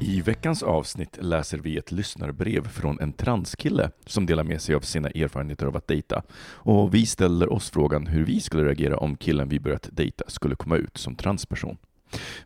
I 0.00 0.20
veckans 0.20 0.62
avsnitt 0.62 1.18
läser 1.20 1.58
vi 1.58 1.76
ett 1.76 1.92
lyssnarbrev 1.92 2.68
från 2.68 3.00
en 3.00 3.12
transkille 3.12 3.90
som 4.06 4.26
delar 4.26 4.44
med 4.44 4.62
sig 4.62 4.74
av 4.74 4.80
sina 4.80 5.08
erfarenheter 5.08 5.66
av 5.66 5.76
att 5.76 5.88
dejta. 5.88 6.22
Och 6.40 6.94
vi 6.94 7.06
ställer 7.06 7.52
oss 7.52 7.70
frågan 7.70 8.06
hur 8.06 8.24
vi 8.24 8.40
skulle 8.40 8.64
reagera 8.64 8.96
om 8.96 9.16
killen 9.16 9.48
vi 9.48 9.60
börjat 9.60 9.88
dejta 9.92 10.24
skulle 10.28 10.56
komma 10.56 10.76
ut 10.76 10.98
som 10.98 11.16
transperson. 11.16 11.76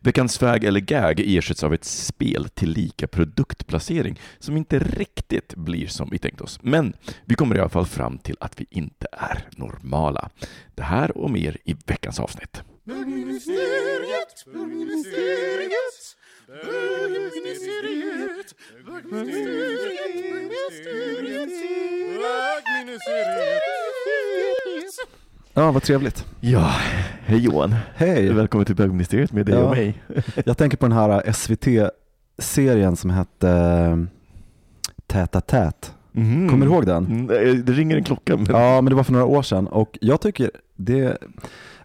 Veckans 0.01 0.37
fag 0.37 0.63
eller 0.63 0.79
gag 0.79 1.19
ersätts 1.19 1.63
av 1.63 1.73
ett 1.73 1.85
spel 1.85 2.49
till 2.49 2.69
lika 2.69 3.07
produktplacering 3.07 4.19
som 4.39 4.57
inte 4.57 4.79
riktigt 4.79 5.55
blir 5.55 5.87
som 5.87 6.09
vi 6.09 6.19
tänkt 6.19 6.41
oss. 6.41 6.59
Men 6.63 6.93
vi 7.25 7.35
kommer 7.35 7.55
i 7.55 7.59
alla 7.59 7.69
fall 7.69 7.85
fram 7.85 8.17
till 8.17 8.37
att 8.39 8.61
vi 8.61 8.67
inte 8.69 9.07
är 9.11 9.47
normala. 9.57 10.29
Det 10.75 10.83
här 10.83 11.17
och 11.17 11.31
mer 11.31 11.57
i 11.65 11.75
veckans 11.85 12.19
avsnitt. 12.19 12.61
Bögministeriet, 12.83 14.45
bögministeriet, 14.53 16.17
bögministeriet, 16.51 18.55
bögministeriet, 18.85 20.31
bögministeriet. 20.31 21.49
Ja, 25.53 25.71
vad 25.71 25.83
trevligt. 25.83 26.25
Ja, 26.39 26.71
hej 27.25 27.39
Johan. 27.39 27.75
Hej. 27.95 28.33
Välkommen 28.33 28.65
till 28.65 28.75
bögministeriet 28.75 29.31
med 29.31 29.45
dig 29.45 29.55
Ja. 29.55 29.61
och 29.63 29.71
mig. 29.71 30.03
Jag 30.45 30.57
tänker 30.57 30.77
på 30.77 30.85
den 30.85 30.97
här 30.97 31.31
SVT-serien 31.31 32.95
som 32.95 33.09
hette 33.09 33.49
eh, 33.49 33.97
Täta 35.07 35.41
tät. 35.41 35.93
Mhm. 36.11 36.49
Kommer 36.49 36.65
du 36.65 36.71
ihåg 36.71 36.85
den? 36.85 37.05
Mm, 37.05 37.27
Det 37.65 37.71
ringer 37.73 37.95
en 37.97 38.03
klocka. 38.03 38.37
Men... 38.37 38.45
Ja, 38.49 38.81
men 38.81 38.89
det 38.89 38.95
var 38.95 39.03
för 39.03 39.13
några 39.13 39.25
år 39.25 39.41
sedan 39.41 39.67
och 39.67 39.97
jag 40.01 40.21
tycker 40.21 40.51
det 40.75 41.17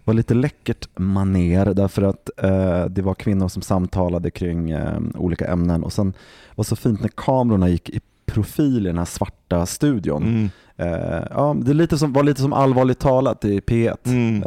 var 0.07 0.15
lite 0.15 0.35
läckert 0.35 0.89
maner 0.97 1.75
därför 1.75 2.03
att 2.03 2.31
eh, 2.37 2.85
det 2.85 3.03
var 3.03 3.15
kvinnor 3.15 3.49
som 3.49 3.63
samtalade 3.63 4.31
kring 4.31 4.71
eh, 4.71 4.99
olika 5.15 5.47
ämnen 5.47 5.85
och 5.85 5.93
sen 5.93 6.13
var 6.55 6.65
så 6.65 6.77
fint 6.77 7.01
när 7.01 7.09
kamerorna 7.09 7.69
gick 7.69 7.91
i 7.91 8.01
profil 8.27 8.87
i 8.87 8.89
den 8.89 8.99
här 8.99 9.05
svarta 9.05 9.67
studion. 9.67 10.23
Mm. 10.23 10.51
Eh, 10.77 11.23
ja, 11.31 11.57
det 11.63 11.75
lite 11.75 11.99
som, 11.99 12.13
var 12.13 12.23
lite 12.23 12.41
som 12.41 12.53
allvarligt 12.53 12.99
talat 12.99 13.45
i 13.45 13.61
P1. 13.61 13.97
Mm. 14.05 14.43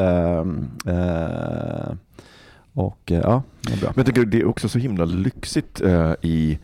Och 2.80 3.12
eh, 3.12 3.20
ja, 3.24 3.44
det 3.62 3.74
är 3.74 3.78
bra. 3.78 3.90
Men 3.90 3.94
jag 3.96 4.06
tycker 4.06 4.26
det 4.26 4.40
är 4.40 4.48
också 4.48 4.70
så 4.70 4.80
himla 4.80 5.06
lyxigt 5.06 5.82
eh, 5.82 6.14
i, 6.22 6.60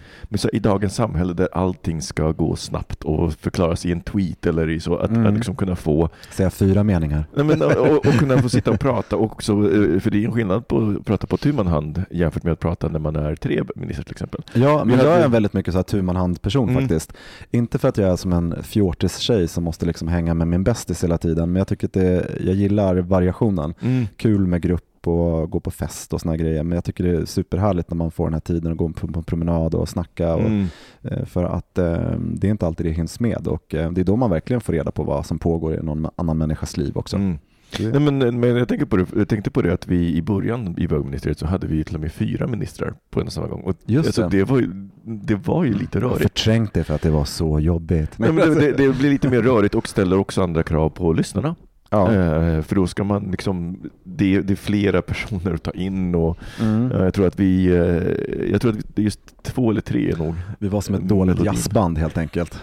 i 0.54 0.60
dagens 0.60 0.96
samhälle 0.96 1.34
där 1.34 1.50
allting 1.54 2.02
ska 2.02 2.32
gå 2.32 2.56
snabbt 2.56 3.04
och 3.04 3.34
förklaras 3.34 3.86
i 3.86 3.92
en 3.92 4.02
tweet 4.02 4.46
eller 4.46 4.70
i 4.70 4.80
så, 4.80 4.96
att, 4.98 5.10
Mm. 5.10 5.26
att 5.26 5.34
liksom 5.34 5.56
kunna 5.56 5.76
få 5.76 6.10
Säga 6.32 6.50
fyra 6.50 6.84
meningar. 6.84 7.26
Nej, 7.36 7.46
men, 7.46 7.62
och, 7.62 7.98
och 7.98 8.14
kunna 8.14 8.38
få 8.42 8.50
sitta 8.50 8.72
och 8.72 8.80
prata 8.80 9.16
också, 9.16 9.52
eh, 9.52 10.00
för 10.00 10.10
det 10.12 10.18
är 10.24 10.26
en 10.26 10.32
skillnad 10.32 10.68
på 10.68 10.96
att 11.00 11.06
prata 11.06 11.28
på 11.28 11.38
tu 11.38 11.54
hand 11.54 12.04
jämfört 12.12 12.44
med 12.44 12.54
att 12.54 12.60
prata 12.60 12.88
när 12.88 13.00
man 13.00 13.16
är 13.16 13.36
tre 13.36 13.64
ministrar 13.76 14.04
till 14.04 14.12
exempel. 14.12 14.42
Ja, 14.54 14.86
men 14.86 15.00
jag 15.00 15.20
är 15.20 15.26
en 15.26 15.32
väldigt 15.32 15.54
mycket 15.54 15.74
så 15.74 15.78
här 15.78 15.84
tu 15.84 16.02
man 16.02 16.16
hand 16.16 16.42
person 16.42 16.70
Mm. 16.70 16.82
faktiskt. 16.82 17.14
Inte 17.52 17.78
för 17.80 17.88
att 17.90 17.98
jag 17.98 18.10
är 18.12 18.16
som 18.16 18.34
en 18.34 18.56
fjortis-tjej 18.64 19.48
som 19.48 19.64
måste 19.64 19.86
liksom 19.86 20.08
hänga 20.08 20.34
med 20.34 20.48
min 20.48 20.64
bästis 20.64 21.04
hela 21.04 21.18
tiden, 21.18 21.52
men 21.52 21.60
jag 21.60 21.68
tycker 21.68 21.88
att 21.88 21.94
det, 21.94 22.28
jag 22.46 22.56
gillar 22.56 22.96
variationen. 22.96 23.74
Kul 24.18 24.48
med 24.48 24.62
grupp 24.62 24.84
och 25.12 25.50
gå 25.52 25.60
på 25.60 25.72
fest 25.72 26.14
och 26.14 26.22
såna 26.22 26.38
grejer, 26.38 26.64
men 26.64 26.76
jag 26.76 26.84
tycker 26.84 27.04
det 27.04 27.10
är 27.22 27.26
superhärligt 27.26 27.90
när 27.90 27.98
man 27.98 28.12
får 28.12 28.26
den 28.26 28.34
här 28.34 28.40
tiden 28.40 28.72
att 28.72 28.78
gå 28.78 28.90
på 28.90 29.08
på 29.08 29.20
en 29.20 29.24
promenad 29.24 29.76
och 29.76 29.90
snacka. 29.90 30.36
Och, 30.36 30.42
Mm. 30.42 30.66
eh, 31.02 31.26
För 31.26 31.44
att 31.44 31.78
eh, 31.78 32.12
det 32.20 32.48
är 32.48 32.52
inte 32.52 32.68
alltid 32.68 32.86
det 32.86 32.92
hinns 32.92 33.20
med 33.20 33.48
och 33.48 33.76
eh, 33.76 33.92
det 33.92 34.02
är 34.02 34.06
då 34.06 34.16
man 34.16 34.30
verkligen 34.30 34.62
får 34.62 34.74
reda 34.74 34.92
på 34.92 35.04
vad 35.04 35.26
som 35.26 35.40
pågår 35.40 35.74
i 35.76 35.84
någon 35.84 36.08
annan 36.16 36.38
människas 36.38 36.78
liv 36.78 36.98
också. 36.98 37.16
Mm. 37.16 37.38
Nej, 37.80 38.00
men, 38.00 38.40
men 38.40 38.56
jag, 38.56 38.68
tänker 38.68 38.86
på 38.86 38.98
det, 38.98 39.06
jag 39.16 39.28
tänkte 39.30 39.52
på 39.52 39.62
det 39.62 39.74
att 39.74 39.88
vi 39.88 40.16
i 40.16 40.22
början 40.22 40.76
i 40.78 40.88
bögministeriet 40.88 41.40
så 41.40 41.46
hade 41.48 41.68
vi 41.68 41.84
till 41.84 41.96
och 41.96 42.02
med 42.02 42.12
fyra 42.12 42.48
ministrar 42.48 42.94
på 43.10 43.20
en 43.22 43.26
och 43.28 43.34
samma 43.34 43.48
gång. 43.48 43.62
Och, 43.62 43.76
Just 43.86 44.08
alltså, 44.08 44.22
det. 44.30 44.38
det. 44.38 44.44
var 44.44 44.60
ju, 44.60 44.90
det 45.04 45.36
var 45.36 45.64
ju 45.64 45.74
lite 45.74 45.98
Jag 46.00 46.04
rörigt. 46.04 46.22
förträngt 46.22 46.74
det 46.74 46.84
för 46.84 46.94
att 46.96 47.02
det 47.02 47.10
var 47.10 47.26
så 47.26 47.60
jobbigt. 47.60 48.20
Nej, 48.20 48.32
men 48.34 48.50
det, 48.50 48.56
det, 48.60 48.72
det 48.72 48.98
blir 49.00 49.10
lite 49.10 49.30
mer 49.30 49.42
rörigt 49.42 49.76
och 49.76 49.88
ställer 49.88 50.18
också 50.18 50.44
andra 50.44 50.64
krav 50.64 50.90
på 50.90 51.14
lyssnarna. 51.14 51.56
Ja. 51.96 52.14
Eh, 52.14 52.62
för 52.62 52.76
då 52.76 52.88
ska 52.88 53.04
man 53.04 53.24
liksom, 53.32 53.80
det, 54.04 54.42
det 54.42 54.54
är 54.54 54.56
flera 54.56 55.02
personer 55.02 55.54
att 55.54 55.64
ta 55.64 55.72
in 55.72 56.16
och 56.16 56.38
Mm. 56.62 56.92
eh, 56.92 57.04
jag 57.04 57.14
tror 57.14 57.28
att 57.28 57.40
vi, 57.40 57.66
eh, 57.68 58.52
jag 58.52 58.62
tror 58.62 58.72
att 58.72 58.96
det 58.96 59.02
är 59.02 59.04
just 59.04 59.44
två 59.44 59.72
eller 59.72 59.82
tre 59.82 60.12
är 60.12 60.18
nog 60.18 60.36
Vi 60.60 60.68
var 60.68 60.82
som 60.82 60.96
ett 60.96 61.02
dåligt 61.08 61.36
Melodin. 61.36 61.46
jazzband 61.54 61.98
helt 61.98 62.18
enkelt. 62.18 62.60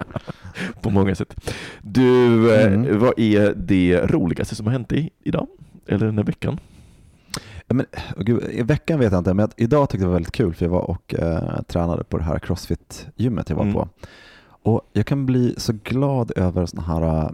på 0.80 0.90
många 0.90 1.14
sätt. 1.14 1.34
Du, 1.82 2.26
Mm. 2.66 2.98
vad 2.98 3.12
är 3.18 3.54
det 3.56 4.00
roligaste 4.06 4.54
som 4.54 4.66
har 4.66 4.72
hänt 4.72 4.88
dig 4.88 5.10
idag? 5.24 5.46
Eller 5.86 6.06
den 6.06 6.18
här 6.18 6.24
veckan? 6.24 6.58
Ja, 7.66 7.74
men, 7.74 7.86
gud, 8.18 8.42
I 8.50 8.62
veckan 8.62 8.98
vet 8.98 9.12
jag 9.12 9.20
inte, 9.20 9.34
men 9.34 9.44
att 9.44 9.54
idag 9.56 9.88
tyckte 9.90 10.02
jag 10.02 10.08
det 10.08 10.12
var 10.12 10.14
väldigt 10.14 10.32
kul 10.32 10.54
för 10.54 10.64
jag 10.64 10.70
var 10.70 10.90
och 10.90 11.14
eh, 11.14 11.62
tränade 11.62 12.04
på 12.04 12.18
det 12.18 12.24
här 12.24 12.38
crossfit-gymmet 12.38 13.50
jag 13.50 13.56
var 13.56 13.62
Mm. 13.62 13.74
på. 13.74 13.88
Och 14.62 14.80
jag 14.92 15.06
kan 15.06 15.26
bli 15.26 15.54
så 15.56 15.72
glad 15.84 16.32
över 16.36 16.66
sådana 16.66 16.88
här, 16.88 17.32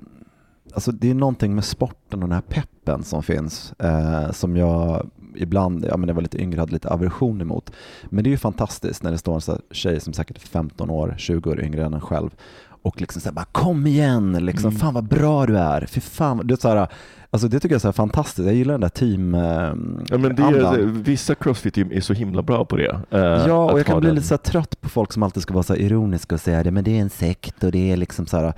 alltså 0.74 0.92
det 0.92 1.10
är 1.10 1.14
någonting 1.14 1.54
med 1.54 1.64
sporten 1.64 2.22
och 2.22 2.28
den 2.28 2.32
här 2.34 2.40
peppen 2.48 3.02
som 3.02 3.22
finns 3.22 3.72
eh, 3.78 4.30
som 4.32 4.56
jag 4.56 5.10
ibland, 5.34 5.84
ja 5.90 5.96
men 5.96 6.08
jag 6.08 6.14
var 6.14 6.22
lite 6.22 6.42
yngre, 6.42 6.60
hade 6.60 6.72
lite 6.72 6.88
aversion 6.90 7.40
emot. 7.40 7.70
Men 8.04 8.24
det 8.24 8.28
är 8.28 8.32
ju 8.32 8.36
fantastiskt 8.38 9.02
när 9.02 9.10
det 9.12 9.18
står 9.18 9.34
en 9.34 9.40
sån 9.40 9.58
tjej 9.70 10.00
som 10.00 10.12
säkert 10.12 10.36
är 10.36 10.40
15 10.48 10.90
år, 10.90 11.14
20 11.18 11.50
år 11.50 11.60
yngre 11.60 11.84
än 11.84 11.94
en 11.94 12.00
själv 12.00 12.30
och 12.84 13.00
liksom 13.00 13.20
säger 13.20 13.34
bara 13.34 13.44
kom 13.52 13.86
igen, 13.86 14.32
liksom, 14.32 14.68
Mm. 14.70 14.80
fan 14.80 14.94
vad 14.94 15.04
bra 15.04 15.46
du 15.46 15.58
är, 15.58 15.86
fy 15.86 16.00
fan, 16.00 16.36
du 16.46 16.52
vet, 16.54 16.60
så 16.60 16.68
här, 16.68 16.88
alltså 17.30 17.48
det 17.48 17.60
tycker 17.60 17.74
jag 17.74 17.78
är 17.78 17.80
så 17.80 17.92
fantastiskt, 17.92 18.46
jag 18.46 18.54
gillar 18.54 18.74
den 18.74 18.80
där 18.80 18.88
team 18.88 19.34
eh, 19.34 19.40
Ja, 20.10 20.18
men 20.18 20.36
det 20.36 20.42
är, 20.42 20.76
vissa 20.84 21.34
crossfit-gym 21.34 21.92
är 21.92 22.00
så 22.00 22.12
himla 22.12 22.42
bra 22.42 22.64
på 22.64 22.76
det. 22.76 23.00
eh, 23.10 23.20
Ja, 23.20 23.72
och 23.72 23.78
jag 23.78 23.86
kan 23.86 24.00
bli 24.00 24.06
den. 24.06 24.14
lite 24.14 24.26
så 24.28 24.36
trött 24.36 24.80
på 24.80 24.88
folk 24.88 25.12
som 25.12 25.22
alltid 25.22 25.42
ska 25.42 25.54
vara 25.54 25.62
så 25.62 25.76
ironiska 25.76 26.34
och 26.34 26.40
säga 26.40 26.62
det, 26.62 26.70
men 26.70 26.84
det 26.84 26.96
är 26.98 27.00
en 27.00 27.10
sekt 27.10 27.64
och 27.64 27.72
det 27.72 27.92
är 27.92 27.96
liksom 27.96 28.26
så 28.26 28.36
här, 28.36 28.52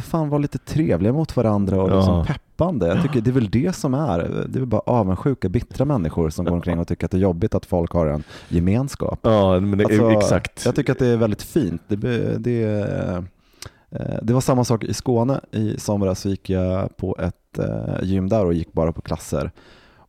fan 0.00 0.28
var 0.28 0.38
lite 0.38 0.58
trevliga 0.58 1.12
mot 1.12 1.36
varandra 1.36 1.82
och 1.82 1.90
Ja. 1.90 1.96
liksom 1.96 2.24
peppande. 2.26 2.86
Jag 2.86 3.02
tycker 3.02 3.20
det 3.20 3.30
är 3.30 3.34
väl 3.34 3.50
det 3.50 3.76
som 3.76 3.94
är, 3.94 4.18
det 4.18 4.56
är 4.58 4.60
väl 4.60 4.66
bara 4.66 4.80
avundsjuka, 4.86 5.48
bittra 5.48 5.84
människor 5.84 6.30
som 6.30 6.44
går 6.44 6.52
omkring 6.52 6.78
och 6.78 6.88
tycker 6.88 7.04
att 7.04 7.10
det 7.10 7.16
är 7.16 7.20
jobbigt 7.20 7.54
att 7.54 7.66
folk 7.66 7.92
har 7.92 8.06
en 8.06 8.22
gemenskap. 8.48 9.18
Ja, 9.22 9.60
men 9.60 9.78
det, 9.78 9.84
Alltså, 9.84 10.10
exakt. 10.10 10.64
Jag 10.64 10.74
tycker 10.74 10.92
att 10.92 10.98
det 10.98 11.06
är 11.06 11.16
väldigt 11.16 11.42
fint. 11.42 11.82
Det, 11.88 11.96
det, 12.38 12.62
eh, 13.90 14.18
det 14.22 14.32
var 14.32 14.40
samma 14.40 14.64
sak 14.64 14.84
i 14.84 14.94
Skåne. 14.94 15.40
I 15.50 15.78
somras 15.78 16.20
så 16.20 16.28
gick 16.28 16.50
jag 16.50 16.96
på 16.96 17.16
ett 17.20 17.58
eh, 17.58 18.02
gym 18.02 18.28
där 18.28 18.44
och 18.44 18.54
gick 18.54 18.72
bara 18.72 18.92
på 18.92 19.00
klasser. 19.00 19.50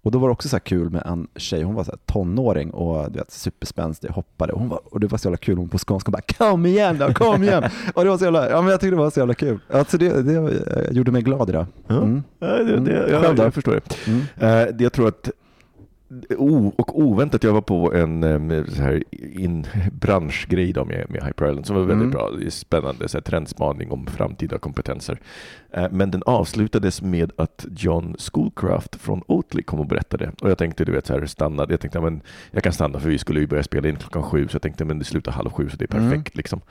Och 0.06 0.12
då 0.12 0.20
var 0.20 0.28
det 0.28 0.32
också 0.32 0.50
så 0.50 0.60
kul 0.60 0.90
med 0.90 1.02
en 1.06 1.28
tjej, 1.36 1.64
hon 1.64 1.76
var 1.76 1.84
så 1.84 1.92
tonåring 2.06 2.72
och 2.72 3.12
du 3.12 3.20
vet, 3.20 3.32
superspänstig, 3.32 4.10
hoppade. 4.10 4.54
Och, 4.54 4.60
hon 4.60 4.70
var, 4.70 4.80
och 4.86 5.00
det 5.00 5.08
var 5.08 5.18
så 5.18 5.28
jävla 5.28 5.38
kul, 5.38 5.58
hon 5.58 5.70
på 5.70 5.78
skånska 5.78 6.12
bara 6.12 6.22
”Kom 6.38 6.66
igen 6.66 6.98
då, 6.98 7.14
kom 7.14 7.44
igen!” 7.44 7.64
och 7.94 8.04
det 8.04 8.10
var 8.10 8.18
så 8.18 8.24
jävla, 8.24 8.50
ja, 8.50 8.62
men 8.62 8.72
Jag 8.72 8.80
tyckte 8.80 8.96
det 8.96 9.02
var 9.02 9.10
så 9.10 9.20
jävla 9.20 9.34
kul. 9.34 9.60
Alltså 9.72 9.98
det, 9.98 10.22
det 10.22 10.92
gjorde 10.92 11.12
mig 11.12 11.22
glad 11.22 11.50
idag. 11.50 11.66
Mm. 11.90 12.24
Ja, 12.40 12.48
det, 12.48 12.64
det, 12.64 12.74
Mm. 12.78 13.12
jag, 13.12 13.22
Själv 13.24 13.36
då? 13.36 13.44
jag 13.44 13.54
förstår 13.54 13.72
det. 13.74 14.08
Mm. 14.08 14.22
Det- 14.78 14.84
jag 14.84 14.94
tror 14.94 15.08
att 15.08 15.30
O, 16.38 16.74
och 16.78 17.00
oväntat, 17.02 17.44
jag 17.44 17.54
var 17.54 17.62
på 17.62 17.94
en 17.94 18.22
så 18.70 18.82
här, 18.82 19.04
in, 19.40 19.68
branschgrej 19.92 20.74
då 20.74 20.86
med, 20.86 21.06
med 21.10 21.24
Hyper 21.24 21.50
Island 21.50 21.66
som 21.66 21.76
var 21.76 21.84
väldigt 21.84 22.02
Mm. 22.06 22.12
bra. 22.12 22.50
Spännande 22.50 23.08
så 23.08 23.18
här, 23.18 23.22
trendspaning 23.22 23.92
om 23.92 24.06
framtida 24.08 24.58
kompetenser. 24.58 25.20
Eh, 25.72 25.88
men 25.92 26.12
den 26.12 26.24
avslutades 26.26 27.02
med 27.02 27.32
att 27.38 27.66
John 27.78 28.16
Schoolcraft 28.20 28.96
från 28.96 29.22
Oatly 29.28 29.64
kom 29.64 29.80
och 29.80 29.88
berättade. 29.88 30.32
Och 30.42 30.50
jag 30.50 30.58
tänkte, 30.58 30.86
du 30.86 30.92
vet, 30.92 31.06
så 31.06 31.14
här, 31.20 31.26
stannade. 31.26 31.74
Jag 31.74 31.80
tänkte, 31.80 32.02
men 32.02 32.22
jag 32.52 32.64
kan 32.64 32.74
stanna 32.74 33.00
för 33.00 33.10
vi 33.10 33.18
skulle 33.18 33.40
ju 33.40 33.48
börja 33.48 33.64
spela 33.64 33.90
in 33.90 33.96
klockan 33.96 34.24
sju. 34.24 34.48
Så 34.48 34.56
jag 34.56 34.62
tänkte, 34.62 34.86
men 34.86 35.00
det 35.00 35.06
slutar 35.06 35.32
halv 35.32 35.50
sju 35.50 35.70
så 35.70 35.78
det 35.78 35.94
är 35.94 35.98
Mm. 35.98 36.10
perfekt. 36.10 36.36
Liksom. 36.38 36.62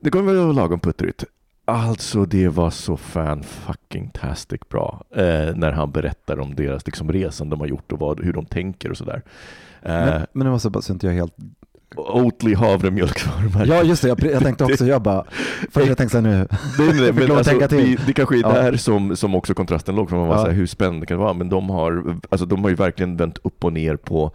Det 0.00 0.10
kommer 0.10 0.32
väl 0.32 0.42
vara 0.42 0.52
lagom 0.52 0.80
puttrigt. 0.80 1.24
Alltså 1.64 2.24
det 2.24 2.48
var 2.48 2.70
så 2.70 2.96
fan 2.96 3.42
fucking 3.42 4.10
tastic 4.14 4.60
bra 4.70 5.02
eh, 5.16 5.54
när 5.56 5.72
han 5.72 5.90
berättar 5.90 6.40
om 6.40 6.54
deras 6.54 6.86
liksom, 6.86 7.12
resan 7.12 7.50
de 7.50 7.60
har 7.60 7.66
gjort 7.66 7.92
och 7.92 7.98
vad, 7.98 8.20
hur 8.24 8.32
de 8.32 8.46
tänker 8.46 8.90
och 8.90 8.96
sådär. 8.96 9.22
Eh, 9.82 9.92
Men, 9.92 10.26
men 10.32 10.44
det 10.44 10.50
var 10.50 10.58
så, 10.58 10.70
bara 10.70 10.82
så 10.82 10.92
inte 10.92 11.06
jag 11.06 11.14
helt... 11.14 11.34
Oatly 11.96 12.54
havremjölksvarumärke. 12.54 13.70
Ja 13.74 13.82
just 13.82 14.02
det, 14.02 14.08
jag, 14.08 14.22
jag 14.24 14.42
tänkte 14.42 14.64
också, 14.64 14.86
jag 14.86 15.02
bara, 15.02 15.24
för 15.70 15.86
jag 15.86 15.96
tänkte 15.96 16.16
så 16.16 16.20
nu, 16.20 16.48
nej, 16.78 16.92
fick 16.92 17.14
men 17.28 17.30
alltså, 17.30 17.50
tänka 17.50 17.68
till. 17.68 17.78
vi, 17.78 17.98
det 18.06 18.12
kanske 18.12 18.36
är 18.36 18.40
Ja. 18.42 18.52
där 18.52 18.76
som, 18.76 19.16
som 19.16 19.34
också 19.34 19.54
kontrasten 19.54 19.94
låg, 19.96 20.10
för 20.10 20.16
man 20.16 20.28
var 20.28 20.34
Ja. 20.36 20.40
så 20.40 20.46
här, 20.46 20.54
hur 20.54 20.66
spännande 20.66 21.06
kan 21.06 21.16
det 21.18 21.22
vara? 21.24 21.32
Men 21.34 21.48
de 21.48 21.70
har, 21.70 22.16
alltså, 22.30 22.46
de 22.46 22.62
har 22.62 22.70
ju 22.70 22.76
verkligen 22.76 23.16
vänt 23.16 23.38
upp 23.44 23.64
och 23.64 23.72
ner 23.72 23.96
på, 23.96 24.30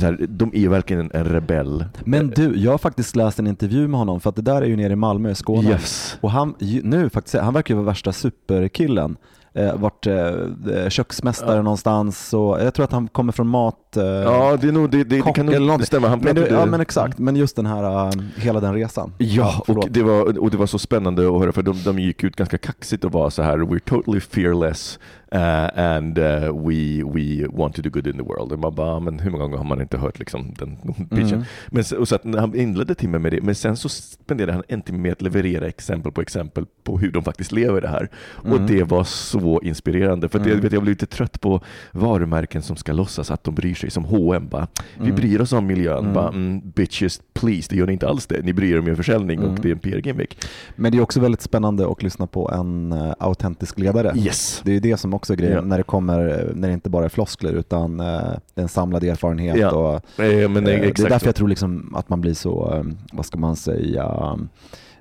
här, 0.00 0.26
de 0.28 0.50
är 0.54 0.58
ju 0.58 0.68
verkligen 0.68 1.10
en, 1.14 1.24
rebell. 1.24 1.84
Men 2.04 2.28
du, 2.30 2.56
jag 2.56 2.70
har 2.70 2.78
faktiskt 2.78 3.16
läst 3.16 3.38
en 3.38 3.46
intervju 3.46 3.88
med 3.88 3.98
honom, 3.98 4.20
för 4.20 4.30
att 4.30 4.36
det 4.36 4.42
där 4.42 4.62
är 4.62 4.66
ju 4.66 4.76
nere 4.76 4.92
i 4.92 4.96
Malmö 4.96 5.30
i 5.30 5.34
Skåne. 5.34 5.70
Yes. 5.70 6.18
Och 6.20 6.30
han, 6.30 6.54
nu 6.82 7.10
faktiskt, 7.10 7.36
han 7.36 7.54
verkar 7.54 7.74
ju 7.74 7.76
vara 7.76 7.86
värsta 7.86 8.12
superkillen. 8.12 9.16
Eh, 9.56 9.76
varit 9.76 10.06
eh, 10.06 10.88
köksmästare 10.88 11.56
Ja. 11.56 11.62
någonstans 11.62 12.34
och 12.34 12.60
jag 12.60 12.74
tror 12.74 12.84
att 12.84 12.92
han 12.92 13.08
kommer 13.08 13.32
från 13.32 13.48
mat... 13.48 13.96
Eh, 13.96 14.04
Ja, 14.04 14.56
det, 14.60 14.68
är 14.68 14.72
nog, 14.72 14.90
det, 14.90 15.04
det, 15.04 15.22
det 15.22 15.32
kan 15.32 15.46
nog 15.46 15.86
stämma. 15.86 16.08
Han 16.08 16.18
men, 16.18 16.34
det, 16.34 16.48
ja 16.48 16.66
men 16.66 16.80
exakt, 16.80 17.18
men 17.18 17.36
just 17.36 17.56
den 17.56 17.66
här, 17.66 18.06
eh, 18.06 18.12
hela 18.36 18.60
den 18.60 18.74
resan. 18.74 19.12
Ja, 19.18 19.62
förlåt. 19.66 19.84
och 19.84 19.90
det, 19.90 20.02
var, 20.02 20.38
och 20.38 20.50
det 20.50 20.56
var 20.56 20.66
så 20.66 20.78
spännande 20.78 21.26
att 21.28 21.40
höra 21.40 21.52
för 21.52 21.62
de, 21.62 21.82
de 21.84 21.98
gick 21.98 22.24
ut 22.24 22.36
ganska 22.36 22.58
kaxigt 22.58 23.04
och 23.04 23.12
var 23.12 23.30
så 23.30 23.42
här 23.42 23.58
We're 23.58 23.78
totally 23.78 24.20
fearless 24.20 24.98
uh, 25.34 25.78
and 25.78 26.18
uh, 26.18 26.66
we, 26.68 27.02
we 27.04 27.46
want 27.48 27.74
to 27.74 27.82
do 27.82 27.90
good 27.90 28.06
in 28.06 28.12
the 28.16 28.22
world. 28.22 28.52
Och 28.52 28.58
man 28.58 28.74
bara, 28.74 29.00
men 29.00 29.18
hur 29.20 29.30
många 29.30 29.44
gånger 29.44 29.56
har 29.56 29.64
man 29.64 29.80
inte 29.80 29.98
hört 29.98 30.18
liksom, 30.18 30.54
den 30.58 30.76
pitchen? 31.08 31.28
Mm. 31.34 31.44
Men, 31.68 31.84
så- 31.84 31.96
och 31.96 32.08
så 32.08 32.14
att 32.14 32.24
han 32.24 32.54
inledde 32.54 32.94
timmen 32.94 33.22
med 33.22 33.32
det, 33.32 33.42
men 33.42 33.54
sen 33.54 33.76
så 33.76 33.88
spenderade 33.88 34.52
han 34.52 34.62
en 34.68 34.82
timme 34.82 34.98
med 34.98 35.12
att 35.12 35.22
leverera 35.22 35.66
exempel 35.66 36.12
på 36.12 36.20
exempel 36.20 36.66
på 36.84 36.98
hur 36.98 37.12
de 37.12 37.24
faktiskt 37.24 37.52
lever 37.52 37.80
det 37.80 37.88
här. 37.88 38.08
Och 38.34 38.46
Mm. 38.56 38.66
det 38.66 38.82
var 38.84 39.04
så 39.04 39.60
inspirerande. 39.60 40.28
För 40.28 40.38
att 40.38 40.44
jag, 40.46 40.52
Mm. 40.52 40.62
vet, 40.62 40.72
jag 40.72 40.82
blev 40.82 40.92
lite 40.92 41.06
trött 41.06 41.40
på 41.40 41.60
varumärken 41.92 42.62
som 42.62 42.76
ska 42.76 42.92
låtsas 42.92 43.30
att 43.30 43.44
de 43.44 43.54
bryr 43.54 43.74
sig, 43.74 43.90
som 43.90 44.04
H&M 44.04 44.48
bara, 44.50 44.66
vi 44.98 45.04
Mm. 45.04 45.16
bryr 45.16 45.40
oss 45.40 45.52
om 45.52 45.66
miljön. 45.66 45.98
Mm. 45.98 46.12
Bara, 46.14 46.28
mm, 46.28 46.70
bitches, 46.70 47.20
please, 47.32 47.68
det 47.70 47.76
gör 47.76 47.86
ni 47.86 47.92
inte 47.92 48.08
alls 48.08 48.26
det. 48.26 48.42
Ni 48.44 48.52
bryr 48.52 48.74
er 48.74 48.78
om 48.78 48.88
er 48.88 48.94
försäljning 48.94 49.38
Mm. 49.38 49.50
och 49.50 49.58
det 49.60 49.68
är 49.68 49.72
en 49.72 49.78
PR-gimmick. 49.78 50.38
Men 50.76 50.92
det 50.92 50.98
är 50.98 51.02
också 51.02 51.20
väldigt 51.20 51.42
spännande 51.42 51.90
att 51.90 52.02
lyssna 52.02 52.26
på 52.26 52.50
en 52.50 52.92
uh, 52.92 53.12
autentisk 53.18 53.78
ledare. 53.78 54.12
Yes. 54.16 54.60
Det 54.64 54.76
är 54.76 54.80
det 54.80 54.96
som 54.96 55.14
också 55.14 55.23
är 55.32 55.36
grejen, 55.36 55.54
Ja. 55.56 55.60
när 55.60 55.76
det 55.78 55.82
kommer, 55.84 56.52
när 56.54 56.68
det 56.68 56.74
inte 56.74 56.90
bara 56.90 57.04
är 57.04 57.08
floskler 57.08 57.52
utan 57.52 58.00
eh, 58.00 58.06
det 58.54 58.60
är 58.60 58.62
en 58.62 58.68
samlad 58.68 59.04
erfarenhet. 59.04 59.56
Ja, 59.58 59.70
Och, 59.72 60.20
Eh, 60.24 60.48
men, 60.48 60.66
eh, 60.66 60.74
eh, 60.74 60.80
det 60.80 60.98
är 61.00 61.08
därför 61.08 61.26
jag 61.26 61.34
tror 61.34 61.48
liksom 61.48 61.94
att 61.96 62.08
man 62.08 62.20
blir 62.20 62.34
så, 62.34 62.72
eh, 62.74 62.82
vad 63.12 63.26
ska 63.26 63.38
man 63.38 63.56
säga, 63.56 64.38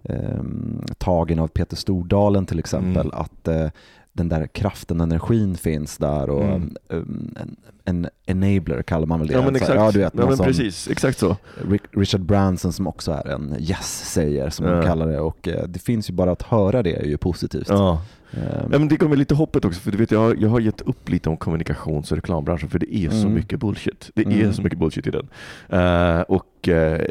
eh, 0.03 0.41
tagen 0.97 1.39
av 1.39 1.47
Peter 1.47 1.75
Stordalen 1.75 2.45
till 2.45 2.59
exempel. 2.59 3.05
Mm. 3.07 3.13
Att 3.19 3.47
eh, 3.47 3.67
den 4.15 4.29
där 4.29 4.47
kraften, 4.47 5.01
energin 5.01 5.55
finns 5.57 5.97
där 5.97 6.29
och 6.29 6.43
Mm. 6.43 6.75
um, 6.89 7.35
en, 7.85 8.07
en 8.25 8.43
enabler 8.43 8.81
kallar 8.81 9.05
man 9.07 9.19
väl 9.19 9.27
det. 9.27 9.33
Ja 9.33 9.41
men 9.41 9.49
Så, 9.49 9.55
exakt. 9.57 9.75
Ja, 9.75 9.91
du 9.91 9.99
vet, 9.99 10.13
ja, 10.17 10.25
men 10.29 10.37
precis, 10.37 10.87
exakt 10.89 11.19
så. 11.19 11.35
Richard 11.91 12.21
Branson 12.21 12.73
som 12.73 12.87
också 12.87 13.11
är 13.11 13.27
en 13.27 13.55
yes-säger 13.59 14.49
som 14.49 14.65
Ja. 14.65 14.71
de 14.75 14.85
kallar 14.85 15.07
det 15.07 15.19
och 15.19 15.47
eh, 15.47 15.63
det 15.67 15.79
finns 15.79 16.09
ju 16.09 16.13
bara 16.13 16.31
att 16.31 16.41
höra 16.41 16.83
det 16.83 16.95
är 16.95 17.05
ju 17.05 17.17
positivt. 17.17 17.69
Ja. 17.69 18.01
Ehm, 18.37 18.69
Ja, 18.71 18.79
men 18.79 18.87
det 18.87 18.95
gav 18.97 19.09
mig 19.09 19.17
lite 19.17 19.35
hoppet 19.35 19.65
också, 19.65 19.79
för 19.79 19.91
du 19.91 19.97
vet, 19.97 20.11
jag, 20.11 20.19
har, 20.19 20.35
jag 20.39 20.49
har 20.49 20.59
gett 20.59 20.81
upp 20.81 21.09
lite 21.09 21.29
om 21.29 21.37
kommunikations 21.37 22.11
och 22.11 22.17
reklambranschen, 22.17 22.69
för 22.69 22.79
det 22.79 22.95
är 22.95 23.09
så 23.09 23.15
Mm. 23.21 23.33
mycket 23.33 23.59
bullshit. 23.59 24.11
Det 24.15 24.21
är 24.21 24.31
Mm. 24.31 24.53
så 24.53 24.61
mycket 24.61 24.79
bullshit 24.79 25.07
i 25.07 25.11
den. 25.11 25.27
Eh, 25.69 26.21
och 26.21 26.67
eh, 26.67 27.01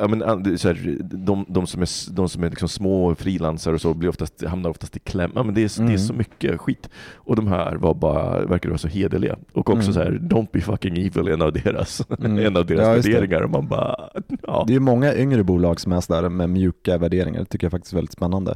ja, 0.00 0.08
men, 0.08 0.22
är 0.22 0.56
så 0.56 0.68
här, 0.68 0.98
de, 1.00 1.44
de 1.48 1.66
som 1.66 1.82
är, 1.82 2.12
de 2.14 2.28
som 2.28 2.44
är 2.44 2.50
liksom 2.50 2.68
små 2.68 3.14
frilansare 3.14 3.74
och 3.74 3.80
så 3.80 3.94
blir 3.94 4.08
oftast, 4.08 4.44
hamnar 4.44 4.70
oftast 4.70 4.96
i 4.96 5.00
kläm. 5.00 5.30
Ja, 5.34 5.42
men 5.42 5.54
det, 5.54 5.60
är, 5.60 5.78
det 5.78 5.82
är 5.84 5.86
Mm. 5.88 5.98
så 5.98 6.12
mycket 6.14 6.60
skit. 6.60 6.88
Och 7.14 7.36
de 7.36 7.46
här 7.46 7.76
var 7.76 7.94
bara, 7.94 8.46
verkar 8.46 8.68
vara 8.68 8.78
så 8.78 8.88
hederliga. 8.88 9.36
Och 9.52 9.70
också 9.70 9.90
Mm. 9.90 9.92
så 9.92 10.00
här, 10.00 10.10
don't 10.10 10.48
be 10.52 10.60
fucking 10.60 10.96
evil, 10.98 11.28
en 11.28 11.42
av 11.42 11.52
deras, 11.52 12.06
Mm. 12.18 12.38
en 12.46 12.56
av 12.56 12.66
deras 12.66 12.86
Ja, 12.86 12.92
värderingar. 13.12 13.40
Och 13.42 13.50
man 13.50 13.68
bara, 13.68 13.96
ja. 14.42 14.64
Det 14.66 14.74
är 14.74 14.80
många 14.80 15.14
yngre 15.14 15.42
bolag 15.44 15.80
som 15.80 15.92
är 15.92 16.00
sådär 16.00 16.28
med 16.28 16.50
mjuka 16.50 16.98
värderingar. 16.98 17.38
Det 17.40 17.44
tycker 17.46 17.64
jag 17.66 17.72
faktiskt 17.72 17.92
är 17.92 17.96
väldigt 17.96 18.12
spännande. 18.12 18.54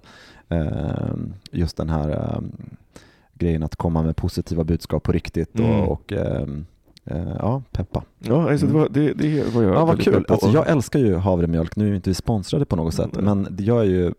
Ehm, 0.48 1.34
Just 1.50 1.76
den 1.76 1.88
här 1.90 2.08
ehm, 2.36 2.52
grejen 3.34 3.62
att 3.62 3.76
komma 3.76 4.02
med 4.02 4.16
positiva 4.16 4.64
budskap 4.64 5.02
på 5.02 5.12
riktigt 5.12 5.58
Mm. 5.58 5.70
och, 5.80 5.92
och 5.92 6.12
ehm, 6.12 6.66
eh, 7.04 7.28
ja, 7.38 7.62
peppa. 7.72 8.02
Ja, 8.18 8.50
alltså, 8.50 8.66
det, 8.66 8.72
var, 8.72 8.88
det, 8.90 9.12
det 9.12 9.54
var 9.54 9.62
jag 9.62 9.74
Ja, 9.74 9.84
vad 9.84 10.00
kul. 10.00 10.24
Alltså, 10.28 10.48
jag 10.50 10.68
älskar 10.68 10.98
ju 10.98 11.14
havremjölk. 11.16 11.76
Nu 11.76 11.84
är 11.84 11.88
ju 11.88 11.96
inte 11.96 12.10
vi 12.10 12.14
sponsrade 12.14 12.64
på 12.64 12.76
något 12.76 12.94
sätt, 12.94 13.16
Mm. 13.16 13.24
men 13.42 13.56
jag 13.60 13.80
är 13.80 13.84
ju 13.84 14.12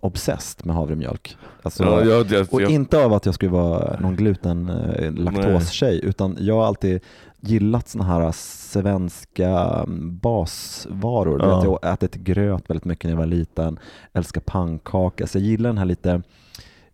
obsessed 0.00 0.66
med 0.66 0.76
havremjälk. 0.76 1.36
Alltså, 1.62 1.84
ja, 1.84 2.04
jag, 2.04 2.26
jag, 2.30 2.46
Och 2.50 2.62
jag, 2.62 2.70
inte 2.70 3.04
av 3.04 3.12
att 3.12 3.26
jag 3.26 3.34
skulle 3.34 3.50
vara 3.52 4.00
någon 4.00 4.16
gluten 4.16 4.68
eh, 4.68 5.12
laktostjej 5.12 6.00
utan 6.04 6.36
jag 6.40 6.54
har 6.54 6.66
alltid 6.66 7.00
gillat 7.46 7.88
såna 7.88 8.04
här 8.04 8.32
svenska 8.32 9.50
mm, 9.86 10.18
basvaror. 10.18 11.40
Ja. 11.42 11.64
Ja. 11.64 11.78
Jag 11.82 11.92
ätit 11.92 12.14
gröt 12.14 12.70
väldigt 12.70 12.84
mycket 12.84 13.04
när 13.04 13.10
jag 13.10 13.18
var 13.18 13.26
liten, 13.26 13.78
älskar 14.12 14.40
pannkaka. 14.40 15.26
Så 15.26 15.38
jag 15.38 15.44
gillar 15.44 15.68
den 15.70 15.78
här 15.78 15.84
lite 15.84 16.22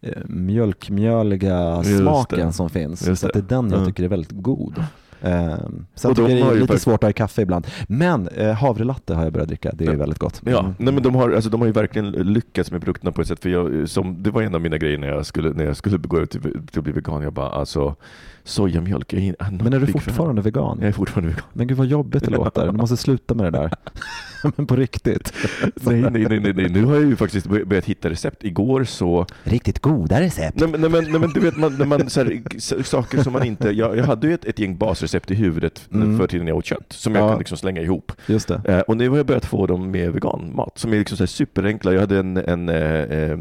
eh, 0.01 0.23
mjölkmjöliga 0.27 1.83
smaken 1.85 2.47
det. 2.47 2.53
som 2.53 2.71
finns. 2.71 3.07
Just 3.07 3.23
så 3.23 3.29
det 3.29 3.39
är 3.39 3.43
den 3.43 3.71
jag 3.71 3.81
Ja. 3.81 3.87
tycker 3.87 4.03
är 4.05 4.09
väldigt 4.09 4.43
god. 4.43 4.85
Um, 5.25 5.87
sen 5.95 6.11
Och 6.11 6.15
de 6.17 6.27
tycker 6.27 6.45
det 6.45 6.51
är 6.57 6.61
lite 6.61 6.79
svårt 6.79 6.95
att 6.95 7.03
ha 7.03 7.11
i 7.11 7.13
kaffe 7.13 7.43
ibland. 7.43 7.67
Men 7.89 8.29
eh, 8.29 8.53
havrelatte 8.53 9.15
har 9.15 9.25
jag 9.25 9.33
börjat 9.33 9.49
dricka, 9.49 9.71
det 9.75 9.85
är 9.87 9.93
Ja. 9.93 9.99
väldigt 9.99 10.19
gott. 10.19 10.41
Ja, 10.45 10.59
Mm. 10.61 10.75
nej, 10.79 10.95
men 10.95 11.03
de 11.03 11.15
har, 11.15 11.31
alltså, 11.31 11.51
de 11.51 11.61
har 11.61 11.67
ju 11.67 11.73
verkligen 11.73 12.11
lyckats 12.11 12.71
med 12.71 12.81
produkterna 12.81 13.13
på 13.13 13.23
ett 13.23 13.29
sätt, 13.29 13.41
för 13.43 13.49
jag, 13.49 13.89
som, 13.89 14.23
det 14.23 14.31
var 14.31 14.43
en 14.43 14.55
av 14.55 14.61
mina 14.61 14.79
grejer 14.79 14.99
när 14.99 15.09
jag 15.09 15.27
skulle, 15.27 15.51
när 15.53 15.65
jag 15.65 15.77
skulle 15.77 15.97
gå 15.99 16.17
över 16.17 16.27
till, 16.27 16.41
till 16.41 16.79
att 16.79 16.85
bli 16.85 16.93
vegan, 16.93 17.23
jag 17.23 17.33
bara 17.33 17.49
alltså 17.51 17.97
sojamjölk, 18.45 19.13
jag 19.13 19.35
Men 19.63 19.73
är 19.73 19.81
du 19.81 19.87
fortfarande 19.87 20.43
vegan? 20.43 20.79
Jag 20.81 20.89
är 20.89 20.93
fortfarande 20.93 21.29
vegan. 21.29 21.45
Men 21.53 21.67
gud 21.67 21.77
vad 21.79 21.87
jobbigt 21.87 22.25
det 22.25 22.31
låter. 22.31 22.67
Du 22.67 22.73
måste 22.73 22.97
sluta 22.97 23.35
med 23.35 23.47
det 23.53 23.59
där. 23.59 23.71
Men 24.57 24.67
på 24.67 24.77
riktigt. 24.77 25.33
Nej, 25.75 26.01
nej, 26.01 26.11
nej, 26.11 26.41
nej, 26.41 26.53
nej, 26.53 26.69
nu 26.69 26.85
har 26.85 26.95
jag 26.95 27.05
ju 27.05 27.17
faktiskt 27.17 27.47
bör- 27.47 27.65
börjat 27.65 27.85
hitta 27.85 28.11
recept. 28.11 28.45
Igår 28.45 28.85
så, 28.85 29.27
Riktigt 29.45 29.79
goda 29.81 30.21
recept. 30.21 30.61
nej, 30.61 30.69
men- 30.69 30.81
nej, 30.81 30.91
men, 30.91 31.05
nej, 31.11 31.21
men 31.21 31.31
du 31.33 31.41
vet, 31.41 31.57
man, 31.57 31.75
när 31.79 31.87
man, 31.87 32.11
så 32.11 32.21
här, 32.25 32.83
saker 32.83 33.23
som 33.23 33.33
man 33.33 33.45
inte, 33.45 33.71
jag, 33.71 33.97
jag 33.97 34.05
hade 34.05 34.27
ju 34.27 34.35
ett, 34.35 34.45
ett 34.45 34.59
gäng 34.59 34.77
basrecept 35.13 35.31
i 35.31 35.35
huvudet 35.35 35.89
Mm. 35.95 36.19
för 36.19 36.27
tiden 36.27 36.47
jag 36.47 36.57
åt 36.57 36.65
kött, 36.65 36.87
som 36.93 37.15
jag 37.15 37.25
Ja. 37.25 37.29
kan 37.29 37.39
liksom 37.39 37.57
slänga 37.59 37.81
ihop. 37.81 38.13
Just 38.27 38.49
det. 38.49 38.61
Eh, 38.65 38.81
och 38.81 38.97
nu 38.97 39.09
har 39.09 39.17
jag 39.17 39.27
börjat 39.27 39.45
få 39.45 39.67
dem 39.67 39.91
med 39.91 40.13
veganmat 40.13 40.79
som 40.79 40.93
är 40.93 40.99
liksom 40.99 41.17
så 41.17 41.27
superenkla. 41.27 41.93
Jag 41.93 42.01
hade 42.01 42.19
en, 42.19 42.37
en 42.37 42.69
eh, 42.69 42.77
eh, 42.77 43.39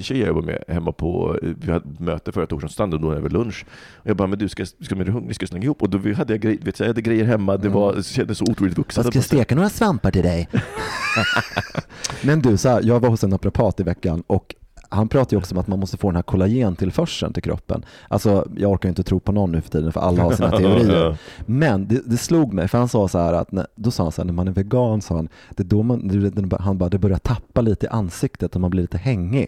tjej 0.00 0.18
jag 0.20 0.34
var 0.34 0.42
med 0.42 0.64
hemma 0.68 0.92
på, 0.92 1.36
vi 1.42 1.72
hade 1.72 1.86
möte 1.98 2.32
förra 2.32 2.46
torsdagen 2.46 2.92
och 2.92 3.00
då 3.00 3.12
över 3.12 3.30
lunch. 3.30 3.64
Och 3.96 4.06
jag 4.10 4.16
bara, 4.16 4.28
men 4.28 4.38
du 4.38 4.48
ska, 4.48 4.64
ska 4.66 4.94
bli 4.94 5.10
hungrig, 5.10 5.34
ska 5.34 5.46
slänga 5.46 5.64
ihop? 5.64 5.82
Och 5.82 5.90
då 5.90 5.98
hade 6.12 6.32
jag, 6.32 6.40
grej, 6.40 6.58
vet, 6.62 6.78
du, 6.78 6.84
jag 6.84 6.88
hade 6.88 7.02
grejer 7.02 7.24
hemma, 7.24 7.56
det, 7.56 7.68
var, 7.68 7.94
det 7.94 8.02
kändes 8.06 8.38
så 8.38 8.44
otroligt 8.50 8.78
vuxet. 8.78 9.04
Jag 9.04 9.12
ska 9.12 9.22
steka 9.22 9.54
några 9.54 9.68
svampar 9.68 10.10
till 10.10 10.22
dig. 10.22 10.48
Men 12.22 12.40
du, 12.42 12.56
så 12.56 12.68
här, 12.68 12.80
jag 12.84 13.00
var 13.00 13.08
hos 13.08 13.24
en 13.24 13.30
naprapat 13.30 13.80
i 13.80 13.82
veckan 13.82 14.22
och 14.26 14.54
han 14.88 15.08
pratar 15.08 15.34
ju 15.36 15.38
också 15.38 15.54
om 15.54 15.60
att 15.60 15.68
man 15.68 15.78
måste 15.78 15.96
få 15.96 16.08
den 16.08 16.16
här 16.16 16.22
kollagentillförseln 16.22 17.32
till 17.32 17.42
kroppen. 17.42 17.84
Alltså, 18.08 18.48
jag 18.56 18.70
orkar 18.70 18.88
ju 18.88 18.90
inte 18.90 19.02
tro 19.02 19.20
på 19.20 19.32
någon 19.32 19.52
nu 19.52 19.60
för 19.60 19.70
tiden 19.70 19.92
för 19.92 20.00
alla 20.00 20.22
har 20.22 20.32
sina 20.32 20.50
teorier. 20.58 21.16
Men 21.46 21.88
det, 21.88 22.00
det 22.06 22.16
slog 22.16 22.52
mig, 22.52 22.68
för 22.68 22.78
han 22.78 22.88
sa 22.88 23.08
så 23.08 23.18
här 23.18 23.32
att, 23.32 23.52
när, 23.52 23.66
då 23.74 23.90
sa 23.90 24.02
han 24.02 24.12
så 24.12 24.22
här, 24.22 24.26
när 24.26 24.32
man 24.32 24.48
är 24.48 24.52
vegan, 24.52 25.02
sa 25.02 25.14
han, 25.14 25.28
det 25.50 25.62
är 25.62 25.64
då 25.64 25.82
man, 25.82 26.50
han 26.60 26.78
bara, 26.78 26.88
det 26.88 26.98
börjar 26.98 27.18
tappa 27.18 27.60
lite 27.60 27.86
i 27.86 27.88
ansiktet 27.88 28.54
och 28.54 28.60
man 28.60 28.70
blir 28.70 28.82
lite 28.82 28.98
hängig. 28.98 29.46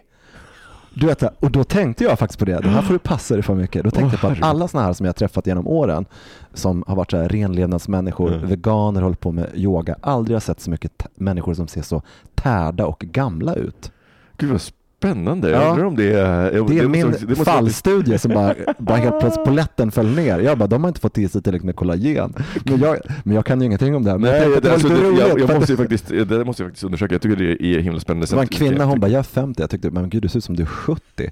Du 0.95 1.07
vet, 1.07 1.23
och 1.23 1.51
då 1.51 1.65
tänkte 1.65 2.05
jag 2.05 2.19
faktiskt 2.19 2.39
på 2.39 2.45
det, 2.45 2.61
det 2.61 2.69
här 2.69 2.83
får 2.83 2.93
du 2.93 2.99
passa 2.99 3.35
dig 3.35 3.43
för 3.43 3.55
mycket. 3.55 3.85
Då 3.85 3.91
tänkte 3.91 4.15
jag 4.15 4.21
på 4.21 4.27
att 4.27 4.51
alla 4.51 4.69
sådana 4.69 4.87
här 4.87 4.93
som 4.93 5.07
jag 5.07 5.09
har 5.09 5.15
träffat 5.15 5.47
genom 5.47 5.67
åren, 5.69 6.07
som 6.55 6.85
har 6.87 6.97
varit 6.97 7.11
så 7.11 7.17
här 7.17 7.29
renlevnadsmänniskor, 7.29 8.33
Mm. 8.35 8.49
veganer, 8.49 9.03
hållit 9.03 9.21
på 9.21 9.33
med 9.33 9.47
yoga, 9.55 9.97
aldrig 10.01 10.35
har 10.35 10.41
sett 10.41 10.61
så 10.61 10.71
mycket 10.71 11.07
människor 11.15 11.55
som 11.55 11.69
ser 11.69 11.83
så 11.83 12.03
tärda 12.35 12.87
och 12.87 12.99
gamla 13.01 13.55
ut. 13.55 13.93
Gud 14.37 14.51
vad 14.51 14.61
Spännande. 15.01 15.51
Ja. 15.51 15.63
Jag 15.63 15.71
undrar 15.71 15.85
om 15.87 15.97
det 15.97 16.13
är... 16.13 16.51
Det 16.51 16.57
är 16.59 16.61
måste 16.63 16.89
min 16.89 17.09
också- 17.09 17.21
det 17.27 17.29
måste- 17.29 17.45
fallstudie 17.45 18.19
som 18.19 18.33
bara, 18.35 18.55
bara 18.79 18.97
helt 18.97 19.21
plötsligt 19.21 19.47
poletten 19.47 19.91
föll 19.91 20.09
ner. 20.11 20.39
Jag 20.39 20.59
bara, 20.59 20.67
de 20.67 20.83
har 20.85 20.89
inte 20.89 21.01
fått 21.01 21.19
i 21.19 21.29
sig 21.29 21.43
tillräckligt 21.43 21.67
med 21.67 21.77
kollagen. 21.77 22.35
Men 22.65 22.79
jag, 22.81 22.97
men 23.25 23.35
jag 23.35 23.47
kan 23.47 23.61
ju 23.61 23.67
ingenting 23.67 23.97
om 23.97 24.05
det 24.05 24.11
här. 24.11 24.19
Men 24.19 24.31
Nej, 24.31 24.41
jag 24.43 24.51
det, 24.51 24.61
det 24.61 24.73
alltså, 24.73 24.89
det, 24.89 24.95
jag, 25.19 25.41
jag 25.41 25.55
måste 25.59 25.77
faktiskt, 25.77 26.09
det 26.09 26.45
måste 26.45 26.63
jag 26.63 26.69
faktiskt 26.71 26.85
undersöka. 26.85 27.15
Jag 27.15 27.23
tycker 27.23 27.37
det 27.37 27.65
är 27.67 27.79
himla 27.81 28.01
spännande. 28.01 28.27
det 28.27 28.35
var 28.35 28.43
en 28.43 28.49
kvinna, 28.49 28.85
hon 28.85 29.01
bara, 29.01 29.11
jag 29.11 29.19
är 29.19 29.23
50. 29.23 29.63
Jag 29.63 29.71
tyckte, 29.71 29.91
men 29.91 30.11
gud 30.11 30.23
du 30.23 30.29
ser 30.29 30.39
ut 30.39 30.45
som 30.45 30.57
du 30.57 30.63
är 30.63 30.67
70. 30.67 31.31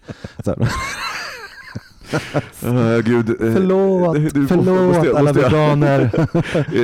Åh, 2.67 2.99
gud. 2.99 3.29
eh, 3.31 3.35
förlåt, 3.39 4.15
du- 4.17 4.29
du- 4.29 4.47
förlåt 4.47 4.67
måste 4.97 5.11
alla 5.19 5.33
måste 5.33 5.43
veganer. 5.49 6.11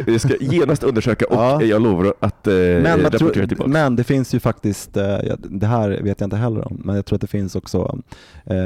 Jag 0.10 0.20
ska 0.20 0.34
genast 0.40 0.84
undersöka 0.84 1.24
och 1.26 1.34
Ja. 1.36 1.62
jag 1.62 1.82
lovar 1.82 2.14
att 2.20 2.46
eh, 2.46 2.54
Men, 2.54 2.84
rapportera 3.00 3.18
tror, 3.32 3.46
tillbaka. 3.46 3.70
men 3.70 3.96
det 3.96 4.04
finns 4.04 4.34
ju 4.34 4.40
faktiskt, 4.40 4.96
eh, 4.96 5.16
det 5.38 5.66
här 5.66 5.88
vet 6.02 6.20
jag 6.20 6.26
inte 6.26 6.36
heller 6.36 6.66
om, 6.68 6.80
men 6.84 6.96
jag 6.96 7.04
tror 7.06 7.14
att 7.16 7.20
det 7.20 7.26
finns 7.26 7.56
också, 7.56 7.98
eh, 8.46 8.56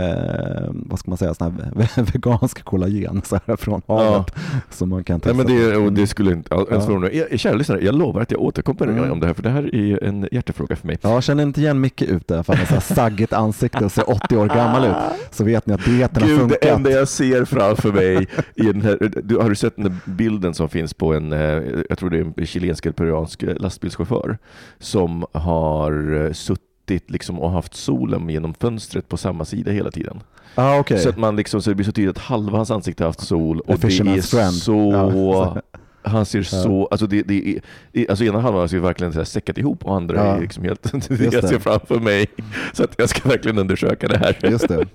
vad 0.71 0.99
ska 0.99 1.11
man 1.11 1.19
säga, 1.19 1.35
sån 1.35 1.53
här 1.77 2.12
vegansk 2.12 2.65
kollagen 2.65 3.23
så 3.25 3.38
här, 3.47 3.57
från 3.57 3.83
havet 3.88 4.35
som 4.71 4.88
man 4.88 5.05
kan 5.05 5.21
Nej, 5.25 5.35
testa. 5.37 5.53
men 5.55 5.85
det, 5.95 6.00
det 6.00 6.07
skulle 6.07 6.33
inte 6.33 6.55
alls 6.55 6.69
Ja. 6.71 7.09
Jag- 7.12 7.41
Kära 7.41 7.55
lyssnare, 7.55 7.85
jag 7.85 7.95
lovar 7.95 8.21
att 8.21 8.31
jag 8.31 8.41
återkommer 8.41 8.87
Mm. 8.87 9.12
om 9.12 9.21
det 9.21 9.27
här, 9.27 9.35
för 9.35 9.43
det 9.43 9.50
här 9.50 9.75
är 9.75 10.05
en 10.05 10.29
hjärtefråga 10.33 10.77
för 10.77 10.87
mig. 10.87 10.99
Ja, 11.03 11.12
jag 11.12 11.23
känner 11.23 11.43
inte 11.43 11.61
igen 11.61 11.81
Micke 11.81 12.03
ute 12.03 12.43
för 12.43 12.55
han 12.55 12.67
har 12.67 12.81
saggigt 12.81 13.33
ansikte 13.33 13.85
och 13.85 13.93
ser 13.93 14.11
80 14.11 14.37
år 14.37 14.47
gammal 14.47 14.85
ut. 14.85 14.95
Så 15.31 15.45
vet 15.45 15.67
ni 15.67 15.75
att 15.75 15.81
har 15.81 16.27
Gud, 16.27 16.48
funkat. 16.49 16.61
det 16.62 16.69
enda 16.71 16.90
jag 16.90 17.09
ser 17.09 17.45
framför 17.45 17.93
mig 17.93 18.26
i 18.55 18.62
den 18.62 18.83
här, 18.83 19.11
du, 19.23 19.37
har 19.37 19.49
du 19.49 19.55
sett 19.57 19.76
den 19.76 19.85
där 19.85 19.95
bilden 20.05 20.55
som 20.55 20.69
finns 20.69 20.95
på 20.95 21.14
en, 21.14 21.33
eh, 21.33 21.62
jag 21.88 21.99
tror 21.99 22.11
det 22.11 22.19
är 22.19 22.33
en 22.37 22.47
chilensk 22.47 22.87
eller 22.87 22.93
peruansk 22.95 23.45
lastbilschaufför 23.57 24.38
som 24.78 25.26
har 25.33 26.25
eh, 26.26 26.33
suttit 26.33 27.11
liksom 27.11 27.38
och 27.40 27.50
haft 27.50 27.75
solen 27.75 28.28
genom 28.31 28.55
fönstret 28.55 29.09
på 29.09 29.17
samma 29.17 29.45
sida 29.45 29.71
hela 29.73 29.90
tiden. 29.90 30.21
ah, 30.55 30.78
okej. 30.78 30.99
Så 30.99 31.09
att 31.09 31.19
man 31.19 31.37
liksom, 31.37 31.62
så 31.62 31.71
det 31.71 31.75
blir 31.76 31.87
så 31.87 31.93
tydligt 31.93 32.17
att 32.17 32.23
halva 32.23 32.57
hans 32.57 32.71
ansikte 32.71 33.05
har 33.05 33.09
haft 33.09 33.26
sol 33.26 33.61
och 33.61 33.78
det 33.78 33.87
är 33.87 34.23
friend. 34.23 34.52
så 34.55 34.90
Ja. 34.93 35.57
Han 36.02 36.26
ser 36.26 36.43
så, 36.43 36.88
alltså 36.90 37.07
det, 37.07 37.23
det 37.23 37.61
alltså 38.09 38.25
ena 38.25 38.40
halvan 38.40 38.67
ju 38.67 38.78
verkligen 38.81 39.12
så 39.12 39.19
här 39.19 39.25
säckat 39.25 39.59
ihop 39.59 39.85
och 39.85 39.97
andra 39.97 40.17
Ja. 40.17 40.23
är 40.37 40.40
liksom 40.40 40.64
helt, 40.64 40.93
jag 41.33 41.49
ser 41.49 41.59
framför 41.59 42.00
mig. 42.00 42.26
Så 42.73 42.85
att 42.85 42.95
jag 42.99 43.09
ska 43.09 43.28
verkligen 43.28 43.59
undersöka 43.59 44.09
det 44.09 44.19
här. 44.19 44.50
Just 44.50 44.69
det. 44.69 44.87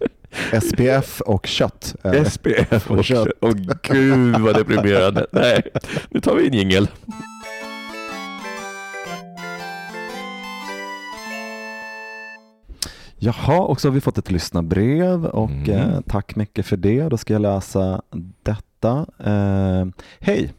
SPF 0.62 1.22
och 1.22 1.48
kött. 1.48 1.96
Eh, 2.04 2.24
SPF 2.24 2.92
Och 2.92 2.98
och 2.98 3.06
kött. 3.06 3.28
Åh 3.42 3.52
gud 3.82 4.36
vad 4.40 4.56
deprimerande. 4.56 5.26
Nej, 5.32 5.62
nu 6.10 6.20
tar 6.20 6.36
vi 6.36 6.48
en 6.48 6.54
jingel. 6.54 6.88
Jaha, 13.18 13.60
och 13.62 13.82
så 13.82 13.88
har 13.88 13.94
vi 13.94 14.02
fått 14.02 14.18
ett 14.18 14.32
lyssnarbrev 14.32 15.26
och 15.26 15.50
Mm. 15.50 15.70
eh, 15.70 16.02
tack 16.08 16.36
mycket 16.36 16.66
för 16.66 16.78
det. 16.78 17.04
Då 17.10 17.18
ska 17.18 17.34
jag 17.34 17.42
läsa 17.42 18.02
detta. 18.44 19.06
Eh, 19.24 19.86
Hej! 20.20 20.54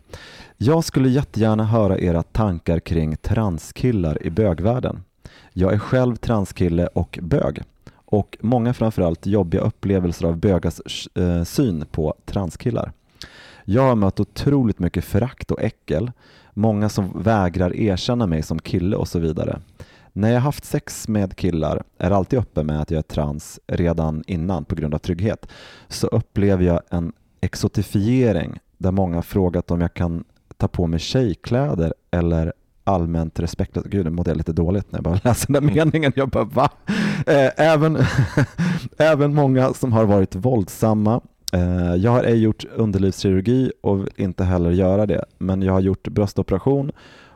Jag 0.56 0.84
skulle 0.84 1.08
jättegärna 1.08 1.64
höra 1.64 1.98
era 1.98 2.22
tankar 2.22 2.80
kring 2.80 3.16
transkillar 3.16 4.26
i 4.26 4.30
bögvärlden. 4.30 5.02
Jag 5.52 5.72
är 5.72 5.78
själv 5.78 6.16
transkille 6.16 6.86
och 6.86 7.18
bög 7.22 7.62
och 8.14 8.38
många 8.40 8.75
framförallt 8.75 9.26
jobbiga 9.26 9.61
upplevelser 9.61 10.26
av 10.26 10.37
bögars 10.37 11.09
eh, 11.14 11.44
syn 11.44 11.85
på 11.90 12.14
transkillar. 12.25 12.92
Jag 13.64 13.83
har 13.83 13.94
mött 13.94 14.21
otroligt 14.21 14.78
mycket 14.78 15.04
förakt 15.04 15.50
och 15.50 15.62
äckel, 15.62 16.12
många 16.52 16.88
som 16.88 17.23
vägrar 17.23 17.76
erkänna 17.76 18.26
mig 18.26 18.42
som 18.42 18.59
kille 18.59 18.97
och 18.97 19.09
så 19.09 19.18
vidare. 19.18 19.61
När 20.12 20.33
jag 20.33 20.40
haft 20.40 20.64
sex 20.64 21.09
med 21.09 21.37
killar 21.37 21.83
är 21.99 22.11
alltid 22.11 22.38
öppen 22.38 22.66
med 22.66 22.80
att 22.80 22.90
jag 22.90 22.99
är 22.99 23.02
trans 23.02 23.61
redan 23.66 24.25
innan 24.26 24.64
på 24.64 24.75
grund 24.75 24.94
av 24.94 24.99
trygghet, 24.99 25.47
så 25.88 26.06
upplever 26.06 26.64
jag 26.64 26.80
en 26.90 27.12
exotifiering 27.40 28.59
där 28.78 28.90
många 28.90 29.23
frågat 29.23 29.71
om 29.71 29.80
jag 29.80 29.94
kan 29.94 30.25
ta 30.56 30.68
på 30.68 30.87
mig 30.87 31.00
tjejkläder 31.00 31.94
eller 32.11 32.52
allmänt 32.85 33.40
respektlöst. 33.40 33.88
Gud, 33.88 34.04
nu 34.04 34.11
mådde 34.11 34.30
jag 34.30 34.37
lite 34.37 34.52
dåligt 34.52 34.92
när 34.92 34.99
jag 34.99 35.04
bara 35.04 35.21
läste 35.25 35.52
den 35.52 35.66
där 35.66 35.75
meningen. 35.75 36.12
Jag 36.16 36.28
bara, 36.28 36.44
va? 36.44 36.71
Eh, 37.26 37.50
även, 37.56 37.99
även 38.99 39.35
många 39.35 39.75
som 39.75 39.92
har 39.92 40.04
varit 40.04 40.35
våldsamma. 40.35 41.21
Eh, 41.52 41.94
jag 41.94 42.11
har 42.11 42.25
ej 42.25 42.38
gjort 42.38 42.64
underlivskirurgi 42.75 43.73
och 43.80 44.00
vill 44.00 44.09
inte 44.16 44.44
heller 44.44 44.71
göra 44.71 45.06
det, 45.06 45.25
men 45.38 45.62
jag 45.62 45.73
har 45.73 45.80
gjort 45.80 46.09
bröstoperation 46.09 46.92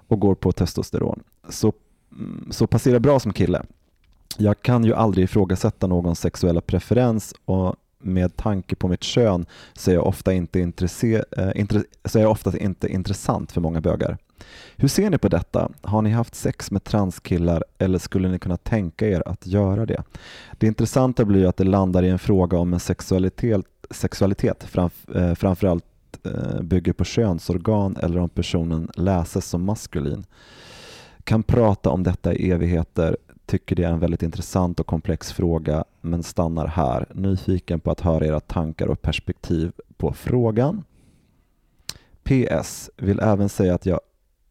och 0.09 0.21
går 0.21 0.35
på 0.35 0.53
testosteron. 0.53 1.23
Så, 1.49 1.73
mm, 2.13 2.49
så 2.51 2.67
passerar 2.67 2.99
bra 2.99 3.21
som 3.21 3.33
kille. 3.33 3.63
Jag 4.37 4.63
kan 4.63 4.85
ju 4.85 4.95
aldrig 4.95 5.25
ifrågasätta 5.25 5.87
någons 5.87 6.21
sexuella 6.21 6.61
preferens 6.61 7.35
och 7.45 7.77
med 7.99 8.37
tanke 8.37 8.77
på 8.77 8.89
mitt 8.89 9.03
kön 9.03 9.47
så 9.75 9.91
är 9.91 9.95
jag 9.95 10.07
ofta 10.07 10.33
inte, 10.33 10.61
intresse, 10.61 11.25
eh, 11.37 11.51
intre, 11.55 11.83
så 12.05 12.19
är 12.19 12.23
jag 12.23 12.31
oftast 12.31 12.57
inte 12.57 12.89
intressant 12.89 13.53
för 13.53 13.61
många 13.61 13.81
bögar. 13.81 14.19
Hur 14.77 14.89
ser 14.89 15.11
ni 15.11 15.19
på 15.19 15.29
detta? 15.29 15.71
Har 15.83 16.03
ni 16.03 16.11
haft 16.11 16.35
sex 16.35 16.71
med 16.71 16.85
transkillar 16.85 17.65
eller 17.79 17.99
skulle 17.99 18.29
ni 18.29 18.39
kunna 18.39 18.57
tänka 18.57 19.09
er 19.09 19.23
att 19.27 19.47
göra 19.47 19.87
det? 19.87 20.03
Det 20.59 20.67
intressanta 20.67 21.25
blir 21.25 21.41
ju 21.41 21.47
att 21.47 21.57
det 21.57 21.65
landar 21.65 22.03
i 22.03 22.09
en 22.09 22.19
fråga 22.19 22.59
om 22.59 22.73
en 22.73 22.81
sexualitet, 22.81 23.67
sexualitet 23.91 24.65
framf, 24.65 25.09
eh, 25.09 25.35
framförallt 25.35 25.85
eh, 26.25 26.63
bygger 26.63 26.93
på 26.93 27.05
könsorgan 27.05 27.97
eller 27.97 28.19
om 28.19 28.29
personen 28.29 28.91
läses 28.95 29.47
som 29.47 29.65
maskulin. 29.65 30.25
Kan 31.25 31.43
prata 31.43 31.91
om 31.91 32.03
detta 32.03 32.35
i 32.35 32.51
evigheter, 32.51 33.17
tycker 33.47 33.77
det 33.77 33.85
är 33.85 33.93
en 33.93 33.99
väldigt 33.99 34.23
intressant 34.23 34.81
och 34.81 34.87
komplex 34.87 35.33
fråga 35.33 35.85
men 36.01 36.23
stannar 36.23 36.67
här. 36.67 37.07
Nyfiken 37.15 37.81
på 37.81 37.91
att 37.91 38.01
höra 38.01 38.27
era 38.27 38.41
tankar 38.41 38.87
och 38.87 39.03
perspektiv 39.03 39.73
på 39.97 40.13
frågan. 40.13 40.85
PS. 42.23 42.91
Vill 42.97 43.21
även 43.21 43.49
säga 43.49 43.75
att 43.75 43.87
jag 43.87 44.01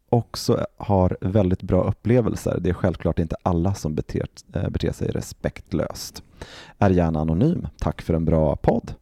också 0.10 0.66
har 0.78 1.18
väldigt 1.22 1.62
bra 1.62 1.84
upplevelser. 1.84 2.58
Det 2.62 2.70
är 2.70 2.74
självklart 2.74 3.20
inte 3.20 3.36
alla 3.44 3.74
som 3.74 3.96
beter, 3.96 4.26
eh, 4.54 4.70
beter 4.70 4.92
sig 4.92 5.08
respektlöst. 5.08 6.24
Är 6.80 6.90
gärna 6.90 7.20
anonym. 7.20 7.68
Tack 7.80 8.02
för 8.02 8.14
en 8.14 8.26
bra 8.26 8.56
podd. 8.56 8.94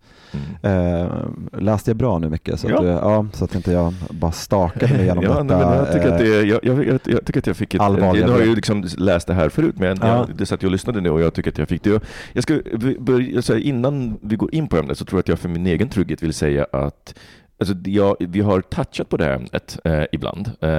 Eh, 0.61 1.07
läste 1.51 1.89
jag 1.89 1.97
bra 1.97 2.19
nu 2.19 2.29
mycket 2.29 2.59
så, 2.59 2.69
Ja. 2.69 2.77
att, 2.79 2.85
ja, 2.85 3.25
så 3.33 3.45
att 3.45 3.55
inte 3.55 3.71
jag 3.71 3.93
bara 4.09 4.31
stakade 4.31 4.93
mig 4.93 5.01
igenom 5.01 5.23
ja, 5.27 5.29
detta. 5.29 5.43
nej, 5.43 5.65
men 5.65 5.77
jag, 5.77 5.91
tycker 5.93 6.07
att 6.07 6.21
eh, 6.21 6.27
det, 6.27 6.41
jag, 6.43 6.59
jag, 6.63 6.85
jag, 6.85 6.99
jag 7.05 7.25
tycker 7.25 7.39
att 7.39 7.47
jag 7.47 7.57
fick 7.57 7.73
ett... 7.73 7.81
Allvarliga 7.81 8.25
Nu 8.25 8.31
har 8.31 8.39
jag 8.39 8.47
ju 8.47 8.55
liksom 8.55 8.85
läst 8.97 9.27
det 9.27 9.33
här 9.33 9.49
förut, 9.49 9.75
men 9.77 9.97
Ja. 10.01 10.07
jag, 10.07 10.35
det 10.37 10.45
satt 10.45 10.61
jag 10.61 10.67
och 10.67 10.71
lyssnade 10.71 11.01
nu 11.01 11.09
och 11.09 11.21
jag 11.21 11.33
tycker 11.33 11.51
att 11.51 11.57
jag 11.57 11.67
fick 11.69 11.83
det. 11.83 12.03
Jag, 12.33 12.43
ska 12.43 12.59
börja, 12.99 13.57
innan 13.59 14.17
vi 14.21 14.35
går 14.35 14.55
in 14.55 14.67
på 14.67 14.77
ämnet 14.77 14.97
så 14.97 15.05
tror 15.05 15.17
jag 15.17 15.21
att 15.21 15.27
jag 15.27 15.39
för 15.39 15.49
min 15.49 15.67
egen 15.67 15.89
trygghet 15.89 16.23
vill 16.23 16.33
säga 16.33 16.67
att 16.71 17.15
Alltså, 17.57 17.75
jag, 17.85 18.15
vi 18.19 18.41
har 18.41 18.61
touchat 18.61 19.09
på 19.09 19.17
det 19.17 19.23
här 19.25 19.31
ämnet 19.31 19.79
eh, 19.83 20.03
ibland, 20.11 20.47
eh, 20.61 20.69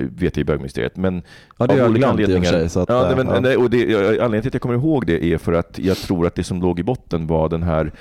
vet 0.00 0.36
jag 0.36 0.38
i 0.38 0.44
bögmysteriet, 0.44 0.96
men 0.96 1.22
Ja, 1.58 1.66
det 1.66 1.72
av 1.72 1.78
jag 1.78 1.90
olika 1.90 2.06
anledningar- 2.08 2.50
sig, 2.50 2.68
så 2.68 2.80
att, 2.80 2.88
ja, 2.88 3.02
eh, 3.02 3.16
nej, 3.16 3.24
men, 3.24 3.34
ja. 3.34 3.40
nej, 3.40 3.56
och 3.56 3.70
det, 3.70 3.82
anledningen 3.84 4.42
till 4.42 4.48
att 4.48 4.54
jag 4.54 4.62
kommer 4.62 4.74
ihåg 4.74 5.06
det 5.06 5.24
är 5.24 5.38
för 5.38 5.52
att 5.52 5.78
jag 5.78 5.96
tror 5.96 6.26
att 6.26 6.34
det 6.34 6.44
som 6.44 6.60
låg 6.62 6.80
i 6.80 6.82
botten 6.82 7.26
var 7.26 7.48
den 7.48 7.62
här 7.62 7.92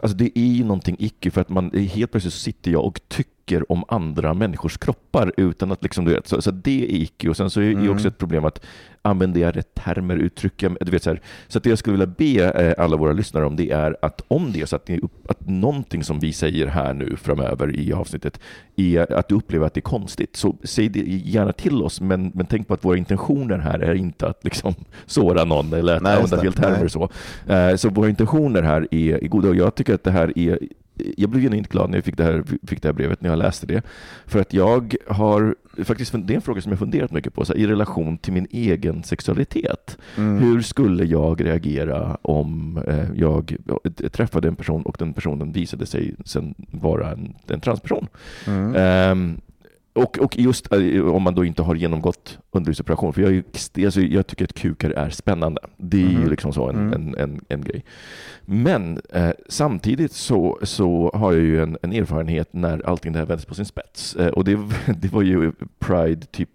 Alltså 0.00 0.16
det 0.16 0.38
är 0.38 0.46
ju 0.52 0.64
någonting 0.64 0.96
icke 0.98 1.30
för 1.30 1.40
att 1.40 1.48
man 1.48 1.70
helt 1.70 2.10
plötsligt 2.10 2.34
sitter 2.34 2.70
jag 2.70 2.84
och 2.84 3.00
tycker 3.08 3.30
om 3.68 3.84
andra 3.88 4.34
människors 4.34 4.78
kroppar 4.78 5.32
utan 5.36 5.72
att 5.72 5.82
liksom, 5.82 6.04
du 6.04 6.12
vet, 6.14 6.26
så, 6.26 6.42
så 6.42 6.50
det 6.50 6.82
är 6.84 7.02
icke. 7.02 7.28
Och 7.28 7.36
sen 7.36 7.50
så 7.50 7.60
är 7.60 7.64
det 7.64 7.72
Mm. 7.72 7.90
också 7.90 8.08
ett 8.08 8.18
problem 8.18 8.44
att 8.44 8.64
använder 9.02 9.40
jag 9.40 9.56
rätt 9.56 9.74
termer, 9.74 10.16
uttryck, 10.16 10.62
jag- 10.62 10.76
du 10.80 10.90
vet 10.92 11.02
så 11.02 11.10
här. 11.10 11.20
Så 11.48 11.58
att 11.58 11.64
det 11.64 11.70
jag 11.70 11.78
skulle 11.78 11.92
vilja 11.98 12.14
be 12.18 12.62
eh, 12.62 12.84
alla 12.84 12.96
våra 12.96 13.12
lyssnare 13.12 13.46
om 13.46 13.56
det 13.56 13.70
är 13.70 13.96
att 14.02 14.22
om 14.28 14.52
det 14.52 14.60
är 14.60 14.66
så 14.66 14.76
att, 14.76 14.88
ni 14.88 15.00
att 15.28 15.48
någonting 15.48 16.04
som 16.04 16.18
vi 16.20 16.32
säger 16.32 16.66
här 16.66 16.94
nu 16.94 17.16
framöver 17.16 17.76
i 17.76 17.92
avsnittet 17.92 18.40
är 18.76 19.12
att 19.12 19.28
du 19.28 19.34
upplever 19.34 19.66
att 19.66 19.74
det 19.74 19.78
är 19.78 19.82
konstigt, 19.82 20.36
så 20.36 20.56
säg 20.64 20.88
det 20.88 21.00
gärna 21.06 21.52
till 21.52 21.82
oss, 21.82 22.00
men, 22.00 22.32
men 22.34 22.46
tänk 22.46 22.68
på 22.68 22.74
att 22.74 22.84
våra 22.84 22.96
intentioner 22.96 23.58
här 23.58 23.78
är 23.78 23.94
inte 23.94 24.26
att 24.26 24.44
liksom 24.44 24.74
såra 25.06 25.44
någon 25.44 25.72
eller 25.72 25.96
att 25.96 26.02
Nej, 26.02 26.14
använda 26.16 26.40
fel 26.42 26.52
termer 26.52 26.88
så. 26.88 27.08
Eh, 27.48 27.76
Så 27.76 27.88
våra 27.88 28.08
intentioner 28.08 28.62
här 28.62 28.88
är, 28.90 29.24
är 29.24 29.28
goda 29.28 29.48
och 29.48 29.56
jag 29.56 29.74
tycker 29.74 29.94
att 29.94 30.04
det 30.04 30.10
här 30.10 30.38
är 30.38 30.58
jag 30.94 31.30
blev 31.30 31.42
genuint 31.42 31.68
glad 31.68 31.90
när 31.90 31.96
jag 31.96 32.04
fick 32.04 32.16
det, 32.16 32.24
här, 32.24 32.44
fick 32.66 32.82
det 32.82 32.88
här 32.88 32.92
brevet, 32.92 33.20
när 33.20 33.30
jag 33.30 33.38
läste 33.38 33.66
det. 33.66 33.82
För 34.26 34.40
att 34.40 34.52
jag 34.52 34.94
har, 35.08 35.54
faktiskt, 35.84 36.12
det 36.12 36.32
är 36.32 36.36
en 36.36 36.42
fråga 36.42 36.60
som 36.60 36.72
jag 36.72 36.78
funderat 36.78 37.10
mycket 37.10 37.34
på, 37.34 37.44
så 37.44 37.52
här, 37.52 37.60
i 37.60 37.66
relation 37.66 38.18
till 38.18 38.32
min 38.32 38.46
egen 38.50 39.02
sexualitet. 39.02 39.98
Mm. 40.16 40.38
Hur 40.38 40.60
skulle 40.60 41.04
jag 41.04 41.44
reagera 41.44 42.16
om 42.22 42.78
eh, 42.88 43.08
jag 43.14 43.56
träffade 44.12 44.48
en 44.48 44.56
person 44.56 44.82
och 44.82 44.96
den 44.98 45.12
personen 45.12 45.52
visade 45.52 45.86
sig 45.86 46.14
sen 46.24 46.54
vara 46.70 47.10
en, 47.10 47.34
en 47.46 47.60
transperson? 47.60 48.06
Mm. 48.46 48.74
Ehm, 48.76 49.40
och, 49.92 50.18
och 50.18 50.38
just 50.38 50.72
eh, 50.72 51.06
om 51.06 51.22
man 51.22 51.34
då 51.34 51.44
inte 51.44 51.62
har 51.62 51.74
genomgått 51.74 52.38
underlivsoperation, 52.50 53.12
för 53.12 53.22
jag, 53.22 53.32
är 53.32 53.84
alltså, 53.84 54.00
jag 54.00 54.26
tycker 54.26 54.44
att 54.44 54.52
kukar 54.54 54.90
är 54.90 55.10
spännande. 55.10 55.60
Det 55.76 55.96
är 56.02 56.08
ju 56.10 56.18
Mhm. 56.18 56.30
liksom 56.30 56.52
så 56.52 56.68
en, 56.68 56.76
Mm. 56.76 56.92
en, 56.92 57.14
en, 57.18 57.40
en 57.48 57.60
grej. 57.64 57.84
Men 58.44 59.00
eh, 59.12 59.30
samtidigt 59.48 60.12
så, 60.12 60.58
så 60.62 61.10
har 61.14 61.32
jag 61.32 61.42
ju 61.42 61.62
en, 61.62 61.78
en 61.82 61.92
erfarenhet 61.92 62.48
när 62.52 62.86
allting 62.88 63.12
det 63.12 63.18
här 63.18 63.26
vänds 63.26 63.44
på 63.44 63.54
sin 63.54 63.64
spets. 63.64 64.16
Eh, 64.16 64.28
och 64.28 64.44
det, 64.44 64.58
det 65.00 65.12
var 65.12 65.22
ju 65.22 65.52
Pride 65.78 66.26
typ 66.26 66.48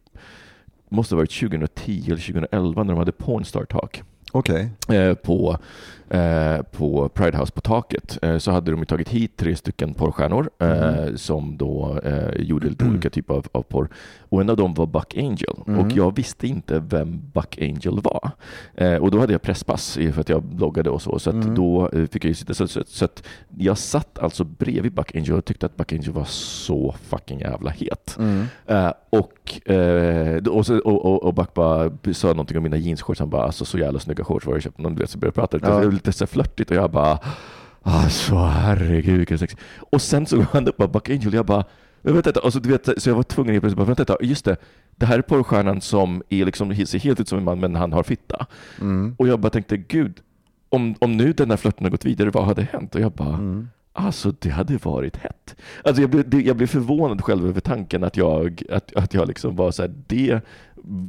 måste 0.90 1.16
ha 1.16 1.18
varit 1.18 1.40
2010 1.40 2.04
eller 2.06 2.18
2011 2.18 2.84
när 2.84 2.94
de 2.94 2.98
hade 3.00 3.12
Pornstar 3.12 3.66
Talk. 3.66 4.04
Okej. 4.32 4.70
eh, 4.90 5.14
på, 5.14 5.58
eh, 6.10 6.62
på 6.62 7.10
Pride 7.10 7.38
House 7.38 7.52
på 7.52 7.62
taket 7.62 8.18
eh, 8.22 8.38
så 8.38 8.52
hade 8.52 8.72
de 8.72 8.86
tagit 8.86 9.10
hit 9.10 9.38
tre 9.38 9.56
stycken 9.56 9.94
porrstjärnor 9.94 10.50
eh, 10.60 11.16
som 11.16 11.58
då 11.58 12.00
gjorde 12.36 12.70
lite 12.70 12.86
olika 12.86 13.10
typer 13.10 13.34
av, 13.34 13.48
av 13.52 13.62
porr. 13.62 13.90
Och 14.30 14.42
en 14.42 14.50
av 14.50 14.58
dem 14.58 14.74
var 14.74 14.86
Buck 14.86 15.18
Angel 15.18 15.56
och 15.66 15.92
jag 15.92 16.16
visste 16.16 16.48
inte 16.48 16.80
vem 16.80 17.22
Buck 17.34 17.58
Angel 17.62 18.00
var. 18.02 18.32
Och 19.02 19.12
då 19.12 19.20
hade 19.20 19.32
jag 19.34 19.42
presspass 19.42 19.94
för 20.14 20.22
att 20.22 20.30
jag 20.30 20.44
bloggade 20.44 20.90
och 20.90 21.02
så, 21.02 21.20
så 21.20 21.30
att 21.30 21.56
då 21.56 21.90
fick 22.12 22.26
jag 22.26 22.36
sitta. 22.36 22.54
Så, 22.54 22.68
så, 22.68 22.82
så 22.88 23.06
att 23.06 23.24
jag 23.58 23.78
satt 23.78 24.20
alltså 24.20 24.44
bredvid 24.44 24.94
Buck 24.94 25.16
Angel 25.16 25.34
och 25.34 25.46
tyckte 25.46 25.66
att 25.66 25.76
Buck 25.76 25.94
Angel 25.94 26.12
var 26.12 26.26
så 26.26 26.96
fucking 27.04 27.40
jävla 27.40 27.70
het. 27.70 28.18
Eh, 28.66 28.92
och, 29.10 29.34
och, 30.50 30.66
så, 30.66 30.78
och, 30.80 31.06
och, 31.06 31.24
och 31.24 31.34
Buck 31.34 31.54
bara 31.54 31.92
sa 32.14 32.28
någonting 32.28 32.58
om 32.58 32.64
mina 32.64 32.78
jeansshorts. 32.78 33.20
Han 33.20 33.30
bara, 33.30 33.44
alltså 33.44 33.66
så 33.66 33.78
jävla 33.78 34.00
snygga 34.00 34.24
shorts 34.24 34.46
var 34.46 34.54
jag 34.54 34.62
köpt. 34.64 34.78
Någon 34.78 34.96
du 34.96 35.02
vet, 35.02 35.10
så 35.10 35.18
började 35.18 35.36
prata 35.36 35.58
lite, 35.58 35.68
Ja. 35.70 35.92
Lite 35.98 36.12
så 36.12 36.28
flörtigt 36.28 36.72
och 36.72 36.78
jag 36.78 36.92
bara, 36.92 37.20
alltså 37.82 38.36
herregud 38.36 39.18
vilken 39.18 39.40
sex. 39.40 39.56
Och 39.92 40.02
sen 40.02 40.26
så 40.26 40.38
går 40.38 40.48
han 40.52 40.68
upp 40.68 40.80
och 40.80 41.10
Angel 41.10 41.28
och 41.28 41.34
jag 41.34 41.46
bara, 41.46 41.66
men 42.02 42.14
vänta, 42.14 42.30
ett 42.30 42.36
tag. 42.36 42.46
och 42.46 42.54
så, 42.54 42.60
du 42.60 42.70
vet, 42.70 43.02
så 43.02 43.10
jag 43.10 43.16
var 43.16 43.24
tvungen 43.24 43.56
att 43.56 43.62
plötsligt 43.62 43.78
bara, 43.78 43.86
vänta, 43.96 44.04
ett 44.04 44.22
just 44.22 44.46
det, 44.46 44.58
det 44.96 45.06
här 45.06 45.18
är 45.18 45.22
porrstjärnan 45.22 45.82
som 45.82 46.24
är 46.30 46.46
liksom, 46.46 46.76
ser 46.76 47.00
helt 47.00 47.20
ut 47.20 47.28
som 47.28 47.38
en 47.38 47.44
man 47.44 47.60
men 47.60 47.76
han 47.76 47.94
har 47.94 48.04
fitta. 48.04 48.46
Och 49.18 49.28
jag 49.28 49.40
bara 49.40 49.50
tänkte, 49.50 49.78
gud, 49.78 50.20
om, 50.70 50.96
om 51.00 51.18
nu 51.18 51.34
den 51.34 51.50
här 51.50 51.58
flörten 51.58 51.86
har 51.86 51.92
gått 51.92 52.06
vidare, 52.06 52.30
vad 52.30 52.46
hade 52.46 52.64
hänt? 52.72 52.96
Och 52.96 53.02
jag 53.02 53.12
bara, 53.12 53.64
Alltså 53.98 54.34
det 54.40 54.50
hade 54.50 54.78
varit 54.78 55.18
hett. 55.18 55.56
Alltså 55.84 56.02
jag 56.02 56.10
blev, 56.10 56.42
jag 56.42 56.58
blev 56.58 56.68
förvånad 56.68 57.22
själv 57.22 57.48
över 57.48 57.62
tanken 57.62 58.04
att 58.04 58.18
jag, 58.18 58.64
att, 58.70 58.96
att 58.96 59.14
jag 59.14 59.28
liksom 59.28 59.56
var 59.56 59.72
så 59.72 59.82
här, 59.82 59.94
det, 60.08 60.42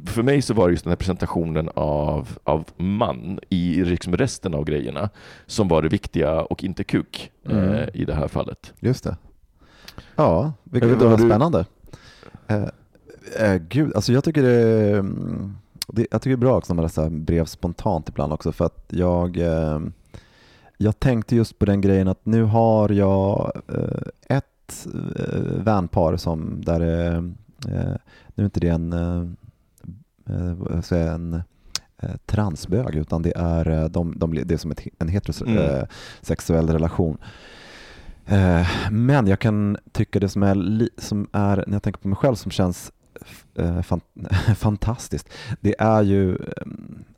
för 0.05 0.23
mig 0.23 0.41
så 0.41 0.53
var 0.53 0.67
det 0.67 0.71
just 0.71 0.83
den 0.83 0.91
här 0.91 0.95
presentationen 0.95 1.69
av, 1.75 2.37
av 2.43 2.63
man 2.77 3.39
i 3.49 3.83
liksom 3.83 4.17
resten 4.17 4.53
av 4.53 4.63
grejerna 4.65 5.09
som 5.45 5.67
var 5.67 5.81
det 5.81 5.89
viktiga 5.89 6.41
och 6.41 6.63
inte 6.63 6.83
kuk 6.83 7.31
eh, 7.49 7.83
i 7.93 8.05
det 8.05 8.13
här 8.13 8.27
fallet. 8.27 8.73
Just 8.79 9.03
det. 9.03 9.17
Ja, 10.15 10.53
vilket 10.63 11.01
var 11.01 11.17
du- 11.17 11.25
spännande. 11.29 11.65
Eh, 12.47 12.63
eh, 13.39 13.55
gud, 13.69 13.95
alltså 13.95 14.13
jag 14.13 14.23
tycker 14.23 14.41
det 14.43 14.51
är, 14.51 14.99
mm, 14.99 15.55
det, 15.87 16.07
jag 16.11 16.21
tycker 16.21 16.37
det 16.37 16.39
är 16.39 16.47
bra 16.47 16.57
också 16.57 16.73
när 16.73 16.75
man 16.75 16.83
läser 16.85 17.09
brev 17.09 17.45
spontant 17.45 18.09
ibland 18.09 18.33
också 18.33 18.51
för 18.51 18.65
att 18.65 18.85
jag, 18.87 19.37
eh, 19.37 19.79
jag 20.77 20.99
tänkte 20.99 21.35
just 21.35 21.59
på 21.59 21.65
den 21.65 21.81
grejen 21.81 22.07
att 22.07 22.25
nu 22.25 22.43
har 22.43 22.89
jag 22.89 23.61
eh, 23.67 24.37
ett 24.37 24.87
eh, 25.15 25.63
vänpar 25.63 26.17
som 26.17 26.61
där 26.65 26.79
är, 26.79 27.21
nu 28.35 28.43
är 28.43 28.45
inte 28.45 28.59
det 28.59 28.69
en, 28.69 29.37
säga, 30.83 31.11
en 31.11 31.33
eh, 31.97 32.09
transbög 32.25 32.95
utan 32.95 33.21
det 33.21 33.33
är, 33.35 33.69
eh, 33.69 33.85
de, 33.85 34.13
de, 34.19 34.33
det 34.45 34.53
är 34.53 34.57
som 34.57 34.71
ett, 34.71 34.81
en 34.99 35.07
heterosexuell 35.07 36.69
relation. 36.69 37.17
Eh, 38.25 38.67
Men 38.91 39.27
jag 39.27 39.39
kan 39.39 39.77
tycka 39.91 40.19
det 40.19 40.29
som 40.29 40.43
är, 40.43 40.89
som 41.01 41.27
är, 41.31 41.63
när 41.67 41.75
jag 41.75 41.83
tänker 41.83 42.01
på 42.01 42.07
mig 42.07 42.15
själv, 42.17 42.35
som 42.35 42.51
känns 42.51 42.91
fan, 43.83 44.01
fantastiskt, 44.55 45.29
det 45.61 45.75
är 45.79 46.01
ju 46.03 46.37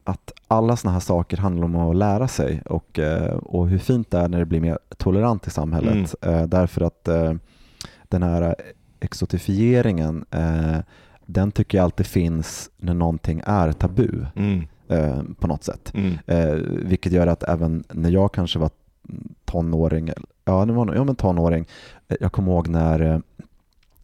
att 0.04 0.32
alla 0.48 0.76
sådana 0.76 0.94
här 0.94 1.00
saker 1.00 1.38
handlar 1.38 1.66
om 1.66 1.76
att 1.76 1.96
lära 1.96 2.28
sig 2.28 2.62
och, 2.66 3.00
och 3.42 3.68
hur 3.70 3.78
fint 3.78 4.12
det 4.12 4.18
är 4.18 4.28
när 4.28 4.40
det 4.40 4.46
blir 4.46 4.60
mer 4.62 4.80
tolerant 4.98 5.48
i 5.48 5.50
samhället. 5.50 6.16
Eh, 6.22 6.44
Därför 6.44 6.82
att 6.82 7.10
den 8.08 8.24
här 8.24 8.56
exotifieringen, 9.00 10.26
den 11.34 11.52
tycker 11.52 11.78
jag 11.78 11.84
alltid 11.86 12.06
finns 12.06 12.70
när 12.78 12.94
någonting 12.94 13.42
är 13.46 13.72
tabu 13.72 14.26
Mm. 14.36 14.68
eh, 14.88 15.22
på 15.40 15.48
något 15.48 15.64
sätt. 15.64 15.94
Mm. 15.96 16.14
Eh, 16.28 16.56
vilket 16.86 17.12
gör 17.12 17.28
att 17.28 17.44
även 17.44 17.84
när 17.94 18.10
jag 18.10 18.34
kanske 18.34 18.60
var 18.60 18.70
tonåring, 19.46 20.10
ja, 20.46 20.66
det 20.66 20.74
var 20.74 20.96
ja 20.96 21.04
men 21.04 21.16
tonåring, 21.16 21.66
eh, 22.08 22.18
jag 22.20 22.32
kommer 22.32 22.52
ihåg 22.52 22.68
när 22.68 23.22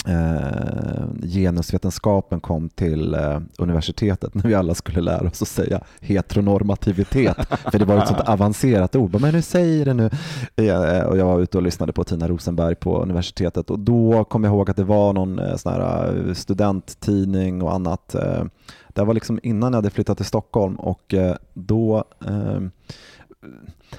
eh, 0.07 1.27
genusvetenskapen 1.27 2.39
kom 2.39 2.69
till 2.69 3.13
eh, 3.13 3.39
universitetet 3.57 4.33
när 4.33 4.43
vi 4.43 4.55
alla 4.55 4.75
skulle 4.75 5.01
lära 5.01 5.27
oss 5.27 5.41
att 5.41 5.47
säga 5.47 5.81
heteronormativitet, 6.01 7.37
för 7.71 7.79
det 7.79 7.85
var 7.85 7.97
ett 7.97 8.07
sånt 8.07 8.19
avancerat 8.19 8.95
ord. 8.95 9.21
Men 9.21 9.35
hur 9.35 9.41
säger 9.41 9.85
det 9.85 9.93
nu? 9.93 10.09
Eh, 10.55 11.01
och 11.01 11.17
jag 11.17 11.25
var 11.25 11.39
ute 11.39 11.57
och 11.57 11.63
lyssnade 11.63 11.93
på 11.93 12.03
Tina 12.03 12.27
Rosenberg 12.27 12.75
på 12.75 13.01
universitetet 13.01 13.69
och 13.69 13.79
då 13.79 14.23
kom 14.23 14.43
jag 14.43 14.53
ihåg 14.53 14.69
att 14.69 14.77
det 14.77 14.83
var 14.83 15.13
någon 15.13 15.39
eh, 15.39 15.55
sån 15.55 15.73
här 15.73 16.13
eh, 16.27 16.33
studenttidning 16.33 17.61
och 17.61 17.73
annat. 17.73 18.15
Eh, 18.15 18.43
det 18.87 19.03
var 19.03 19.13
liksom 19.13 19.39
innan 19.43 19.73
jag 19.73 19.77
hade 19.77 19.89
flyttat 19.89 20.17
till 20.17 20.25
Stockholm 20.25 20.75
och 20.75 21.13
eh, 21.13 21.35
då, 21.53 22.03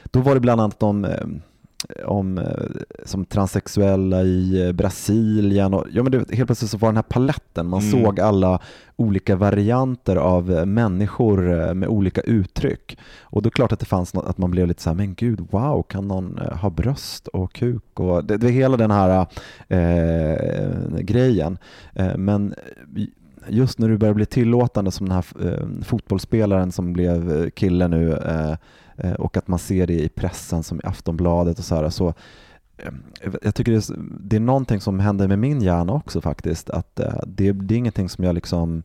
då 0.04 0.20
var 0.20 0.34
det 0.34 0.40
bland 0.40 0.60
annat 0.60 0.82
om 0.82 1.06
om 2.04 2.38
eh, 2.38 2.44
som 3.04 3.24
transsexuella 3.24 4.22
i 4.22 4.66
eh, 4.66 4.72
Brasilien. 4.72 5.74
Och, 5.74 5.86
ja, 5.92 6.02
men 6.02 6.12
det, 6.12 6.18
helt 6.34 6.46
plötsligt 6.48 6.70
så 6.70 6.78
var 6.78 6.88
den 6.88 6.96
här 6.96 7.02
paletten, 7.02 7.66
man 7.66 7.80
Mm. 7.80 7.90
såg 8.04 8.20
alla 8.20 8.60
olika 8.96 9.36
varianter 9.36 10.16
av 10.16 10.52
eh, 10.52 10.66
människor 10.66 11.74
med 11.74 11.88
olika 11.88 12.20
uttryck. 12.20 12.98
Och 13.22 13.42
då 13.42 13.46
är 13.46 13.50
det 13.50 13.54
klart 13.54 13.72
att 13.72 13.80
det 13.80 13.86
fanns 13.86 14.14
något, 14.14 14.26
att 14.26 14.38
man 14.38 14.50
blev 14.50 14.66
lite 14.68 14.82
så 14.82 14.90
här, 14.90 14.94
men 14.96 15.14
gud, 15.14 15.40
wow, 15.50 15.82
kan 15.82 16.08
någon 16.08 16.38
ha 16.38 16.70
bröst 16.70 17.28
och 17.28 17.52
kuk? 17.52 18.00
Och 18.00 18.24
det, 18.24 18.36
det 18.36 18.46
är 18.46 18.50
hela 18.52 18.76
den 18.76 18.90
här 18.90 19.26
eh, 19.68 20.98
grejen. 21.00 21.58
Eh, 21.94 22.16
men 22.16 22.54
just 23.48 23.78
när 23.78 23.88
du 23.88 23.98
börjar 23.98 24.14
bli 24.14 24.26
tillåtande 24.26 24.90
som 24.90 25.08
den 25.08 25.14
här 25.14 25.24
eh, 25.52 25.82
fotbollsspelaren 25.84 26.72
som 26.72 26.92
blev 26.92 27.50
kille 27.50 27.88
nu 27.88 28.18
och 29.18 29.36
att 29.36 29.48
man 29.48 29.58
ser 29.58 29.86
det 29.86 30.00
i 30.02 30.08
pressen 30.08 30.62
som 30.62 30.78
i 30.78 30.86
Aftonbladet 30.86 31.58
och 31.58 31.64
så 31.64 31.74
här, 31.74 31.90
så 31.90 32.08
eh, 32.78 32.92
jag 33.42 33.54
tycker 33.54 33.72
det 33.72 33.88
är, 33.88 33.96
det 34.20 34.36
är 34.36 34.40
någonting 34.40 34.80
som 34.80 35.00
händer 35.00 35.28
med 35.28 35.38
min 35.38 35.60
hjärna 35.62 35.92
också 35.92 36.20
faktiskt, 36.20 36.70
att 36.70 37.00
eh, 37.00 37.14
det, 37.26 37.52
det 37.52 37.74
är 37.74 37.78
ingenting 37.78 38.08
som 38.08 38.24
jag 38.24 38.34
liksom 38.34 38.82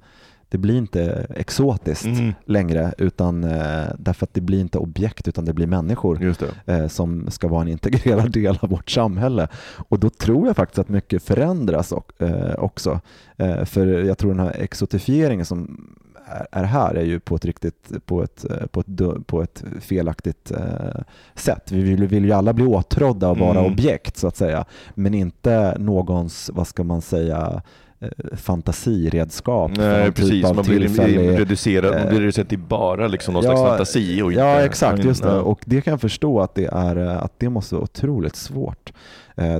det 0.50 0.58
blir 0.58 0.78
inte 0.78 1.28
exotiskt 1.36 2.06
Mm. 2.06 2.34
längre 2.46 2.94
utan 2.98 3.44
eh, 3.44 3.86
därför 4.00 4.26
att 4.26 4.34
det 4.34 4.42
blir 4.42 4.60
inte 4.62 4.78
objekt 4.78 5.28
utan 5.28 5.46
det 5.46 5.54
blir 5.54 5.68
människor 5.68 6.36
det. 6.40 6.74
eh, 6.74 6.88
som 6.88 7.32
ska 7.32 7.48
vara 7.48 7.62
en 7.62 7.68
integrerad 7.68 8.32
del 8.34 8.58
av 8.62 8.70
vårt 8.70 8.90
samhälle. 8.90 9.48
Och 9.90 10.00
då 10.00 10.10
tror 10.10 10.48
jag 10.48 10.56
faktiskt 10.56 10.80
att 10.80 10.90
mycket 10.90 11.24
förändras 11.24 11.94
eh, 12.20 12.54
också. 12.58 13.00
Eh, 13.38 13.66
för 13.66 13.88
jag 13.88 14.18
tror 14.18 14.32
den 14.32 14.40
här 14.40 14.56
exotifieringen 14.60 15.46
som 15.46 15.88
är- 16.26 16.48
är 16.52 16.64
här 16.64 16.96
är 16.96 17.04
ju 17.04 17.20
på 17.20 17.36
ett 17.36 17.46
riktigt, 17.46 17.92
på 18.06 18.24
ett, 18.24 18.46
på 18.72 18.80
ett, 18.80 19.28
på 19.28 19.42
ett 19.44 19.64
felaktigt 19.82 20.52
eh, 20.52 21.02
sätt. 21.36 21.72
Vi 21.72 21.82
vill, 21.82 22.08
vill 22.08 22.26
ju 22.26 22.32
alla 22.32 22.54
bli 22.54 22.66
åtrådda 22.66 23.30
och 23.30 23.38
vara 23.38 23.60
Mm. 23.60 23.72
objekt 23.74 24.18
så 24.18 24.28
att 24.28 24.36
säga, 24.38 24.66
men 24.94 25.14
inte 25.14 25.76
någons, 25.80 26.50
vad 26.54 26.68
ska 26.68 26.84
man 26.84 27.02
säga, 27.02 27.62
eh, 28.00 28.10
fantasiredskap. 28.38 29.72
Nej 29.78 30.04
någon 30.04 30.14
precis, 30.14 30.32
typ 30.32 30.56
man 30.56 30.66
blir 30.66 30.80
tillfällig- 30.80 31.40
reducerad, 31.40 31.94
man 32.00 32.08
blir 32.10 32.20
reducerad 32.20 32.50
till 32.50 32.60
bara 32.60 33.08
liksom 33.08 33.34
någon 33.34 33.44
slags 33.44 33.62
fantasi 33.62 34.22
och 34.22 34.32
inte... 34.32 34.42
Ja, 34.42 34.62
exakt. 34.62 35.04
Just 35.04 35.24
det. 35.24 35.30
Ja. 35.30 35.42
Och 35.42 35.60
det 35.66 35.82
kan 35.82 35.92
jag 35.92 36.02
förstå 36.02 36.42
att 36.42 36.56
det, 36.56 36.66
är, 36.66 36.96
eh, 36.96 37.24
att 37.24 37.34
det 37.40 37.50
måste 37.50 37.76
vara 37.76 37.84
otroligt 37.84 38.36
svårt. 38.36 38.94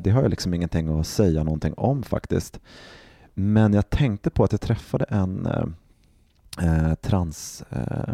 Det 0.02 0.10
har 0.10 0.22
jag 0.22 0.30
liksom 0.30 0.54
ingenting 0.54 1.00
att 1.00 1.08
säga 1.08 1.44
någonting 1.44 1.74
om 1.78 2.04
faktiskt. 2.04 2.60
Men 3.34 3.74
jag 3.74 3.90
tänkte 3.90 4.30
på 4.30 4.44
att 4.44 4.52
jag 4.52 4.62
träffade 4.62 5.06
en 5.10 5.48
eh, 6.62 6.90
eh, 6.90 6.94
trans 6.96 7.64
eh, 7.70 8.14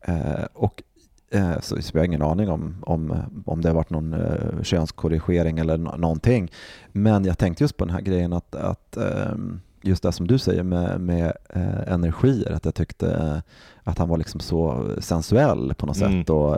eh, 0.00 0.44
och 0.54 0.82
eh, 1.30 1.60
så 1.60 1.76
jag 1.92 2.00
har 2.00 2.04
ingen 2.04 2.22
aning 2.22 2.48
om, 2.50 2.76
om, 2.82 3.14
om 3.46 3.60
det 3.62 3.68
har 3.68 3.74
varit 3.74 3.90
någon 3.90 4.12
eh, 4.14 4.62
könskorrigering 4.62 5.58
eller 5.58 5.76
nå- 5.78 5.96
någonting. 5.96 6.50
Men 6.92 7.24
jag 7.24 7.38
tänkte 7.38 7.64
just 7.64 7.76
på 7.76 7.84
den 7.84 7.94
här 7.94 8.00
grejen 8.00 8.32
att, 8.32 8.54
att 8.54 8.96
ehm, 8.96 9.60
just 9.82 10.02
det 10.02 10.12
som 10.12 10.26
du 10.26 10.38
säger 10.38 10.62
med, 10.62 11.00
med 11.00 11.32
eh, 11.54 11.92
energier, 11.92 12.52
att 12.52 12.64
jag 12.64 12.74
tyckte 12.74 13.42
att 13.84 13.98
han 13.98 14.08
var 14.08 14.16
liksom 14.18 14.40
så 14.40 14.86
sensuell 14.98 15.74
på 15.74 15.86
något 15.86 15.96
Mm. 15.96 16.20
sätt. 16.22 16.30
Och, 16.30 16.56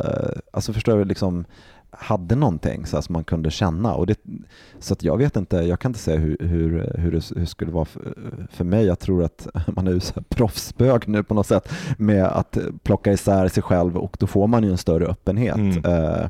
alltså 0.52 0.72
förstår 0.72 0.98
du, 0.98 1.04
liksom 1.04 1.44
hade 2.00 2.34
någonting 2.34 2.86
så 2.86 3.02
som 3.02 3.12
man 3.12 3.24
kunde 3.24 3.50
känna. 3.50 3.94
Och 3.94 4.06
det, 4.06 4.18
så 4.78 4.92
att 4.92 5.02
jag 5.02 5.16
vet 5.16 5.36
inte, 5.36 5.56
jag 5.56 5.80
kan 5.80 5.90
inte 5.90 5.98
säga 6.00 6.18
hur, 6.18 6.36
hur, 6.40 6.92
hur, 6.98 7.12
det, 7.12 7.40
hur 7.40 7.46
skulle 7.46 7.72
vara 7.72 7.84
för, 7.84 8.14
för 8.50 8.64
mig. 8.64 8.86
Jag 8.86 8.98
tror 8.98 9.24
att 9.24 9.48
man 9.66 9.86
är 9.86 9.92
ju 9.92 10.00
så 10.00 10.22
proffsbög 10.28 11.08
nu 11.08 11.22
på 11.22 11.34
något 11.34 11.46
sätt 11.46 11.72
med 11.98 12.24
att 12.24 12.58
plocka 12.82 13.12
isär 13.12 13.48
sig 13.48 13.62
själv 13.62 13.96
och 13.96 14.16
då 14.20 14.26
får 14.26 14.46
man 14.46 14.64
ju 14.64 14.70
en 14.70 14.78
större 14.78 15.06
öppenhet. 15.06 15.56
Mm. 15.56 15.84
Eh, 15.84 16.28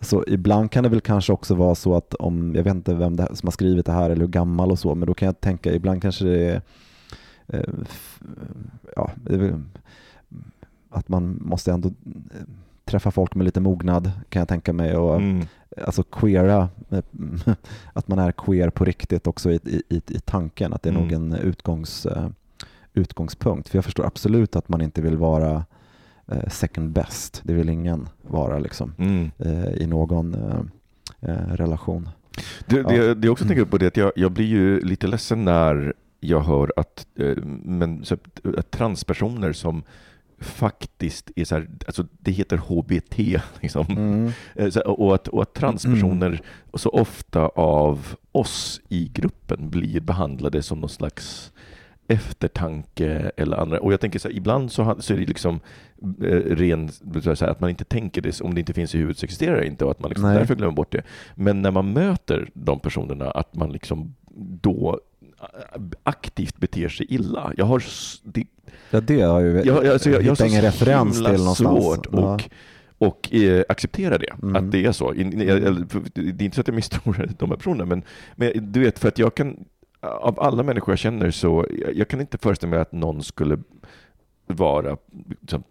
så 0.00 0.24
ibland 0.26 0.70
kan 0.70 0.82
det 0.82 0.88
väl 0.88 1.00
kanske 1.00 1.32
också 1.32 1.54
vara 1.54 1.74
så 1.74 1.94
att 1.94 2.14
om, 2.14 2.54
jag 2.54 2.64
vet 2.64 2.74
inte 2.74 2.94
vem 2.94 3.16
det 3.16 3.36
som 3.36 3.46
har 3.46 3.52
skrivit 3.52 3.86
det 3.86 3.92
här 3.92 4.10
eller 4.10 4.20
hur 4.20 4.32
gammal 4.32 4.70
och 4.70 4.78
så, 4.78 4.94
men 4.94 5.06
då 5.06 5.14
kan 5.14 5.26
jag 5.26 5.40
tänka 5.40 5.72
ibland 5.72 6.02
kanske 6.02 6.24
det 6.24 6.44
är, 6.46 6.62
eh, 7.46 7.74
ja, 8.96 9.10
det 9.16 9.34
är 9.34 9.38
väl, 9.38 9.62
att 10.90 11.08
man 11.08 11.38
måste 11.40 11.72
ändå 11.72 11.88
eh, 11.88 12.46
träffa 12.86 13.10
folk 13.10 13.34
med 13.34 13.44
lite 13.44 13.60
mognad 13.60 14.10
kan 14.28 14.40
jag 14.40 14.48
tänka 14.48 14.72
mig 14.72 14.96
och 14.96 15.16
Mm. 15.16 15.46
alltså 15.86 16.02
queera, 16.02 16.68
att 17.92 18.08
man 18.08 18.18
är 18.18 18.32
queer 18.32 18.70
på 18.70 18.84
riktigt 18.84 19.26
också 19.26 19.50
i, 19.52 19.60
i, 19.88 20.02
i, 20.08 20.20
tanken, 20.24 20.72
att 20.72 20.82
det 20.82 20.88
är 20.88 20.92
nog 20.92 21.12
Mm. 21.12 21.32
en 21.32 21.38
utgångs, 21.38 22.06
eh, 22.06 22.28
utgångspunkt. 22.94 23.68
För 23.68 23.78
jag 23.78 23.84
förstår 23.84 24.06
absolut 24.06 24.56
att 24.56 24.68
man 24.68 24.80
inte 24.80 25.02
vill 25.02 25.16
vara 25.16 25.64
eh, 26.26 26.48
second 26.48 26.90
best. 26.90 27.40
Det 27.44 27.54
vill 27.54 27.68
ingen 27.68 28.08
vara 28.22 28.58
liksom, 28.58 28.92
Mm. 28.98 29.30
eh, 29.38 29.68
i 29.72 29.86
någon 29.86 30.36
relation. 31.48 32.08
Det, 32.66 32.76
Ja. 32.76 32.88
det, 32.88 33.14
det 33.14 33.26
jag 33.26 33.32
också 33.32 33.44
Mm. 33.44 33.56
tänker 33.56 33.70
på 33.70 33.78
det 33.78 33.86
att 33.86 33.96
jag, 33.96 34.12
jag 34.16 34.32
blir 34.32 34.46
ju 34.46 34.80
lite 34.80 35.06
ledsen 35.06 35.44
när 35.44 35.94
jag 36.20 36.40
hör 36.40 36.72
att, 36.76 37.06
men, 37.64 38.04
så 38.04 38.14
att 38.58 38.70
transpersoner 38.70 39.52
som 39.52 39.82
faktiskt 40.38 41.30
är 41.36 41.44
så 41.44 41.54
här, 41.54 41.68
alltså 41.86 42.06
det 42.18 42.30
heter 42.30 42.56
HBT, 42.56 43.18
liksom. 43.60 43.86
Mm. 43.88 44.32
Eh, 44.54 44.70
så, 44.70 44.80
och, 44.80 45.14
att, 45.14 45.28
och 45.28 45.42
att 45.42 45.54
transpersoner 45.54 46.40
så 46.74 46.88
ofta 46.88 47.40
av 47.48 48.14
oss 48.32 48.80
i 48.88 49.10
gruppen 49.14 49.70
blir 49.70 50.00
behandlade 50.00 50.62
som 50.62 50.80
någon 50.80 50.90
slags 50.90 51.52
eftertanke 52.08 53.30
eller 53.36 53.56
andra. 53.56 53.80
Och 53.80 53.92
jag 53.92 54.00
tänker 54.00 54.18
så 54.18 54.28
här, 54.28 54.36
ibland 54.36 54.72
så, 54.72 54.96
så 54.98 55.14
är 55.14 55.18
det 55.18 55.26
liksom 55.26 55.60
eh, 56.22 56.56
ren, 56.56 56.88
så 57.22 57.44
här, 57.44 57.48
att 57.48 57.60
man 57.60 57.70
inte 57.70 57.84
tänker 57.84 58.22
det, 58.22 58.40
om 58.40 58.54
det 58.54 58.60
inte 58.60 58.74
finns 58.74 58.94
i 58.94 58.98
huvudet 58.98 59.18
så 59.18 59.24
existerar 59.24 59.56
det 59.56 59.66
inte 59.66 59.84
och 59.84 59.90
att 59.90 60.00
man 60.00 60.08
liksom 60.08 60.28
därför 60.28 60.54
glömmer 60.54 60.74
bort 60.74 60.92
det. 60.92 61.02
Men 61.34 61.62
när 61.62 61.70
man 61.70 61.92
möter 61.92 62.50
de 62.54 62.80
personerna, 62.80 63.30
att 63.30 63.54
man 63.54 63.72
liksom 63.72 64.14
då 64.36 65.00
aktivt 66.02 66.56
beter 66.56 66.88
sig 66.88 67.06
illa. 67.14 67.52
Jag 67.56 67.64
har, 67.64 67.82
det, 68.22 68.46
Ja, 68.90 69.00
det 69.00 69.20
har 69.20 69.40
ju, 69.40 69.62
jag, 69.64 69.86
alltså 69.86 70.10
jag, 70.10 70.22
jag 70.22 70.22
har 70.22 70.22
hittat 70.22 70.38
så 70.38 70.46
ingen 70.46 70.62
referens 70.62 71.14
till 71.16 71.22
någonstans. 71.24 71.58
svårt 71.58 72.06
Ja. 72.12 72.18
och, 72.18 72.42
och 73.08 73.34
eh, 73.34 73.64
acceptera 73.68 74.18
det, 74.18 74.32
Mm. 74.42 74.56
att 74.56 74.72
det 74.72 74.84
är 74.86 74.92
så. 74.92 75.12
Jag- 75.16 75.90
för 75.92 76.02
Det 76.14 76.20
är 76.20 76.42
inte 76.42 76.54
så 76.54 76.60
att 76.60 76.68
jag 76.68 76.74
misstror 76.74 77.28
de 77.38 77.50
här 77.50 77.56
personerna, 77.56 77.84
men, 77.84 78.02
men 78.36 78.72
du 78.72 78.80
vet, 78.80 78.98
för 78.98 79.08
att 79.08 79.18
jag 79.18 79.34
kan, 79.34 79.64
av 80.00 80.40
alla 80.40 80.62
människor 80.62 80.92
jag 80.92 80.98
känner 80.98 81.30
så, 81.30 81.66
jag, 81.80 81.94
jag 81.96 82.08
kan 82.08 82.20
inte 82.20 82.38
föreställa 82.38 82.70
mig 82.70 82.78
att 82.80 82.92
någon 82.92 83.22
skulle 83.22 83.58
vara 84.46 84.96
liksom, 85.40 85.62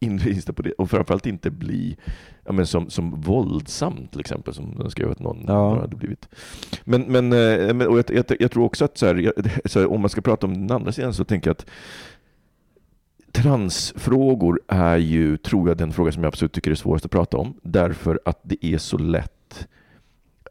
inriktad 0.00 0.52
på 0.52 0.62
det, 0.62 0.72
och 0.72 0.90
framförallt 0.90 1.26
inte 1.26 1.50
bli 1.50 1.96
ja, 2.44 2.52
men 2.52 2.66
som, 2.66 2.90
som 2.90 3.20
våldsam 3.20 4.06
till 4.10 4.20
exempel, 4.20 4.54
som 4.54 4.74
de 4.78 4.90
skrev 4.90 5.10
att 5.10 5.18
någon 5.18 5.44
Ja. 5.46 5.80
hade 5.80 5.96
blivit. 5.96 6.28
Men, 6.84 7.02
men, 7.02 7.32
eh, 7.32 7.74
men 7.74 7.86
och 7.86 7.98
jag, 7.98 8.04
jag, 8.10 8.24
jag 8.40 8.50
tror 8.50 8.64
också 8.64 8.84
att 8.84 8.98
så 8.98 9.06
här, 9.06 9.14
jag, 9.14 9.32
så 9.64 9.78
här, 9.80 9.92
om 9.92 10.00
man 10.00 10.10
ska 10.10 10.20
prata 10.20 10.46
om 10.46 10.54
den 10.66 10.76
andra 10.76 10.92
sidan 10.92 11.14
så 11.14 11.24
tänker 11.24 11.50
jag 11.50 11.54
att 11.54 11.66
transfrågor 13.32 14.60
är 14.68 14.96
ju, 14.96 15.36
tror 15.36 15.68
jag, 15.68 15.76
den 15.76 15.92
fråga 15.92 16.12
som 16.12 16.22
jag 16.22 16.28
absolut 16.28 16.52
tycker 16.52 16.70
är 16.70 16.74
svårast 16.74 17.04
att 17.04 17.10
prata 17.10 17.36
om. 17.36 17.54
Därför 17.62 18.20
att 18.24 18.40
det 18.42 18.66
är 18.66 18.78
så 18.78 18.98
lätt 18.98 19.68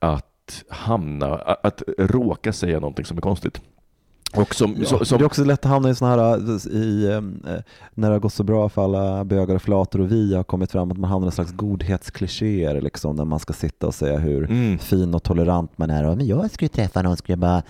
att 0.02 0.64
hamna, 0.70 1.36
att, 1.36 1.66
att 1.66 1.84
råka 1.98 2.54
säga 2.54 2.80
någonting 2.80 3.06
som 3.06 3.18
är 3.18 3.22
konstigt. 3.22 3.62
Och 4.36 4.56
som, 4.56 4.76
Ja, 4.80 4.86
så, 4.86 5.06
som 5.06 5.18
Det 5.18 5.24
är 5.24 5.26
också 5.26 5.44
lätt 5.44 5.66
att 5.66 5.72
hamna 5.72 5.90
i 5.90 5.96
sådana 5.96 6.24
här, 6.24 6.68
i, 6.76 7.06
eh, 7.12 7.22
när 7.94 8.08
det 8.10 8.16
har 8.16 8.20
gått 8.20 8.34
så 8.34 8.44
bra 8.44 8.70
för 8.70 8.84
alla 8.84 9.24
bögar 9.26 9.56
och 9.56 9.62
flator 9.62 10.02
och 10.02 10.12
vi 10.12 10.36
har 10.36 10.44
kommit 10.44 10.72
fram 10.72 10.92
att 10.92 10.98
man 10.98 11.10
hamnar 11.10 11.28
i 11.28 11.30
en 11.30 11.32
slags 11.32 11.52
godhetsklichéer 11.52 12.82
liksom, 12.82 13.16
när 13.16 13.26
man 13.26 13.40
ska 13.40 13.54
sitta 13.54 13.88
och 13.88 13.96
säga 13.96 14.18
hur 14.18 14.44
Mm. 14.52 14.78
fin 14.80 15.14
och 15.14 15.24
tolerant 15.24 15.78
man 15.78 15.90
är. 15.90 16.06
Och, 16.08 16.18
men 16.18 16.28
jag 16.28 16.52
skulle 16.52 16.70
träffa 16.70 17.02
någon, 17.02 17.18
skulle 17.18 17.32
jag 17.32 17.40
bara, 17.40 17.62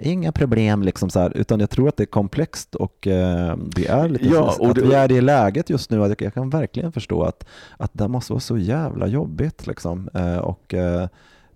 inga 0.00 0.32
problem 0.32 0.82
liksom 0.82 1.10
så 1.10 1.20
här. 1.20 1.36
Utan 1.36 1.60
jag 1.60 1.70
tror 1.70 1.88
att 1.88 1.96
det 1.96 2.04
är 2.04 2.06
komplext 2.06 2.74
och 2.74 3.06
eh, 3.06 3.56
det 3.56 3.86
är 3.86 4.08
lite 4.08 4.24
Ja, 4.28 4.52
så, 4.52 4.62
och 4.62 4.68
att 4.68 4.74
det- 4.74 4.82
vi 4.82 4.94
är 4.94 5.04
i 5.12 5.14
det 5.14 5.20
läget 5.20 5.70
just 5.70 5.90
nu 5.90 6.04
att 6.04 6.20
jag, 6.20 6.34
kan 6.34 6.50
verkligen 6.50 6.92
förstå 6.92 7.22
att, 7.22 7.44
att 7.76 7.90
det 7.94 8.08
måste 8.08 8.32
vara 8.32 8.40
så 8.40 8.58
jävla 8.58 9.06
jobbigt 9.06 9.66
liksom. 9.66 10.08
Eh, 10.14 10.36
och 10.38 10.74
eh, 10.74 11.08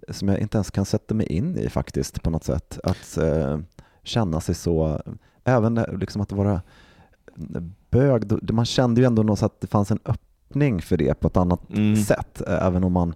som 0.08 0.28
jag 0.28 0.38
inte 0.38 0.56
ens 0.56 0.70
kan 0.70 0.84
sätta 0.84 1.14
mig 1.14 1.26
in 1.26 1.58
i 1.58 1.68
faktiskt 1.68 2.22
på 2.22 2.30
något 2.30 2.44
sätt. 2.44 2.78
Att 2.84 3.16
eh, 3.18 3.58
känna 4.02 4.40
sig 4.40 4.54
så, 4.54 5.02
även 5.44 5.74
när- 5.74 5.96
liksom 5.98 6.20
att 6.22 6.32
vara 6.32 6.60
bög, 7.90 8.52
man 8.52 8.64
kände 8.64 9.00
ju 9.00 9.06
ändå 9.06 9.22
något 9.22 9.38
så 9.38 9.46
att 9.46 9.60
det 9.60 9.66
fanns 9.66 9.90
en 9.90 9.98
öppning 10.04 10.82
för 10.82 10.96
det 10.96 11.20
på 11.20 11.28
ett 11.28 11.36
annat 11.36 11.60
Mm. 11.70 11.96
sätt, 11.96 12.42
eh, 12.48 12.66
även 12.66 12.84
om 12.84 12.92
man 12.92 13.14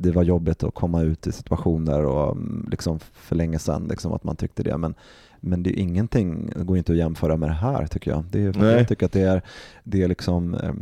det 0.00 0.10
var 0.10 0.22
jobbigt 0.22 0.62
att 0.62 0.74
komma 0.74 1.02
ut 1.02 1.26
i 1.26 1.32
situationer 1.32 2.04
och 2.04 2.32
mm, 2.32 2.68
liksom 2.70 2.98
för 2.98 3.36
länge 3.36 3.58
sedan 3.58 3.86
liksom 3.88 4.12
att 4.12 4.24
man 4.24 4.36
tyckte 4.36 4.62
det. 4.62 4.76
Men, 4.76 4.94
men 5.40 5.62
det 5.62 5.70
är 5.70 5.82
ingenting, 5.82 6.52
det 6.56 6.64
går 6.64 6.78
inte 6.78 6.92
att 6.92 6.98
jämföra 6.98 7.36
med 7.36 7.48
det 7.48 7.54
här 7.54 7.86
tycker 7.86 8.10
jag. 8.10 8.24
Det 8.30 8.40
är, 8.44 8.52
Nej. 8.52 8.72
jag 8.72 8.88
tycker 8.88 9.06
att 9.06 9.12
det 9.12 9.22
är, 9.22 9.42
det 9.84 10.02
är 10.02 10.08
liksom 10.08 10.54
eh, 10.54 10.74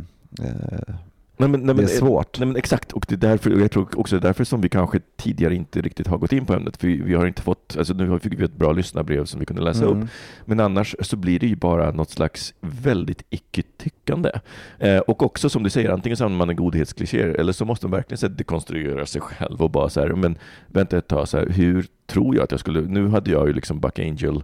eh, 0.47 0.95
Nej, 1.39 1.49
men, 1.49 1.61
nej, 1.61 1.75
det 1.75 1.83
är 1.83 1.87
svårt. 1.87 2.39
Nej, 2.39 2.47
men 2.47 2.55
exakt, 2.55 2.91
och 2.91 3.05
det 3.09 3.15
är 3.15 3.29
därför, 3.29 3.51
jag 3.51 3.71
tror 3.71 3.99
också 3.99 4.19
därför 4.19 4.43
som 4.43 4.61
vi 4.61 4.69
kanske 4.69 4.99
tidigare 5.17 5.55
inte 5.55 5.81
riktigt 5.81 6.07
har 6.07 6.17
gått 6.17 6.33
in 6.33 6.45
på 6.45 6.53
ämnet, 6.53 6.77
för 6.77 6.87
vi, 6.87 7.01
vi 7.01 7.13
har 7.13 7.25
inte 7.25 7.41
fått, 7.41 7.75
alltså 7.77 7.93
nu 7.93 8.19
fick 8.19 8.39
vi 8.39 8.43
ett 8.43 8.55
bra 8.55 8.71
lyssnarbrev 8.71 9.25
som 9.25 9.39
vi 9.39 9.45
kunde 9.45 9.61
läsa 9.61 9.85
Mm. 9.85 10.01
upp, 10.03 10.09
men 10.45 10.59
annars 10.59 10.95
så 11.01 11.15
blir 11.15 11.39
det 11.39 11.47
ju 11.47 11.55
bara 11.55 11.91
något 11.91 12.09
slags 12.09 12.53
väldigt 12.61 13.23
icke-tyckande. 13.29 14.31
Eh, 14.79 14.97
och 14.97 15.23
också 15.23 15.49
som 15.49 15.63
du 15.63 15.69
säger, 15.69 15.89
antingen 15.89 16.17
så 16.17 16.23
använder 16.25 16.37
man 16.45 16.49
en 16.49 16.55
godhetsklichéer, 16.55 17.27
eller 17.27 17.51
så 17.53 17.65
måste 17.65 17.87
man 17.87 17.91
verkligen 17.97 18.17
så 18.17 18.27
här, 18.27 18.33
dekonstruera 18.33 19.05
sig 19.05 19.21
själv 19.21 19.61
och 19.61 19.71
bara 19.71 19.89
så 19.89 20.01
här, 20.01 20.09
men 20.09 20.37
vänta 20.67 20.97
ett 20.97 21.07
tag, 21.07 21.27
så 21.27 21.37
här, 21.37 21.47
hur 21.49 21.85
tror 22.07 22.35
jag 22.35 22.43
att 22.43 22.51
jag 22.51 22.59
skulle, 22.59 22.81
nu 22.81 23.07
hade 23.07 23.31
jag 23.31 23.47
ju 23.47 23.53
liksom 23.53 23.79
Buck 23.79 23.99
Angel 23.99 24.43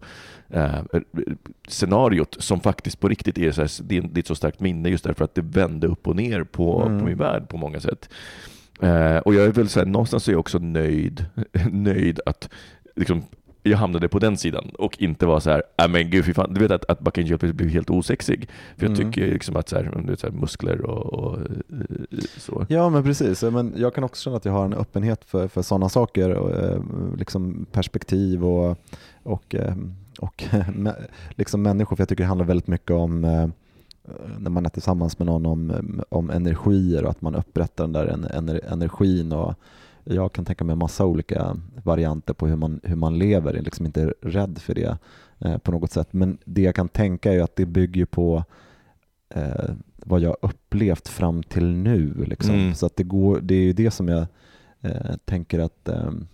eh, 0.50 0.80
scenariot 1.68 2.36
som 2.40 2.60
faktiskt 2.60 3.00
på 3.00 3.08
riktigt 3.08 3.38
är, 3.38 3.52
så 3.52 3.62
här, 3.62 3.72
det 3.84 3.98
är 3.98 4.20
ett 4.20 4.28
så 4.28 4.36
starkt 4.36 4.60
minne 4.60 4.90
just 4.90 5.04
därför 5.04 5.26
att 5.26 5.36
det 5.36 5.42
vände 5.42 5.88
upp 5.88 6.08
och 6.08 6.16
ner 6.16 6.44
på, 6.44 6.82
Mm. 6.82 7.00
på 7.00 7.06
min 7.06 7.18
värld 7.18 7.50
på 7.50 7.58
många 7.58 7.80
sätt. 7.80 8.10
Eh, 8.82 9.18
och 9.18 9.34
jag 9.34 9.46
är 9.46 9.52
väl 9.52 9.70
så 9.70 9.80
här, 9.80 9.86
någonstans 9.86 10.28
är 10.28 10.32
jag 10.32 10.40
också 10.40 10.60
nöjd, 10.60 11.26
nöjd 11.72 12.20
att 12.26 12.50
liksom, 12.96 13.24
jag 13.64 13.78
hamnade 13.78 14.08
på 14.10 14.20
den 14.20 14.38
sidan 14.38 14.70
och 14.80 15.02
inte 15.02 15.26
var 15.26 15.40
så 15.40 15.50
här, 15.50 15.64
nej 15.78 15.90
men 15.90 16.10
gud 16.10 16.26
fy 16.26 16.34
fan, 16.34 16.54
du 16.54 16.60
vet 16.62 16.72
att, 16.72 16.86
att 16.90 17.00
Buck 17.00 17.18
Angel 17.18 17.38
blev 17.54 17.70
helt 17.70 17.90
osexig. 17.90 18.50
För 18.78 18.86
jag 18.88 18.98
Mm. 19.00 19.12
tycker 19.12 19.28
liksom 19.34 19.56
att 19.56 19.70
så 19.70 19.76
här, 19.76 20.02
du 20.04 20.10
vet, 20.12 20.20
så 20.20 20.28
här, 20.28 20.34
muskler 20.34 20.82
och, 20.82 21.14
och 21.14 21.38
eh, 21.40 21.48
så. 22.38 22.66
Ja 22.70 22.90
men 22.90 23.04
precis, 23.04 23.44
men 23.44 23.74
jag 23.78 23.96
kan 23.96 24.04
också 24.04 24.24
känna 24.24 24.38
att 24.38 24.46
jag 24.46 24.54
har 24.54 24.66
en 24.66 24.74
öppenhet 24.74 25.24
för, 25.26 25.48
för 25.48 25.62
sådana 25.62 25.90
saker, 25.90 26.30
och, 26.30 26.52
eh, 26.52 26.82
liksom 27.18 27.66
perspektiv 27.72 28.46
och, 28.46 28.78
och, 29.24 29.56
eh, 29.56 29.76
och 30.20 30.44
liksom 31.36 31.62
människor, 31.62 31.96
för 31.96 32.02
jag 32.02 32.10
tycker 32.10 32.24
det 32.24 32.28
handlar 32.28 32.46
väldigt 32.46 32.68
mycket 32.68 32.92
om 32.92 33.22
när 34.38 34.50
man 34.50 34.66
är 34.66 34.70
tillsammans 34.70 35.20
med 35.20 35.26
någon 35.26 35.46
om, 35.46 36.02
om 36.10 36.30
energier 36.30 37.04
och 37.04 37.10
att 37.10 37.22
man 37.22 37.36
upprättar 37.36 37.84
den 37.84 37.94
där 37.94 38.06
en- 38.06 38.26
ener, 38.26 38.62
energin 38.72 39.32
och 39.32 39.54
jag 40.04 40.34
kan 40.34 40.46
tänka 40.46 40.64
mig 40.64 40.76
massa 40.76 41.06
olika 41.06 41.58
varianter 41.84 42.34
på 42.34 42.48
hur 42.48 42.56
man, 42.56 42.80
hur 42.84 42.96
man 42.96 43.18
lever, 43.18 43.52
jag 43.52 43.60
är 43.60 43.64
liksom 43.64 43.86
inte 43.86 44.14
rädd 44.22 44.60
för 44.62 44.76
det 44.76 44.98
eh, 45.40 45.58
på 45.58 45.72
något 45.72 45.92
sätt. 45.92 46.14
Men 46.14 46.38
det 46.46 46.62
jag 46.62 46.76
kan 46.76 46.90
tänka 46.90 47.34
är 47.34 47.42
att 47.42 47.56
det 47.56 47.66
bygger 47.66 48.06
på 48.06 48.44
eh, 49.30 49.72
vad 49.96 50.20
jag 50.20 50.38
upplevt 50.42 51.08
fram 51.08 51.44
till 51.44 51.66
nu. 51.66 52.24
Liksom. 52.28 52.56
Mm. 52.56 52.76
Så 52.76 52.86
att 52.86 52.96
det, 52.96 53.04
går, 53.04 53.40
det 53.42 53.56
är 53.56 53.64
ju 53.64 53.74
det 53.74 53.92
som 53.92 54.08
jag 54.08 54.26
eh, 54.82 55.16
tänker 55.26 55.60
att 55.60 55.90
ehm, 55.90 56.28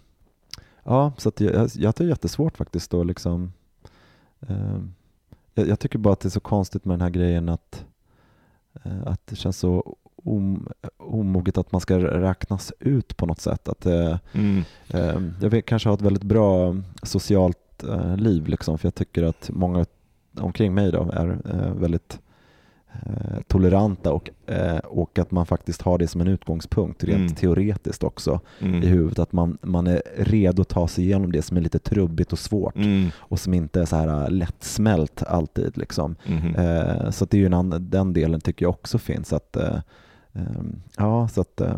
Ja, 0.83 1.13
så 1.17 1.29
att 1.29 1.41
jag, 1.41 1.55
jag, 1.55 1.69
jag 1.73 2.01
är 2.01 2.05
jättesvårt 2.05 2.57
faktiskt 2.57 2.91
då 2.91 3.03
liksom 3.03 3.53
ehm, 4.47 4.93
jag, 5.53 5.67
jag 5.67 5.79
tycker 5.79 5.99
bara 5.99 6.13
att 6.13 6.19
det 6.19 6.27
är 6.27 6.29
så 6.29 6.39
konstigt 6.39 6.85
med 6.85 6.93
den 6.93 7.01
här 7.01 7.09
grejen 7.09 7.49
att, 7.49 7.85
eh, 8.83 9.07
att 9.07 9.27
det 9.27 9.35
känns 9.35 9.57
så 9.57 9.95
omoget 10.97 11.57
att 11.57 11.71
man 11.71 11.81
ska 11.81 11.97
räknas 11.99 12.73
ut 12.79 13.17
på 13.17 13.25
något 13.25 13.41
sätt. 13.41 13.69
Att, 13.69 13.85
eh, 13.85 14.17
Mm. 14.33 14.63
eh, 14.89 15.21
jag 15.41 15.49
vet, 15.49 15.65
kanske 15.65 15.89
har 15.89 15.93
ett 15.93 16.01
väldigt 16.01 16.23
bra 16.23 16.75
socialt 17.03 17.83
eh, 17.89 18.17
liv 18.17 18.47
liksom, 18.47 18.77
för 18.77 18.85
jag 18.87 18.95
tycker 18.95 19.23
att 19.23 19.49
många 19.53 19.85
omkring 20.39 20.73
mig 20.73 20.91
då 20.91 21.09
är 21.13 21.27
eh, 21.53 21.73
väldigt 21.73 22.19
eh, 23.05 23.39
toleranta 23.47 24.11
och, 24.13 24.29
eh, 24.45 24.77
och 24.77 25.19
att 25.19 25.31
man 25.31 25.45
faktiskt 25.45 25.81
har 25.81 25.97
det 25.97 26.07
som 26.07 26.21
en 26.21 26.27
utgångspunkt 26.27 27.03
rent 27.03 27.17
Mm. 27.19 27.35
teoretiskt 27.35 28.03
också 28.03 28.39
Mm. 28.61 28.83
i 28.83 28.85
huvudet. 28.85 29.19
Att 29.19 29.31
man, 29.31 29.57
man 29.61 29.87
är 29.87 30.01
redo 30.17 30.61
att 30.61 30.69
ta 30.69 30.87
sig 30.87 31.03
igenom 31.03 31.31
det 31.31 31.41
som 31.41 31.57
är 31.57 31.61
lite 31.61 31.79
trubbigt 31.79 32.31
och 32.33 32.39
svårt 32.39 32.75
Mm. 32.75 33.09
och 33.17 33.39
som 33.39 33.53
inte 33.53 33.81
är 33.81 33.85
så 33.85 33.95
här 33.95 34.29
lättsmält 34.29 35.23
alltid. 35.23 35.77
Liksom. 35.77 36.15
Mhm. 36.27 36.55
Eh, 36.55 37.09
så 37.09 37.25
det 37.25 37.37
är 37.37 37.39
ju 37.39 37.45
en 37.53 37.87
den 37.89 38.13
delen 38.13 38.41
tycker 38.41 38.65
jag 38.65 38.69
också 38.69 38.97
finns. 38.97 39.33
Att, 39.33 39.55
eh, 39.55 39.77
ja, 40.97 41.27
så 41.27 41.41
att, 41.41 41.61
eh, 41.61 41.77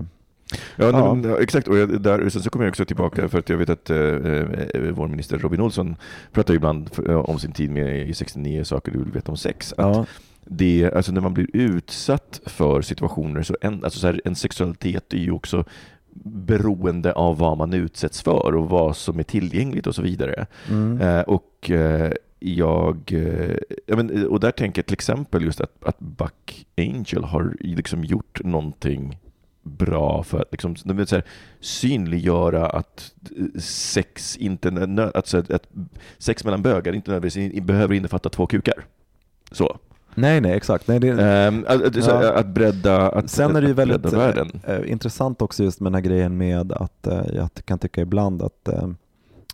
Ja, 0.78 1.18
Ja. 1.24 1.42
exakt. 1.42 1.68
Och 1.68 1.78
jag, 1.78 2.02
där, 2.02 2.30
sen 2.30 2.42
så 2.42 2.50
kommer 2.50 2.66
jag 2.66 2.72
också 2.72 2.86
tillbaka 2.86 3.30
för 3.30 3.40
att 3.40 3.50
jag 3.50 3.58
vet 3.58 3.70
att 3.70 3.90
eh, 3.90 3.98
eh, 3.98 4.92
vår 4.94 5.08
minister 5.08 5.38
Robin 5.38 5.62
Olsson 5.62 5.96
pratar 6.32 6.54
ibland 6.54 6.90
eh, 7.08 7.16
om 7.16 7.40
sin 7.40 7.52
tid 7.52 7.72
med 7.72 8.10
i 8.10 8.14
69 8.14 8.64
saker 8.64 8.92
du 8.92 8.98
vill 9.00 9.12
veta 9.12 9.32
om 9.32 9.38
sex. 9.38 9.74
Att 9.74 9.96
ja, 9.96 10.06
det, 10.46 10.92
alltså 10.96 11.12
när 11.12 11.22
man 11.22 11.34
blir 11.34 11.48
utsatt 11.54 12.42
för 12.46 12.82
situationer, 12.82 13.44
så 13.44 13.58
en, 13.62 13.84
alltså 13.84 14.00
så 14.00 14.08
här, 14.08 14.22
en 14.26 14.36
sexualitet 14.36 15.14
är 15.14 15.18
ju 15.18 15.32
också 15.32 15.66
beroende 16.24 17.14
av 17.14 17.38
vad 17.38 17.58
man 17.58 17.74
utsätts 17.74 18.22
för 18.22 18.56
och 18.56 18.70
vad 18.70 18.98
som 18.98 19.20
är 19.20 19.24
tillgängligt 19.24 19.88
och 19.88 19.96
så 19.96 20.02
vidare. 20.02 20.46
mm, 20.70 21.02
Eh, 21.02 21.22
och 21.22 21.72
eh, 21.72 22.12
jag, 22.44 22.98
eh, 23.14 23.56
ja, 23.86 23.96
men, 23.96 24.28
och 24.28 24.40
där 24.40 24.52
tänker 24.52 24.80
jag 24.82 24.86
till 24.86 24.94
exempel 24.94 25.44
just 25.44 25.62
att, 25.62 25.72
att 25.86 26.00
Buck 26.00 26.68
Angel 26.78 27.24
har 27.24 27.56
liksom 27.60 28.04
gjort 28.04 28.44
någonting 28.44 29.18
bra 29.64 30.24
för 30.24 30.40
att 30.42 30.48
liksom, 30.52 30.76
vill 30.86 31.08
säga, 31.08 31.22
synliggöra 31.60 32.66
att 32.70 33.14
eh, 33.38 33.60
sex 33.62 34.38
inte 34.38 34.72
nö- 34.72 35.12
att, 35.14 35.28
så 35.28 35.44
sex 36.18 36.44
mellan 36.46 36.62
bögar 36.62 36.94
inte 36.94 37.12
nödvändigtvis 37.12 37.64
behöver 37.64 37.94
innefatta 37.96 38.30
två 38.30 38.46
kukar. 38.48 38.86
Så. 39.52 39.78
Nej, 40.16 40.42
nej, 40.42 40.52
exakt. 40.52 40.88
Nej, 40.88 41.00
det, 41.00 41.10
Ehm, 41.10 41.66
att, 41.68 41.94
så- 42.04 42.10
Ja. 42.10 42.34
att 42.34 42.48
bredda, 42.48 43.10
att, 43.10 43.30
Sen 43.30 43.56
är 43.56 43.62
det 43.62 43.68
ju 43.68 43.74
väldigt 43.74 44.14
världen. 44.14 44.52
eh, 44.68 44.92
intressant 44.92 45.42
också 45.42 45.64
just 45.64 45.80
med 45.80 45.92
den 45.92 45.96
här 45.96 46.10
grejen 46.10 46.38
med 46.38 46.72
att 46.72 47.08
eh, 47.08 47.22
jag 47.34 47.50
kan 47.66 47.80
tycka 47.80 48.02
ibland 48.02 48.42
att, 48.42 48.68
eh, 48.68 48.84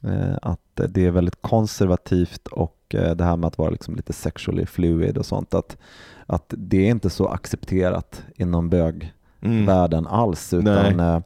eh, 0.04 0.38
att 0.42 0.60
det 0.90 1.06
är 1.06 1.12
väldigt 1.12 1.42
konservativt 1.42 2.48
och 2.48 2.77
eh, 2.96 3.12
det 3.16 3.24
här 3.24 3.38
med 3.38 3.48
att 3.48 3.58
vara 3.58 3.70
liksom 3.70 3.96
lite 3.96 4.14
sexually 4.14 4.66
fluid 4.66 5.18
och 5.18 5.26
sånt. 5.26 5.54
Att, 5.54 5.78
att 6.26 6.54
det 6.58 6.78
är 6.78 6.90
inte 6.92 7.10
så 7.10 7.28
accepterat 7.28 8.24
inom 8.36 8.70
bögvärlden 8.70 10.00
Mm. 10.06 10.14
alls. 10.14 10.54
Utan 10.54 11.00
eh, 11.00 11.06
jag 11.06 11.24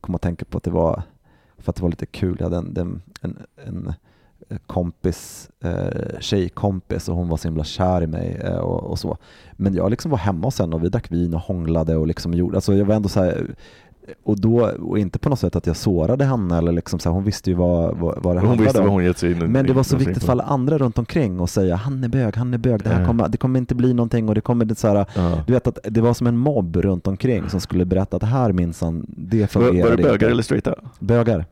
kommer 0.00 0.16
att 0.16 0.22
tänka 0.22 0.44
på 0.44 0.58
att 0.58 0.64
det 0.64 0.70
var, 0.70 1.02
för 1.58 1.70
att 1.70 1.76
det 1.76 1.82
var 1.82 1.90
lite 1.90 2.06
kul, 2.06 2.36
jag 2.38 2.44
hade 2.50 2.56
en, 2.80 3.02
en, 3.20 3.38
en, 3.66 3.92
en 4.48 4.58
kompis, 4.66 5.50
eh, 5.64 6.20
tjejkompis 6.20 7.08
och 7.08 7.16
hon 7.16 7.28
var 7.28 7.36
så 7.36 7.48
himla 7.48 7.64
kär 7.64 8.02
i 8.02 8.06
mig 8.06 8.40
eh, 8.44 8.56
och, 8.58 8.82
och 8.90 8.98
så. 8.98 9.16
Men 9.52 9.74
jag 9.74 9.90
liksom 9.90 10.10
var 10.10 10.18
hemma 10.18 10.46
hos 10.46 10.58
henne 10.58 10.76
och 10.76 10.84
vi 10.84 10.88
drack 10.88 11.12
vin 11.12 11.34
och 11.34 11.40
hånglade 11.40 11.96
och 11.96 12.06
liksom 12.06 12.34
gjorde, 12.34 12.56
alltså 12.56 12.74
jag 12.74 12.84
var 12.84 12.94
ändå 12.94 13.08
så 13.08 13.20
här, 13.22 13.54
och 14.24 14.40
då, 14.40 14.70
och 14.82 14.98
inte 14.98 15.18
på 15.18 15.28
något 15.28 15.38
sätt 15.38 15.56
att 15.56 15.66
jag 15.66 15.76
sårade 15.76 16.24
henne 16.24 16.58
eller 16.58 16.72
liksom 16.72 16.98
så 16.98 17.08
här, 17.08 17.14
hon 17.14 17.24
visste 17.24 17.50
ju 17.50 17.56
vad, 17.56 17.96
vad, 17.96 18.22
vad 18.22 18.36
det 18.36 18.40
Hon 18.40 18.48
handlade 18.48 18.78
om. 18.78 18.88
hon 18.88 19.02
in 19.04 19.52
Men 19.52 19.66
det 19.66 19.72
var 19.72 19.82
så 19.82 19.96
viktigt 19.96 20.24
för 20.24 20.32
alla 20.32 20.44
andra 20.44 20.78
runt 20.78 20.98
omkring 20.98 21.40
att 21.40 21.50
säga 21.50 21.76
han 21.76 22.04
är 22.04 22.08
bög, 22.08 22.36
han 22.36 22.54
är 22.54 22.58
bög, 22.58 22.82
det 22.82 22.88
här 22.90 23.00
Ja. 23.00 23.06
kommer, 23.06 23.28
det 23.28 23.36
kommer 23.38 23.58
inte 23.58 23.74
bli 23.74 23.94
någonting 23.94 24.28
och 24.28 24.34
det 24.34 24.40
kommer 24.40 24.64
inte 24.64 24.74
så 24.74 24.88
här, 24.88 25.06
Ja. 25.14 25.42
du 25.46 25.52
vet 25.52 25.66
att 25.66 25.78
det 25.84 26.00
var 26.00 26.14
som 26.14 26.26
en 26.26 26.36
mobb 26.38 26.76
runt 26.76 27.06
omkring 27.06 27.48
som 27.50 27.60
skulle 27.60 27.84
berätta 27.84 28.16
att 28.16 28.20
det 28.20 28.26
här 28.26 28.52
minsann, 28.52 29.06
det 29.08 29.46
fungerar 29.50 29.88
var 29.90 29.96
det 29.96 30.02
bögar 30.02 30.14
inte. 30.14 30.26
eller 30.26 30.42
straighta? 30.42 30.74
Bögar. 31.00 31.44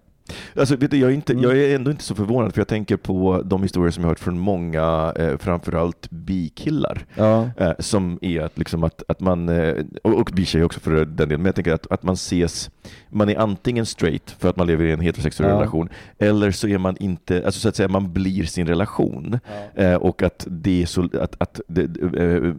Alltså, 0.57 0.77
vet 0.77 0.91
du, 0.91 0.97
jag, 0.99 1.11
är 1.11 1.15
inte, 1.15 1.33
Mm. 1.33 1.45
jag 1.45 1.59
är 1.59 1.75
ändå 1.75 1.91
inte 1.91 2.05
så 2.05 2.15
förvånad 2.15 2.53
för 2.55 2.61
jag 2.61 2.69
tänker 2.69 2.97
på 2.97 3.43
de 3.45 3.63
historier 3.63 3.91
som 3.91 4.03
jag 4.05 4.09
hört 4.09 4.19
från 4.19 4.39
många, 4.39 5.13
eh, 5.17 5.37
framförallt 5.39 6.11
bikillar. 6.11 7.05
Ja. 7.15 7.51
Eh, 7.57 7.73
som 7.79 8.19
är 8.23 8.41
att, 8.41 8.59
liksom 8.59 8.85
att, 8.85 9.03
att 9.09 9.21
man, 9.21 9.49
eh, 9.49 9.75
och, 10.05 10.15
och 10.21 10.31
bitjejer 10.35 10.65
också 10.67 10.81
för 10.81 10.91
den 10.91 11.17
delen, 11.17 11.37
men 11.41 11.47
jag 11.47 11.55
tänker 11.55 11.73
att, 11.73 11.93
att 11.93 12.03
man 12.03 12.15
ses, 12.15 12.71
man 13.09 13.29
är 13.29 13.37
antingen 13.39 13.87
straight 13.87 14.31
för 14.39 14.49
att 14.51 14.57
man 14.57 14.67
lever 14.67 14.85
i 14.85 14.93
en 14.93 15.01
heterosexuell 15.01 15.51
Ja. 15.51 15.57
relation, 15.57 15.89
eller 16.19 16.51
så 16.51 16.69
är 16.69 16.79
man 16.79 16.97
inte, 16.97 17.43
alltså 17.45 17.61
så 17.61 17.69
att 17.69 17.77
säga, 17.77 17.89
man 17.89 18.13
blir 18.13 18.45
sin 18.45 18.67
relation. 18.67 19.39
Eh, 19.75 19.95
och 19.95 20.23
att 20.23 20.47
det 20.51 20.83
är 20.83 20.87
så, 20.87 21.09
att, 21.21 21.37
att 21.39 21.61
det, 21.69 21.83
eh, 22.17 22.53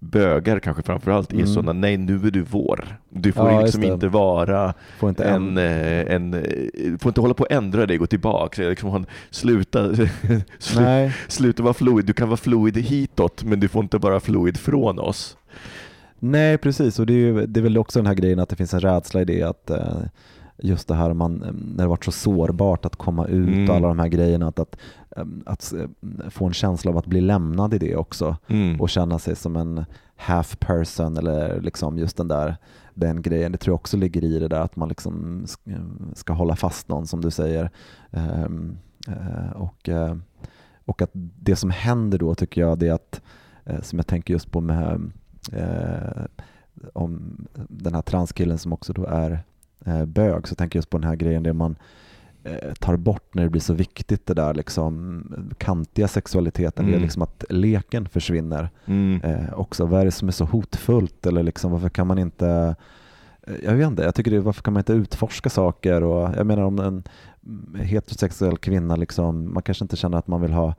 bögar 0.00 0.58
kanske 0.60 0.82
framförallt 0.82 1.32
är 1.32 1.36
Mm. 1.36 1.46
sådana, 1.46 1.72
nej 1.72 1.96
nu 1.96 2.14
är 2.26 2.30
du 2.30 2.42
vår. 2.42 2.98
Du 3.10 3.32
får 3.32 3.50
Ja, 3.50 3.60
liksom 3.60 3.82
inte 3.82 4.08
vara 4.08 4.74
Får 4.98 5.08
inte 5.08 5.24
en, 5.24 5.58
eh, 5.58 6.14
en, 6.14 6.34
eh, 6.92 6.98
får 6.98 7.10
inte 7.10 7.20
hålla 7.20 7.34
på 7.34 7.44
att 7.44 7.52
ändra 7.52 7.86
dig, 7.86 7.96
gå 7.98 8.06
tillbaka. 8.06 8.62
Liksom, 8.62 8.90
han- 8.90 9.06
sluta, 9.30 9.94
slu, 10.58 11.10
sluta 11.28 11.62
vara 11.62 11.74
fluid. 11.74 12.06
Du 12.06 12.12
kan 12.12 12.28
vara 12.28 12.36
fluid 12.36 12.76
hitåt, 12.76 13.44
men 13.44 13.60
du 13.60 13.68
får 13.68 13.82
inte 13.82 13.98
vara 13.98 14.20
fluid 14.20 14.56
från 14.56 14.98
oss. 14.98 15.36
Nej, 16.18 16.58
precis. 16.58 16.98
Och 16.98 17.06
det 17.06 17.12
är, 17.12 17.16
ju, 17.16 17.46
det 17.46 17.60
är 17.60 17.62
väl 17.62 17.78
också 17.78 17.98
den 17.98 18.06
här 18.06 18.14
grejen 18.14 18.38
att 18.38 18.48
det 18.48 18.56
finns 18.56 18.74
en 18.74 18.80
rädsla 18.80 19.20
i 19.20 19.24
det 19.24 19.42
att 19.42 19.70
eh, 19.70 19.96
just 20.62 20.88
det 20.88 20.94
här 20.94 21.14
man, 21.14 21.34
när 21.76 21.84
det 21.84 21.88
varit 21.88 22.04
så 22.04 22.12
sårbart 22.12 22.84
att 22.84 22.96
komma 22.96 23.26
ut 23.26 23.48
Mm. 23.48 23.70
och 23.70 23.76
alla 23.76 23.88
de 23.88 23.98
här 23.98 24.08
grejerna, 24.08 24.48
att, 24.48 24.58
att, 24.58 24.76
eh, 25.16 25.24
att 25.46 25.72
eh, 25.72 26.30
få 26.30 26.46
en 26.46 26.52
känsla 26.52 26.90
av 26.90 26.98
att 26.98 27.06
bli 27.06 27.20
lämnad 27.20 27.74
i 27.74 27.78
det 27.78 27.96
också 27.96 28.36
Mm. 28.48 28.80
och 28.80 28.90
känna 28.90 29.18
sig 29.18 29.36
som 29.36 29.56
en 29.56 29.84
half 30.16 30.58
person 30.58 31.16
eller 31.16 31.60
liksom 31.60 31.98
just 31.98 32.16
den 32.16 32.28
där 32.28 32.56
den 32.98 33.22
grejen. 33.22 33.52
Det 33.52 33.58
tror 33.58 33.72
jag 33.72 33.80
också 33.80 33.96
ligger 33.96 34.24
i 34.24 34.38
det 34.38 34.48
där 34.48 34.60
att 34.60 34.76
man 34.76 34.88
liksom 34.88 35.44
ska 36.14 36.32
hålla 36.32 36.56
fast 36.56 36.88
någon 36.88 37.06
som 37.06 37.20
du 37.20 37.30
säger. 37.30 37.70
Ehm, 38.10 38.78
eh, 39.08 39.52
och, 39.52 39.88
eh, 39.88 40.16
och 40.84 41.02
att 41.02 41.10
det 41.14 41.56
som 41.56 41.70
händer 41.70 42.18
då 42.18 42.34
tycker 42.34 42.60
jag 42.60 42.78
det 42.78 42.88
är 42.88 42.92
att, 42.92 43.22
eh, 43.64 43.80
som 43.80 43.98
jag 43.98 44.06
tänker 44.06 44.34
just 44.34 44.50
på 44.50 44.60
med 44.60 45.10
om 46.92 47.36
den 47.54 47.94
här 47.94 48.02
transkillen 48.02 48.58
som 48.58 48.72
också 48.72 48.92
då 48.92 49.04
är 49.04 49.44
bög 50.06 50.48
så 50.48 50.54
tänker 50.54 50.76
jag 50.76 50.78
just 50.78 50.90
på 50.90 50.98
den 50.98 51.08
här 51.08 51.16
grejen 51.16 51.42
där 51.42 51.52
man 51.52 51.76
tar 52.80 52.96
bort 52.96 53.34
när 53.34 53.42
det 53.42 53.50
blir 53.50 53.60
så 53.60 53.74
viktigt 53.74 54.26
det 54.26 54.34
där 54.34 54.54
liksom 54.54 55.22
kantiga 55.58 56.08
sexualiteten, 56.08 56.84
det 56.84 56.90
är 56.90 56.94
Mm. 56.94 57.02
liksom 57.02 57.22
att 57.22 57.44
leken 57.50 58.08
försvinner 58.08 58.70
Mm. 58.86 59.20
eh, 59.24 59.52
också. 59.58 59.86
Vad 59.86 60.00
är 60.00 60.04
det 60.04 60.10
som 60.10 60.28
är 60.28 60.32
så 60.32 60.44
hotfullt 60.44 61.26
eller 61.26 61.42
liksom 61.42 61.72
varför 61.72 61.88
kan 61.88 62.06
man 62.06 62.18
inte 62.18 62.74
eh, 63.42 63.54
jag 63.64 63.74
vet 63.74 63.86
inte, 63.86 64.02
jag 64.02 64.14
tycker 64.14 64.30
det, 64.30 64.40
varför 64.40 64.62
kan 64.62 64.72
man 64.74 64.80
inte 64.80 64.92
utforska 64.92 65.50
saker 65.50 66.02
och 66.02 66.30
jag 66.36 66.46
menar 66.46 66.62
om 66.62 66.78
en 66.78 67.02
mm, 67.46 67.74
heterosexuell 67.80 68.56
kvinna 68.56 68.96
liksom, 68.96 69.54
man 69.54 69.62
kanske 69.62 69.84
inte 69.84 69.96
känner 69.96 70.18
att 70.18 70.26
man 70.26 70.40
vill 70.40 70.52
ha 70.52 70.74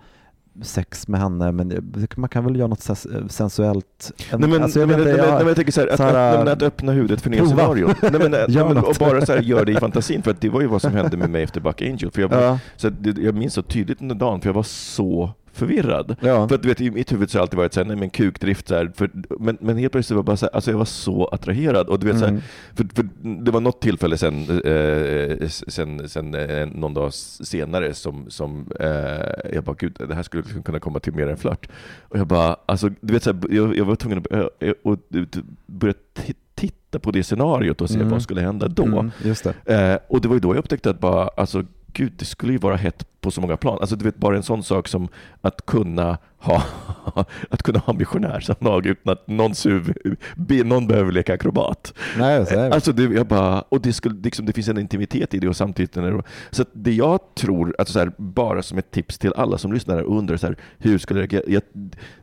sex 0.62 1.08
med 1.08 1.20
henne 1.22 1.52
men 1.52 1.94
man 2.16 2.30
kan 2.30 2.44
väl 2.46 2.56
göra 2.56 2.68
något 2.68 2.80
sens- 2.82 3.08
sensuellt. 3.30 4.12
Nej, 4.38 4.50
men, 4.50 4.64
Alltså, 4.64 4.80
jag 4.80 4.88
nej, 4.90 4.98
men, 4.98 5.08
nej, 5.08 5.16
jag- 5.18 5.28
nej, 5.28 5.38
men 5.38 5.48
jag 5.48 5.56
tänker 5.56 5.72
så 5.72 5.82
här, 5.82 5.88
att, 5.88 5.98
så 5.98 6.04
här, 6.04 6.14
att, 6.30 6.36
nej, 6.36 6.44
men 6.44 6.54
att 6.54 6.62
öppna 6.62 6.92
huvudet 6.92 7.22
för 7.22 7.30
nya 7.30 7.46
scenarion. 7.46 7.94
Nej, 8.02 8.12
men, 8.12 8.32
Gör 8.54 8.68
men, 8.68 8.78
och 8.78 8.96
bara 9.00 9.26
så 9.26 9.32
här, 9.34 9.42
gör 9.42 9.66
det 9.66 9.72
i 9.72 9.76
fantasin, 9.76 10.24
för 10.24 10.32
att 10.32 10.42
det 10.42 10.50
var 10.50 10.62
ju 10.62 10.68
vad 10.68 10.82
som 10.82 10.94
hände 10.94 11.18
med 11.18 11.30
mig 11.30 11.44
efter 11.44 11.62
Buck 11.62 11.82
Angel. 11.82 12.12
För 12.12 12.22
jag, 12.22 12.32
Ja. 12.34 12.60
så 12.78 12.92
jag 13.18 13.36
minns 13.36 13.54
så 13.54 13.62
tydligt 13.62 14.02
under 14.02 14.16
dagen, 14.16 14.42
för 14.42 14.50
jag 14.50 14.54
var 14.54 14.64
så 14.64 15.32
förvirrad. 15.54 16.16
Ja. 16.22 16.48
För 16.48 16.56
att 16.56 16.62
du 16.64 16.68
vet, 16.70 16.82
i 16.82 16.92
mitt 16.92 17.12
huvud 17.12 17.30
så 17.30 17.38
har 17.38 17.40
det 17.40 17.44
alltid 17.44 17.58
varit 17.58 17.74
så 17.74 17.80
här, 17.80 17.88
nej 17.88 17.96
men 17.98 18.10
kukdrift, 18.10 18.68
så 18.68 18.76
här, 18.76 18.92
för, 18.96 19.10
men, 19.40 19.58
men 19.62 19.78
helt 19.78 19.92
plötsligt 19.92 20.16
var 20.16 20.20
jag 20.20 20.26
bara 20.26 20.38
så 20.38 20.46
här, 20.46 20.56
alltså 20.56 20.72
jag 20.72 20.78
var 20.78 20.86
så 20.86 21.26
attraherad. 21.26 21.88
Och 21.88 22.00
du 22.00 22.08
vet, 22.08 22.20
så 22.20 22.26
här, 22.26 22.30
Mm. 22.32 22.42
för, 22.76 22.86
för 22.96 23.08
det 23.44 23.52
var 23.52 23.62
något 23.62 23.82
tillfälle 23.82 24.18
sen, 24.18 24.34
eh, 24.66 25.48
sen, 25.48 26.10
sen 26.10 26.36
eh, 26.36 26.68
någon 26.68 26.94
dag 26.94 27.14
senare 27.14 27.94
som, 27.94 28.26
som 28.30 28.72
eh, 28.80 28.90
jag 29.54 29.64
bara, 29.64 29.76
gud, 29.80 29.96
det 30.10 30.16
här 30.16 30.24
skulle 30.24 30.44
liksom 30.44 30.64
kunna 30.64 30.80
komma 30.80 31.00
till 31.00 31.14
mer 31.14 31.28
än 31.28 31.38
flört. 31.38 31.68
Och 32.02 32.20
jag 32.20 32.28
bara, 32.28 32.56
alltså, 32.66 32.90
du 33.02 33.14
vet, 33.14 33.24
så 33.24 33.34
här, 33.34 33.40
jag, 33.50 33.78
jag 33.78 33.86
var 33.86 33.96
tvungen 33.96 34.18
att 34.18 34.30
börja- 34.30 34.50
eh, 34.60 34.74
och, 34.84 34.98
börja 35.66 35.94
ti- 36.16 36.34
titta 36.56 37.00
på 37.00 37.12
det 37.12 37.24
scenariot 37.24 37.82
och 37.82 37.90
se 37.90 37.96
Mm. 37.96 38.10
vad 38.10 38.22
skulle 38.22 38.42
hända 38.42 38.68
då. 38.68 38.84
Mm, 38.86 39.12
det. 39.66 39.74
Eh, 39.74 39.98
och 40.08 40.22
det 40.22 40.28
var 40.28 40.36
ju 40.36 40.40
då 40.40 40.50
jag 40.50 40.58
upptäckte 40.60 40.90
att 40.90 41.00
bara, 41.00 41.28
alltså 41.28 41.64
gud, 41.94 42.14
det 42.18 42.26
skulle 42.26 42.52
ju 42.52 42.58
vara 42.58 42.76
hett 42.76 43.19
på 43.22 43.32
så 43.32 43.42
många 43.42 43.58
plan. 43.58 43.78
Alltså 43.82 43.96
du 43.96 44.06
vet, 44.06 44.18
bara 44.18 44.36
en 44.36 44.44
sån 44.44 44.64
sak 44.64 44.88
som 44.88 45.08
att 45.42 45.66
kunna 45.66 46.18
ha, 46.40 46.64
att 47.50 47.64
kunna 47.64 47.80
ha 47.80 47.94
missionärsanlag 47.94 48.86
utan 48.86 49.14
att 49.14 49.28
någon, 49.28 49.56
suv, 49.56 49.94
be, 50.36 50.64
någon 50.64 50.88
behöver 50.88 51.12
leka 51.12 51.34
akrobat. 51.34 51.94
Nej, 52.18 52.46
så 52.46 52.54
är 52.54 52.70
det. 52.70 52.76
Alltså 52.76 52.92
det, 52.92 53.04
jag 53.04 53.28
bara, 53.28 53.62
och 53.62 53.82
det, 53.82 53.94
skulle, 53.94 54.22
liksom, 54.22 54.46
det 54.46 54.54
finns 54.54 54.68
en 54.68 54.78
intimitet 54.78 55.34
i 55.34 55.40
det 55.40 55.48
och 55.48 55.56
samtidigt 55.56 55.94
det, 55.94 56.24
Så 56.52 56.66
det 56.74 56.92
jag 56.92 57.20
tror, 57.36 57.76
alltså 57.78 57.94
så 57.94 58.00
här, 58.00 58.12
bara 58.18 58.64
som 58.64 58.78
ett 58.78 58.92
tips 58.92 59.18
till 59.18 59.34
alla 59.34 59.58
som 59.58 59.74
lyssnar 59.74 60.02
och 60.02 60.18
undrar 60.18 60.38
så 60.38 60.48
här, 60.48 60.56
hur 60.78 60.98
skulle 60.98 61.28
jag, 61.30 61.42
jag, 61.48 61.62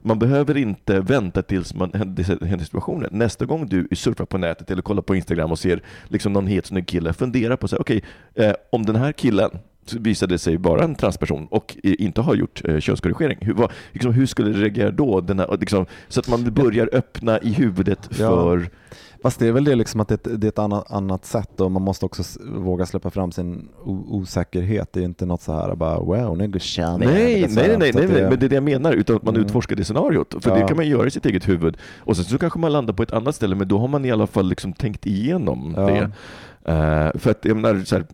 man 0.03 0.19
behöver 0.19 0.57
inte 0.57 1.01
vänta 1.01 1.43
tills 1.43 1.75
man 1.75 1.93
händer 1.93 2.65
situationen. 2.65 3.11
Nästa 3.13 3.45
gång 3.45 3.69
du 3.69 3.89
surfar 3.93 4.25
på 4.25 4.39
nätet 4.39 4.71
eller 4.71 4.83
kollar 4.83 5.03
på 5.03 5.15
Instagram 5.15 5.53
och 5.53 5.59
ser 5.59 5.83
liksom 6.09 6.33
någon 6.33 6.47
het 6.47 6.67
snygg 6.67 6.87
kille, 6.87 7.13
fundera 7.13 7.57
på 7.57 7.69
så 7.69 7.77
här, 7.77 7.81
okej, 7.81 8.03
eh, 8.35 8.53
om 8.73 8.87
den 8.87 8.97
här 8.97 9.13
killen 9.13 9.51
visade 9.93 10.39
sig 10.39 10.57
vara 10.57 10.85
en 10.85 10.95
transperson 10.95 11.47
och 11.51 11.77
inte 11.83 12.21
har 12.21 12.35
gjort 12.35 12.63
eh, 12.65 12.79
könskorrigering. 12.79 13.39
Hur, 13.41 13.55
vad, 13.55 13.73
liksom, 13.93 14.13
hur 14.13 14.27
skulle 14.27 14.51
det 14.51 14.59
reagera 14.59 14.91
då? 14.91 15.21
Här, 15.29 15.57
liksom, 15.59 15.87
så 16.09 16.21
att 16.21 16.29
man 16.29 16.45
börjar 16.55 16.89
öppna 16.93 17.39
i 17.41 17.53
huvudet 17.53 18.09
Ja. 18.11 18.17
för 18.17 18.69
Fast 19.23 19.39
det 19.39 19.47
är 19.47 19.53
väl 19.53 19.65
det 19.65 19.75
liksom 19.75 20.01
att 20.01 20.09
det, 20.09 20.25
det 20.37 20.47
är 20.47 20.49
ett 20.49 20.59
annat, 20.59 20.91
annat 20.93 21.25
sätt 21.25 21.61
och 21.61 21.71
man 21.73 21.83
måste 21.83 22.07
också 22.07 22.23
våga 22.57 22.87
släppa 22.87 23.11
fram 23.11 23.33
sin 23.33 23.69
osäkerhet. 23.85 24.93
Det 24.93 25.01
är 25.01 25.05
inte 25.05 25.27
något 25.27 25.43
så 25.43 25.53
här 25.53 25.75
bara 25.75 25.99
wow. 26.01 26.37
Nej, 26.37 26.47
Eller 26.47 26.59
så 26.59 26.81
nej, 26.99 27.69
nej, 27.79 27.79
nej, 27.79 27.93
nej, 27.95 28.23
men 28.31 28.39
det 28.39 28.47
är 28.47 28.49
det 28.49 28.55
jag 28.55 28.63
menar, 28.65 28.93
utan 28.93 29.17
att 29.17 29.23
man 29.23 29.35
Mm. 29.35 29.47
utforskar 29.47 29.77
det 29.77 29.85
scenariot. 29.85 30.35
För 30.41 30.51
Ja. 30.51 30.57
det 30.57 30.69
kan 30.69 30.77
man 30.77 30.89
göra 30.89 31.07
i 31.07 31.11
sitt 31.11 31.27
eget 31.27 31.49
huvud. 31.49 31.77
Och 31.99 32.17
sen 32.17 32.25
så 32.25 32.39
kanske 32.39 32.59
man 32.59 32.73
landar 32.73 32.95
på 32.95 33.03
ett 33.03 33.13
annat 33.13 33.35
ställe, 33.35 33.55
men 33.55 33.69
då 33.69 33.79
har 33.79 33.89
man 33.89 34.05
i 34.05 34.11
alla 34.11 34.27
fall 34.27 34.49
liksom 34.49 34.73
tänkt 34.73 35.07
igenom 35.07 35.75
Ja. 35.77 35.87
det. 35.87 36.11
Eh, 36.73 37.19
för 37.21 37.31
att 37.31 37.45
jag 37.45 37.57
menar, 37.57 37.85
så 37.85 37.97
här, 37.97 38.05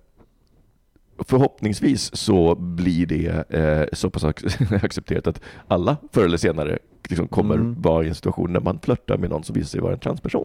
förhoppningsvis 1.24 2.16
så 2.16 2.54
blir 2.54 3.06
det 3.06 3.50
eh, 3.50 3.86
så 3.92 4.10
pass 4.10 4.24
ac- 4.24 4.84
accepterat 4.84 5.26
att 5.26 5.40
alla 5.68 5.96
förr 6.12 6.24
eller 6.24 6.36
senare 6.36 6.78
liksom 7.08 7.28
kommer 7.28 7.54
Mm. 7.54 7.82
vara 7.82 8.04
i 8.04 8.08
en 8.08 8.14
situation 8.14 8.52
när 8.52 8.60
man 8.60 8.78
flörtar 8.82 9.18
med 9.18 9.30
någon 9.30 9.44
som 9.44 9.54
visar 9.54 9.68
sig 9.68 9.80
vara 9.80 9.92
en 9.92 9.98
transperson. 9.98 10.44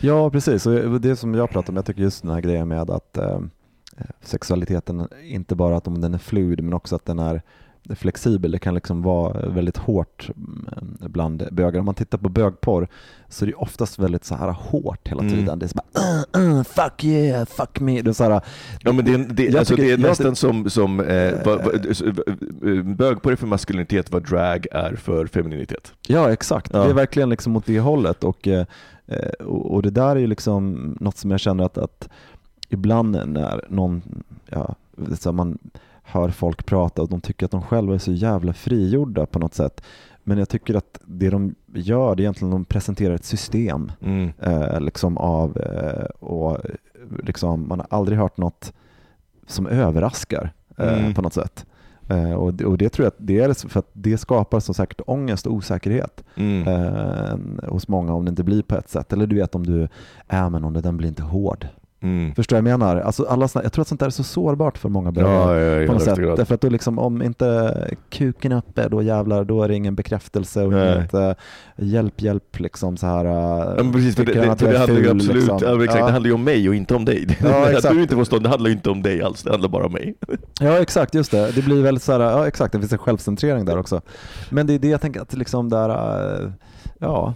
Ja, 0.00 0.30
precis. 0.30 0.66
Och 0.66 1.00
det 1.00 1.16
som 1.16 1.34
jag 1.34 1.50
pratar 1.50 1.72
om, 1.72 1.76
jag 1.76 1.84
tycker 1.84 2.02
just 2.02 2.22
den 2.22 2.30
här 2.30 2.40
grejen 2.40 2.68
med 2.68 2.90
att 2.90 3.16
eh, 3.18 3.40
sexualiteten, 4.22 5.08
inte 5.22 5.54
bara 5.54 5.76
att 5.76 5.86
om 5.86 6.00
den 6.00 6.14
är 6.14 6.18
fluid, 6.18 6.62
men 6.64 6.72
också 6.74 6.96
att 6.96 7.04
den 7.04 7.18
är 7.18 7.42
flexibel. 7.94 8.50
Det 8.50 8.58
kan 8.58 8.74
liksom 8.74 9.02
vara 9.02 9.48
väldigt 9.48 9.76
hårt 9.76 10.30
mm, 10.36 10.96
bland 11.00 11.48
bögar. 11.52 11.78
Om 11.80 11.86
man 11.86 11.94
tittar 11.94 12.18
på 12.18 12.28
bögporr 12.28 12.88
så 13.28 13.44
är 13.44 13.46
det 13.46 13.54
oftast 13.54 13.98
väldigt 13.98 14.24
så 14.24 14.34
här 14.34 14.50
hårt 14.50 15.08
hela 15.08 15.20
Mm. 15.22 15.34
tiden. 15.34 15.58
Det 15.58 15.66
är 15.66 15.68
så 15.68 15.78
bara 15.92 16.42
uh, 16.42 16.56
uh, 16.56 16.62
fuck 16.62 17.04
yeah, 17.04 17.46
fuck 17.46 17.80
me. 17.80 18.02
Det 18.02 18.10
är 18.10 18.14
så 18.14 18.24
här, 18.24 18.40
Ja, 18.80 18.92
men 18.92 19.04
det, 19.04 19.14
är- 19.14 19.18
det, 19.18 19.44
Jag 19.44 19.56
alltså, 19.56 19.76
tycker- 19.76 19.82
det 19.86 19.92
är 19.92 19.98
jag 19.98 20.08
nästan 20.08 20.36
som, 20.36 20.70
som 20.70 21.00
eh, 21.00 21.32
vad, 21.44 21.60
eh, 21.60 22.82
bögporr 22.84 23.32
är 23.32 23.36
för 23.36 23.46
maskulinitet 23.46 24.12
vad 24.12 24.28
drag 24.28 24.66
är 24.72 24.94
för 24.96 25.26
femininitet. 25.26 25.92
Ja, 26.06 26.32
exakt. 26.32 26.70
Ja. 26.74 26.84
Det 26.84 26.90
är 26.90 26.94
verkligen 26.94 27.28
liksom 27.28 27.56
åt 27.56 27.66
det 27.66 27.80
hållet. 27.80 28.24
Och, 28.24 28.48
eh, 28.48 28.66
eh, 29.06 29.46
och, 29.46 29.74
och 29.74 29.82
det 29.82 29.90
där 29.90 30.16
är 30.16 30.20
ju 30.20 30.26
liksom 30.26 30.72
något 31.00 31.16
som 31.16 31.30
jag 31.30 31.40
känner 31.40 31.64
att, 31.64 31.78
att 31.78 32.08
ibland 32.68 33.10
när 33.26 33.64
någon, 33.68 34.02
ja, 34.48 34.74
så 35.18 35.32
man 35.32 35.58
hör 36.10 36.28
folk 36.28 36.66
prata 36.66 37.02
och 37.02 37.08
de 37.08 37.20
tycker 37.20 37.44
att 37.46 37.50
de 37.52 37.62
själva 37.62 37.94
är 37.94 37.98
så 37.98 38.12
jävla 38.12 38.52
frigjorda 38.52 39.26
på 39.26 39.38
något 39.38 39.54
sätt. 39.54 39.82
Men 40.24 40.38
jag 40.38 40.48
tycker 40.48 40.74
att 40.74 41.00
det 41.04 41.30
de 41.30 41.54
gör, 41.74 42.14
det 42.14 42.20
är 42.20 42.24
egentligen 42.24 42.50
de 42.50 42.64
presenterar 42.64 43.14
ett 43.14 43.24
system 43.24 43.92
Mm. 44.02 44.32
eh, 44.38 44.80
liksom 44.80 45.18
av, 45.18 45.56
eh, 45.58 46.04
och 46.04 46.58
liksom, 47.22 47.68
man 47.68 47.80
har 47.80 47.86
aldrig 47.90 48.18
hört 48.18 48.36
något 48.36 48.72
som 49.46 49.66
överraskar 49.66 50.52
eh, 50.78 50.98
Mm. 51.00 51.14
på 51.14 51.22
något 51.22 51.34
sätt. 51.34 51.66
Eh, 52.08 52.32
och, 52.32 52.54
det, 52.54 52.64
och 52.64 52.78
det 52.78 52.88
tror 52.88 53.04
jag 53.04 53.10
att 53.10 53.16
det 53.26 53.40
är 53.40 53.68
för 53.68 53.78
att 53.78 53.90
det 53.92 54.18
skapar 54.18 54.60
så 54.60 54.74
säkert 54.74 55.00
ångest 55.06 55.46
och 55.46 55.52
osäkerhet 55.54 56.24
Mm. 56.36 56.68
eh, 56.68 57.68
hos 57.68 57.88
många 57.88 58.14
om 58.14 58.24
det 58.24 58.28
inte 58.28 58.44
blir 58.44 58.62
på 58.62 58.76
ett 58.76 58.88
sätt. 58.88 59.12
Eller 59.12 59.26
du 59.26 59.36
vet 59.36 59.54
om 59.54 59.66
du 59.66 59.88
är 60.28 60.50
med 60.50 60.62
någon 60.62 60.76
och 60.76 60.82
den 60.82 60.96
blir 60.96 61.08
inte 61.08 61.22
hård. 61.22 61.66
Mm. 62.02 62.34
Förstår 62.34 62.56
jag 62.56 62.64
menar? 62.64 62.96
Alltså 62.96 63.24
alla 63.24 63.48
såna, 63.48 63.62
jag 63.62 63.72
tror 63.72 63.82
att 63.82 63.88
sånt 63.88 64.00
där 64.00 64.06
är 64.06 64.10
så 64.10 64.22
sårbart 64.22 64.78
för 64.78 64.88
många 64.88 65.08
Ja, 65.08 65.12
bögar. 65.12 65.30
ja, 65.30 65.58
ja, 65.60 65.82
i 65.82 65.86
på 65.86 65.92
något 65.92 66.00
allra 66.02 66.04
sätt. 66.04 66.08
högsta 66.08 66.22
grad. 66.22 66.38
Därför 66.38 66.54
att 66.54 66.60
då 66.60 66.68
liksom, 66.68 66.98
om 66.98 67.22
inte 67.22 67.74
kuken 68.10 68.52
är 68.52 68.56
uppe, 68.56 68.88
då 68.88 69.02
jävlar, 69.02 69.44
då 69.44 69.62
är 69.62 69.68
det 69.68 69.74
ingen 69.74 69.94
bekräftelse 69.94 70.62
och 70.64 70.72
Nej. 70.72 70.96
inget 70.96 71.14
äh, 71.14 71.32
hjälp, 71.76 72.20
hjälp 72.22 72.58
liksom 72.60 72.96
så 72.96 73.06
här. 73.06 73.24
äh, 73.24 73.30
Ja, 73.30 73.92
precis, 73.92 74.16
för 74.16 74.24
det, 74.24 74.32
det, 74.32 74.56
för 74.58 74.72
det 74.72 74.78
handlar 74.78 75.00
ju 75.00 75.10
absolut, 75.10 75.34
liksom. 75.36 75.58
ja, 75.62 75.84
exakt, 75.84 76.00
Ja. 76.00 76.06
det 76.06 76.12
handlar 76.12 76.28
ju 76.28 76.34
om 76.34 76.44
mig 76.44 76.68
och 76.68 76.74
inte 76.74 76.94
om 76.94 77.04
dig. 77.04 77.38
Ja, 77.42 77.76
att 77.76 77.82
du 77.90 78.02
inte 78.02 78.14
får 78.14 78.24
stå, 78.24 78.38
det 78.38 78.48
handlar 78.48 78.68
ju 78.70 78.74
inte 78.76 78.90
om 78.90 79.02
dig 79.02 79.22
alls, 79.22 79.42
det 79.42 79.50
handlar 79.50 79.68
bara 79.68 79.86
om 79.86 79.92
mig. 79.92 80.14
Ja 80.60 80.78
exakt, 80.78 81.14
just 81.14 81.30
det. 81.30 81.50
Det 81.54 81.62
blir 81.62 81.82
väldigt 81.82 82.04
så 82.04 82.12
här, 82.12 82.20
ja 82.20 82.46
exakt, 82.46 82.72
det 82.72 82.78
finns 82.78 82.92
en 82.92 82.98
självcentrering 82.98 83.64
där 83.64 83.78
också. 83.78 84.00
Men 84.50 84.66
det 84.66 84.74
är 84.74 84.78
det 84.78 84.88
jag 84.88 85.00
tänker 85.00 85.20
att 85.20 85.32
liksom 85.34 85.68
där, 85.68 85.88
äh, 86.44 86.50
ja, 86.98 87.34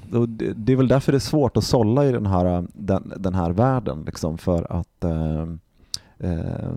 det, 0.56 0.72
är 0.72 0.76
väl 0.76 0.88
därför 0.88 1.12
det 1.12 1.18
är 1.18 1.20
svårt 1.20 1.56
att 1.56 1.64
sålla 1.64 2.04
i 2.06 2.12
den 2.12 2.26
här, 2.26 2.66
den, 2.72 3.12
den 3.16 3.34
här 3.34 3.50
världen 3.50 4.02
liksom 4.06 4.38
för 4.38 4.72
att 4.72 5.04
äh, 5.04 5.48
äh, 6.18 6.72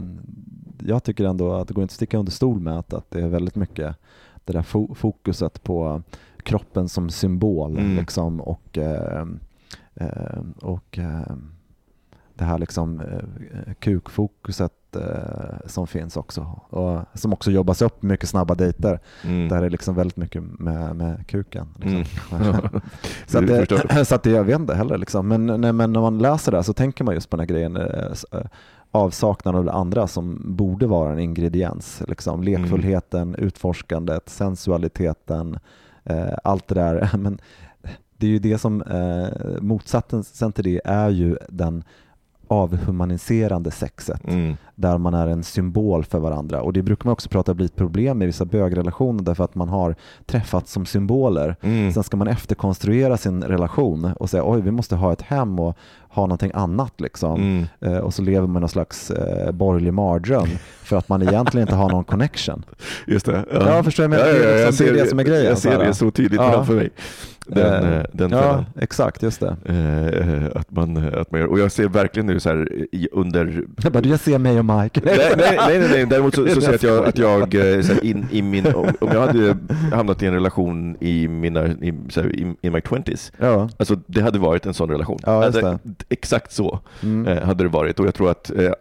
jag 0.79 1.03
tycker 1.03 1.25
ändå 1.25 1.53
att 1.53 1.67
det 1.67 1.73
går 1.73 1.81
inte 1.81 1.91
att 1.91 1.95
sticka 1.95 2.17
under 2.17 2.31
stol 2.31 2.59
med 2.59 2.79
att, 2.79 2.93
att 2.93 3.11
det 3.11 3.21
är 3.21 3.27
väldigt 3.27 3.55
mycket 3.55 3.95
det 4.45 4.53
där 4.53 4.61
fo- 4.61 4.93
fokuset 4.95 5.63
på 5.63 6.01
kroppen 6.43 6.89
som 6.89 7.09
symbol 7.09 7.77
Mm. 7.77 7.95
liksom 7.95 8.41
och, 8.41 8.77
äh, 8.77 9.25
äh, 9.95 10.39
och 10.61 10.97
äh, 10.99 11.35
det 12.33 12.43
här 12.43 12.57
liksom 12.57 12.99
eh, 13.01 13.73
kukfokuset 13.79 14.71
eh, 14.71 14.76
som 15.65 15.87
finns 15.87 16.17
också 16.17 16.41
och 16.69 17.01
som 17.13 17.33
också 17.33 17.51
jobbas 17.51 17.81
upp 17.81 18.03
mycket 18.03 18.29
snabba 18.29 18.55
dejter 18.55 18.99
Mm. 19.23 19.49
där 19.49 19.59
det 19.59 19.65
är 19.65 19.69
liksom 19.69 19.95
väldigt 19.95 20.17
mycket 20.17 20.43
med, 20.59 20.95
med 20.95 21.27
kuken. 21.27 21.67
Liksom. 21.75 22.05
Mm. 22.41 22.55
så, 23.27 23.37
att 23.37 23.47
Det 23.47 24.05
så 24.05 24.15
att 24.15 24.23
det, 24.23 24.29
jag 24.29 24.43
vet 24.43 24.59
inte 24.59 24.75
heller 24.75 24.97
liksom. 24.97 25.27
men, 25.27 25.45
nej, 25.45 25.73
men 25.73 25.93
när 25.93 26.01
man 26.01 26.17
läser 26.19 26.51
det 26.51 26.57
här 26.57 26.63
så 26.63 26.73
tänker 26.73 27.03
man 27.03 27.13
just 27.13 27.29
på 27.29 27.37
den 27.37 27.41
här 27.41 27.47
grejen 27.47 27.77
eh, 27.77 28.11
eh, 28.31 28.45
avsaknaden 28.91 29.59
av 29.59 29.65
det 29.65 29.71
andra 29.71 30.07
som 30.07 30.41
borde 30.55 30.87
vara 30.87 31.11
en 31.11 31.19
ingrediens. 31.19 32.01
Liksom. 32.07 32.43
Lekfullheten, 32.43 33.35
utforskandet, 33.35 34.29
sensualiteten, 34.29 35.59
eh, 36.03 36.33
allt 36.43 36.67
det 36.67 36.75
där. 36.75 37.09
Men 37.17 37.39
det 38.17 38.25
är 38.27 38.31
ju 38.31 38.39
det 38.39 38.57
som, 38.57 38.81
eh, 38.81 39.61
motsatsen 39.61 40.51
till 40.51 40.63
det 40.63 40.81
är 40.85 41.09
ju 41.09 41.37
den 41.49 41.83
avhumaniserande 42.47 43.71
sexet 43.71 44.21
Mm. 44.27 44.57
där 44.75 44.97
man 44.97 45.13
är 45.13 45.27
en 45.27 45.43
symbol 45.43 46.03
för 46.03 46.19
varandra 46.19 46.61
och 46.61 46.73
det 46.73 46.81
brukar 46.81 47.05
man 47.05 47.11
också 47.13 47.29
prata 47.29 47.53
bli 47.53 47.65
ett 47.65 47.75
problem 47.75 48.21
i 48.21 48.25
vissa 48.25 48.45
bögrelationer 48.45 49.23
därför 49.23 49.43
att 49.43 49.55
man 49.55 49.69
har 49.69 49.95
träffats 50.25 50.71
som 50.71 50.85
symboler. 50.85 51.55
Mm. 51.61 51.93
Sen 51.93 52.03
ska 52.03 52.17
man 52.17 52.27
efterkonstruera 52.27 53.17
sin 53.17 53.43
relation 53.43 54.05
och 54.05 54.29
säga 54.29 54.43
oj 54.45 54.61
vi 54.61 54.71
måste 54.71 54.95
ha 54.95 55.13
ett 55.13 55.21
hem 55.21 55.59
och 55.59 55.77
ha 56.09 56.23
någonting 56.23 56.51
annat 56.53 57.01
liksom. 57.01 57.41
Mm. 57.41 57.65
Eh, 57.81 57.97
och 57.97 58.13
så 58.13 58.21
lever 58.21 58.47
man 58.47 58.59
någon 58.61 58.69
slags 58.69 59.11
eh, 59.11 59.51
borgerlig 59.51 59.93
mardröm 59.93 60.47
för 60.83 60.97
att 60.97 61.09
man 61.09 61.21
egentligen 61.21 61.67
inte 61.67 61.75
har 61.75 61.89
någon 61.89 62.03
connection. 62.03 62.65
Just 63.07 63.25
det. 63.25 63.45
Ja, 63.53 63.83
förstår 63.83 64.03
jag, 64.03 64.09
men 64.09 64.19
det 64.19 64.25
är 64.25 64.65
liksom- 64.67 64.85
det 64.85 64.91
är 64.91 65.03
det 65.03 65.09
som 65.09 65.19
är 65.19 65.23
grejen, 65.23 65.45
Jag 65.45 65.57
ser 65.57 65.79
det 65.79 65.93
så 65.93 66.11
tydligt 66.11 66.41
Ja. 66.41 66.51
framför 66.51 66.73
mig. 66.75 66.89
Den, 67.47 67.83
Eh, 67.83 67.97
eh, 67.97 68.05
den 68.11 68.31
ja, 68.31 68.41
fällan. 68.41 68.65
exakt, 68.79 69.23
just 69.23 69.39
det. 69.39 69.55
Eh, 69.65 70.59
att 70.59 70.71
man, 70.71 70.97
att 71.13 71.31
man 71.31 71.41
gör, 71.41 71.47
och 71.47 71.59
jag 71.59 71.71
ser 71.71 71.87
verkligen 71.87 72.25
nu 72.27 72.39
så 72.39 72.49
här 72.49 72.73
i, 72.91 73.09
under 73.11 73.63
Jag 73.83 73.91
bara, 73.93 74.03
jag 74.05 74.19
ser 74.19 74.37
mig 74.37 74.59
och 74.59 74.65
Mike. 74.65 75.01
Nej, 75.03 75.17
nej, 75.17 75.35
nej, 75.37 75.79
nej, 75.79 75.89
nej. 75.89 76.05
däremot 76.05 76.35
så, 76.35 76.47
så 76.55 76.61
ser 76.61 76.67
jag 76.67 76.75
att 76.75 76.83
jag, 76.83 77.05
att 77.07 77.17
jag 77.53 77.75
eh, 77.75 77.81
så 77.81 77.93
här, 77.93 78.05
in, 78.05 78.25
i 78.31 78.41
min, 78.41 78.67
om, 78.67 78.87
om 78.99 79.09
jag 79.13 79.27
hade 79.27 79.57
hamnat 79.93 80.23
i 80.23 80.25
en 80.25 80.33
relation 80.33 80.97
i 80.99 81.27
mina, 81.27 81.67
i, 81.67 81.93
så 82.09 82.21
här, 82.21 82.39
in, 82.39 82.55
in 82.61 82.71
my 82.73 82.81
twenties, 82.81 83.31
Ja, 83.37 83.69
alltså 83.77 83.95
det 84.07 84.21
hade 84.21 84.39
varit 84.39 84.65
en 84.65 84.73
sån 84.73 84.89
relation. 84.89 85.19
Ja, 85.25 85.43
Hade- 85.43 85.79
Exakt 86.09 86.51
så 86.51 86.79
mm. 87.03 87.27
eh, 87.27 87.43
hade 87.43 87.63
det 87.63 87.69
varit 87.69 87.99
och 87.99 88.07
jag 88.07 88.13
tror 88.13 88.31
att 88.31 88.49
eh, 88.51 88.71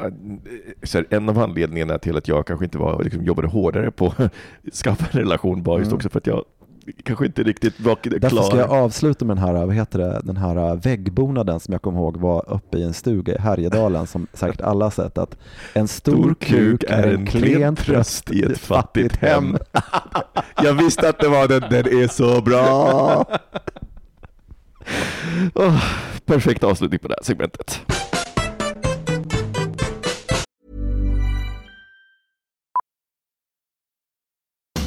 så 0.83 0.99
här, 0.99 1.07
en 1.11 1.29
av 1.29 1.39
anledningarna 1.39 1.99
till 1.99 2.17
att 2.17 2.29
jag 2.29 2.47
kanske 2.47 2.65
inte 2.65 2.79
var, 2.79 3.03
liksom, 3.03 3.25
jobbade 3.25 3.49
hårdare 3.49 3.91
på 3.91 4.15
att 4.17 4.33
skaffa 4.85 5.07
en 5.11 5.19
relation 5.19 5.63
var 5.63 5.79
just 5.79 5.87
Mm. 5.89 5.97
också 5.97 6.09
för 6.09 6.19
att 6.19 6.27
jag 6.27 6.45
kanske 7.03 7.27
inte 7.27 7.43
riktigt 7.43 7.81
var 7.81 7.99
Därför 8.03 8.29
klar. 8.29 8.43
ska 8.43 8.59
jag 8.59 8.71
avsluta 8.71 9.25
med 9.25 9.37
den 9.37 9.45
här, 9.45 9.67
vad 9.67 9.75
heter 9.75 9.99
det, 9.99 10.21
den 10.25 10.37
här 10.37 10.77
väggbonaden 10.77 11.61
som 11.61 11.73
jag 11.73 11.83
kommer 11.83 11.99
ihåg 11.99 12.17
var 12.17 12.51
uppe 12.51 12.79
i 12.79 12.83
en 12.83 12.95
stuga 12.95 13.35
i 13.35 13.39
Härjedalen 13.39 14.07
som 14.07 14.27
säkert 14.33 14.61
alla 14.61 14.85
har 14.85 14.91
sett 14.91 15.19
att 15.19 15.37
en 15.73 15.89
stor 15.89 16.35
kuk 16.41 16.85
är 16.89 17.15
en 17.15 17.27
klen 17.27 17.77
tröst 17.77 18.31
i 18.31 18.43
ett 18.43 18.59
fattigt 18.59 19.17
hem. 19.17 19.57
jag 20.63 20.75
visste 20.75 21.09
att 21.09 21.21
det 21.21 21.29
var 21.29 21.49
den, 21.49 21.61
den 21.61 22.03
är 22.03 22.09
så 22.09 22.41
bra. 22.41 23.25
Åh, 25.55 25.85
perfekt 26.25 26.65
avslutning 26.65 26.99
på 26.99 27.09
det 27.09 27.15
här 27.15 27.25
segmentet. 27.25 27.81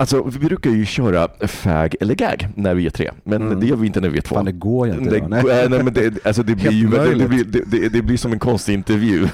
Alltså, 0.00 0.22
vi 0.22 0.38
brukar 0.38 0.70
ju 0.70 0.86
köra 0.86 1.28
fag 1.46 1.94
eller 2.00 2.14
gag 2.14 2.48
när 2.54 2.74
vi 2.74 2.86
är 2.86 2.90
tre, 2.90 3.10
men 3.24 3.42
Mm. 3.42 3.60
det 3.60 3.66
gör 3.66 3.76
vi 3.76 3.86
inte 3.86 4.00
när 4.00 4.08
vi 4.08 4.18
är 4.18 4.22
två. 4.22 4.34
Fan 4.34 4.44
det 4.44 4.52
går 4.52 4.86
ju 4.88 4.94
inte 4.94 5.10
det, 5.10 5.18
då. 5.20 5.28
Nej. 5.28 5.42
nej. 5.46 5.68
nej, 5.68 5.82
men 5.82 5.94
det, 5.94 6.26
alltså 6.26 6.42
det, 6.42 6.54
blir 6.54 6.64
Helt 6.64 6.76
ju, 6.76 6.86
det, 6.88 6.96
det, 6.96 7.04
möjligt. 7.04 7.28
blir, 7.28 7.44
det, 7.44 7.78
det, 7.78 7.88
det 7.88 8.02
blir 8.02 8.16
som 8.16 8.32
en 8.32 8.38
konstig 8.38 8.74
intervju. 8.74 9.28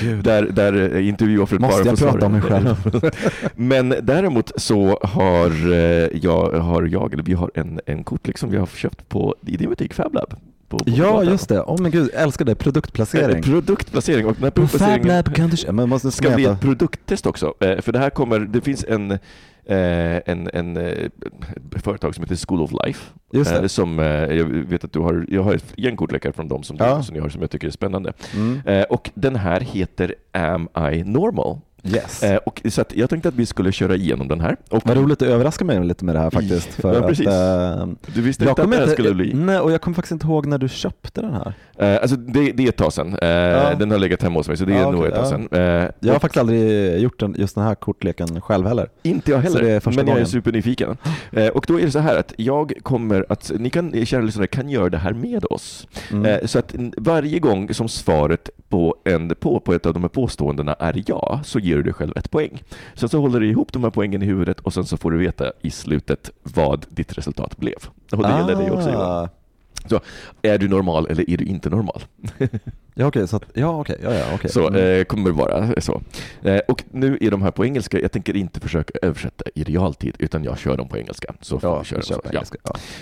Gud. 0.00 0.24
där, 0.24 0.42
där 0.42 0.98
intervjuoffret 0.98 1.60
Måste 1.60 1.82
bara 1.82 1.90
jag 1.90 1.98
får 1.98 2.10
prata 2.10 2.26
om 2.26 2.32
mig 2.32 2.40
själv? 2.40 2.90
men 3.54 3.94
däremot 4.02 4.52
så 4.56 4.98
har 5.02 5.72
eh, 5.72 6.08
jag, 6.22 6.50
har 6.50 6.82
jag 6.82 7.12
eller 7.12 7.22
vi 7.22 7.32
har 7.34 7.50
en, 7.54 7.80
en 7.86 8.04
kortlek 8.04 8.38
som 8.38 8.50
vi 8.50 8.56
har 8.56 8.66
köpt 8.66 9.08
på, 9.08 9.34
i 9.46 9.56
din 9.56 9.68
butik 9.68 9.94
FabLab. 9.94 10.34
Ja, 10.84 11.24
just 11.24 11.48
det. 11.48 11.62
Åh 11.62 11.80
men 11.80 11.90
gud, 11.90 12.10
älskar 12.14 12.44
det. 12.44 12.52
Eh, 12.52 12.56
Produktplacering. 12.56 13.42
Produktplacering 13.42 14.26
och 14.26 14.34
den 14.34 14.44
här 14.44 14.50
produktplaceringen 14.50 15.02
FabLab 15.02 15.34
kan 15.34 15.50
du... 15.50 15.72
Man 15.72 15.88
måste 15.88 16.10
ska 16.10 16.30
bli 16.30 16.44
ett 16.44 16.60
produkttest 16.60 17.26
också. 17.26 17.54
Eh, 17.60 17.80
För 17.80 17.92
det 17.92 17.98
här 17.98 18.10
kommer, 18.10 18.38
det 18.40 18.60
finns 18.60 18.84
en 18.88 19.18
en, 19.66 20.50
en 20.52 20.76
eh, 20.76 21.08
företag 21.82 22.14
som 22.14 22.24
heter 22.24 22.46
School 22.48 22.60
of 22.62 22.70
Life. 22.86 23.12
Eh, 23.34 23.66
som, 23.66 23.98
eh, 23.98 24.06
jag 24.06 24.44
vet 24.44 24.84
att 24.84 24.92
du 24.92 24.98
har, 24.98 25.26
jag 25.28 25.42
har 25.42 25.54
ett 25.54 25.72
gäng 25.76 25.96
kortlekar 25.96 26.32
från 26.32 26.48
dem 26.48 26.62
som, 26.62 26.76
Ja. 26.80 26.96
du, 26.96 27.02
som 27.02 27.20
har 27.20 27.28
som 27.28 27.40
jag 27.40 27.50
tycker 27.50 27.66
är 27.66 27.70
spännande. 27.70 28.12
Mm. 28.34 28.60
Eh, 28.66 28.82
och 28.82 29.10
den 29.14 29.36
här 29.36 29.60
heter 29.60 30.14
Am 30.32 30.68
I 30.92 31.04
Normal? 31.04 31.58
Yes. 31.86 32.22
Eh, 32.22 32.36
och, 32.36 32.62
så 32.68 32.80
att 32.80 32.96
jag 32.96 33.10
tänkte 33.10 33.28
att 33.28 33.34
vi 33.34 33.46
skulle 33.46 33.72
köra 33.72 33.94
igenom 33.96 34.28
den 34.28 34.40
här. 34.40 34.56
Och 34.70 34.82
Vad 34.86 34.96
roligt, 34.96 35.18
du 35.18 35.26
överraskar 35.26 35.64
mig 35.66 35.84
lite 35.84 36.04
med 36.04 36.14
det 36.14 36.18
här 36.18 36.30
faktiskt. 36.30 36.68
För 36.74 36.94
Ja, 36.94 37.00
att, 37.00 37.06
precis. 37.08 37.26
eh, 37.26 37.86
Du 38.14 38.20
visste 38.22 38.44
inte 38.44 38.62
att 38.62 38.70
det 38.70 38.76
här 38.76 38.86
skulle 38.86 39.14
bli? 39.14 39.34
Nej, 39.34 39.58
och 39.58 39.72
jag 39.72 39.80
kommer 39.80 39.94
faktiskt 39.94 40.12
inte 40.12 40.26
ihåg 40.26 40.46
när 40.46 40.58
du 40.58 40.68
köpte 40.68 41.20
den 41.20 41.32
här. 41.34 41.54
Eh, 41.78 42.00
alltså 42.02 42.16
det, 42.16 42.52
det 42.52 42.64
är 42.64 42.68
ett 42.68 42.76
tag 42.76 42.92
sedan. 42.92 43.18
Eh, 43.22 43.28
Ja. 43.28 43.74
Den 43.78 43.90
har 43.90 43.98
legat 43.98 44.22
hemma 44.22 44.38
hos 44.38 44.48
mig, 44.48 44.56
så 44.56 44.64
det 44.64 44.72
är 44.74 44.80
Ja, 44.80 44.90
nog 44.90 45.06
ett 45.06 45.14
tag 45.14 45.26
sedan. 45.26 45.48
Eh, 45.52 45.60
Jag 45.60 45.88
har 46.08 46.14
och- 46.14 46.20
faktiskt 46.22 46.36
aldrig 46.40 46.98
gjort 47.00 47.20
den, 47.20 47.34
just 47.38 47.54
den 47.54 47.64
här 47.64 47.74
kortleken 47.74 48.40
själv 48.40 48.66
heller. 48.66 48.88
Inte 49.02 49.30
jag 49.30 49.38
heller, 49.38 49.96
men 49.96 50.06
jag 50.08 50.18
är 50.18 50.24
supernyfiken. 50.24 50.96
Eh, 51.32 51.46
och 51.48 51.64
då 51.68 51.80
är 51.80 51.84
det 51.84 51.90
så 51.90 51.98
här 51.98 52.16
att 52.18 52.32
jag 52.36 52.72
kommer 52.82 53.26
att, 53.28 53.52
ni 53.58 53.70
kan, 53.70 54.06
kära 54.06 54.20
lyssnare, 54.22 54.46
kan 54.46 54.68
göra 54.68 54.88
det 54.88 54.98
här 54.98 55.12
med 55.12 55.44
oss. 55.50 55.86
Mm. 56.12 56.48
Så 56.48 56.58
att 56.58 56.74
varje 56.96 57.38
gång 57.38 57.74
som 57.74 57.88
svaret 57.88 58.50
på, 58.68 58.96
en, 59.04 59.28
på, 59.40 59.60
på 59.60 59.72
ett 59.74 59.86
av 59.86 59.92
de 59.94 60.02
här 60.02 60.08
påståendena 60.08 60.72
är 60.78 61.02
ja, 61.06 61.40
så 61.44 61.58
ger 61.58 61.73
du 61.76 61.82
dig 61.82 61.92
själv 61.92 62.12
ett 62.16 62.30
poäng. 62.30 62.62
Sen 62.94 63.08
så 63.08 63.20
håller 63.20 63.40
du 63.40 63.50
ihop 63.50 63.72
de 63.72 63.84
här 63.84 63.90
poängen 63.90 64.22
i 64.22 64.26
huvudet 64.26 64.60
och 64.60 64.72
sen 64.72 64.84
så 64.84 64.96
får 64.96 65.10
du 65.10 65.18
veta 65.18 65.52
i 65.60 65.70
slutet 65.70 66.30
vad 66.42 66.86
ditt 66.88 67.18
resultat 67.18 67.56
blev. 67.56 67.76
Och 68.12 68.22
det 68.22 68.28
gäller 68.28 68.56
dig 68.56 68.70
också 68.70 68.90
Johan. 68.90 69.28
Så, 69.86 70.00
är 70.42 70.58
du 70.58 70.68
normal 70.68 71.06
eller 71.10 71.30
är 71.30 71.36
du 71.36 71.44
inte 71.44 71.70
normal? 71.70 72.02
Ja 72.96 73.06
okej, 73.06 73.22
att, 73.22 73.42
ja 73.54 73.80
okej, 73.80 73.96
ja, 74.02 74.14
ja, 74.14 74.24
okej. 74.34 74.50
Så 74.50 74.68
Mm. 74.68 74.98
eh, 75.00 75.04
kommer 75.04 75.30
det 75.30 75.36
vara 75.36 75.80
så. 75.80 76.02
Eh, 76.42 76.58
och 76.68 76.84
nu 76.90 77.18
är 77.20 77.30
de 77.30 77.42
här 77.42 77.50
på 77.50 77.64
engelska, 77.64 78.00
jag 78.00 78.12
tänker 78.12 78.36
inte 78.36 78.60
försöka 78.60 78.98
översätta 79.02 79.44
i 79.54 79.64
realtid, 79.64 80.16
utan 80.18 80.44
jag 80.44 80.58
kör 80.58 80.76
dem 80.76 80.88
på 80.88 80.98
engelska. 80.98 81.34
Så 81.40 81.58
Ja, 81.62 81.78
vi 81.78 81.84
kör 81.84 82.00
så. 82.00 82.14
på 82.14 82.20
Ja. 82.24 82.30
engelska. 82.32 82.56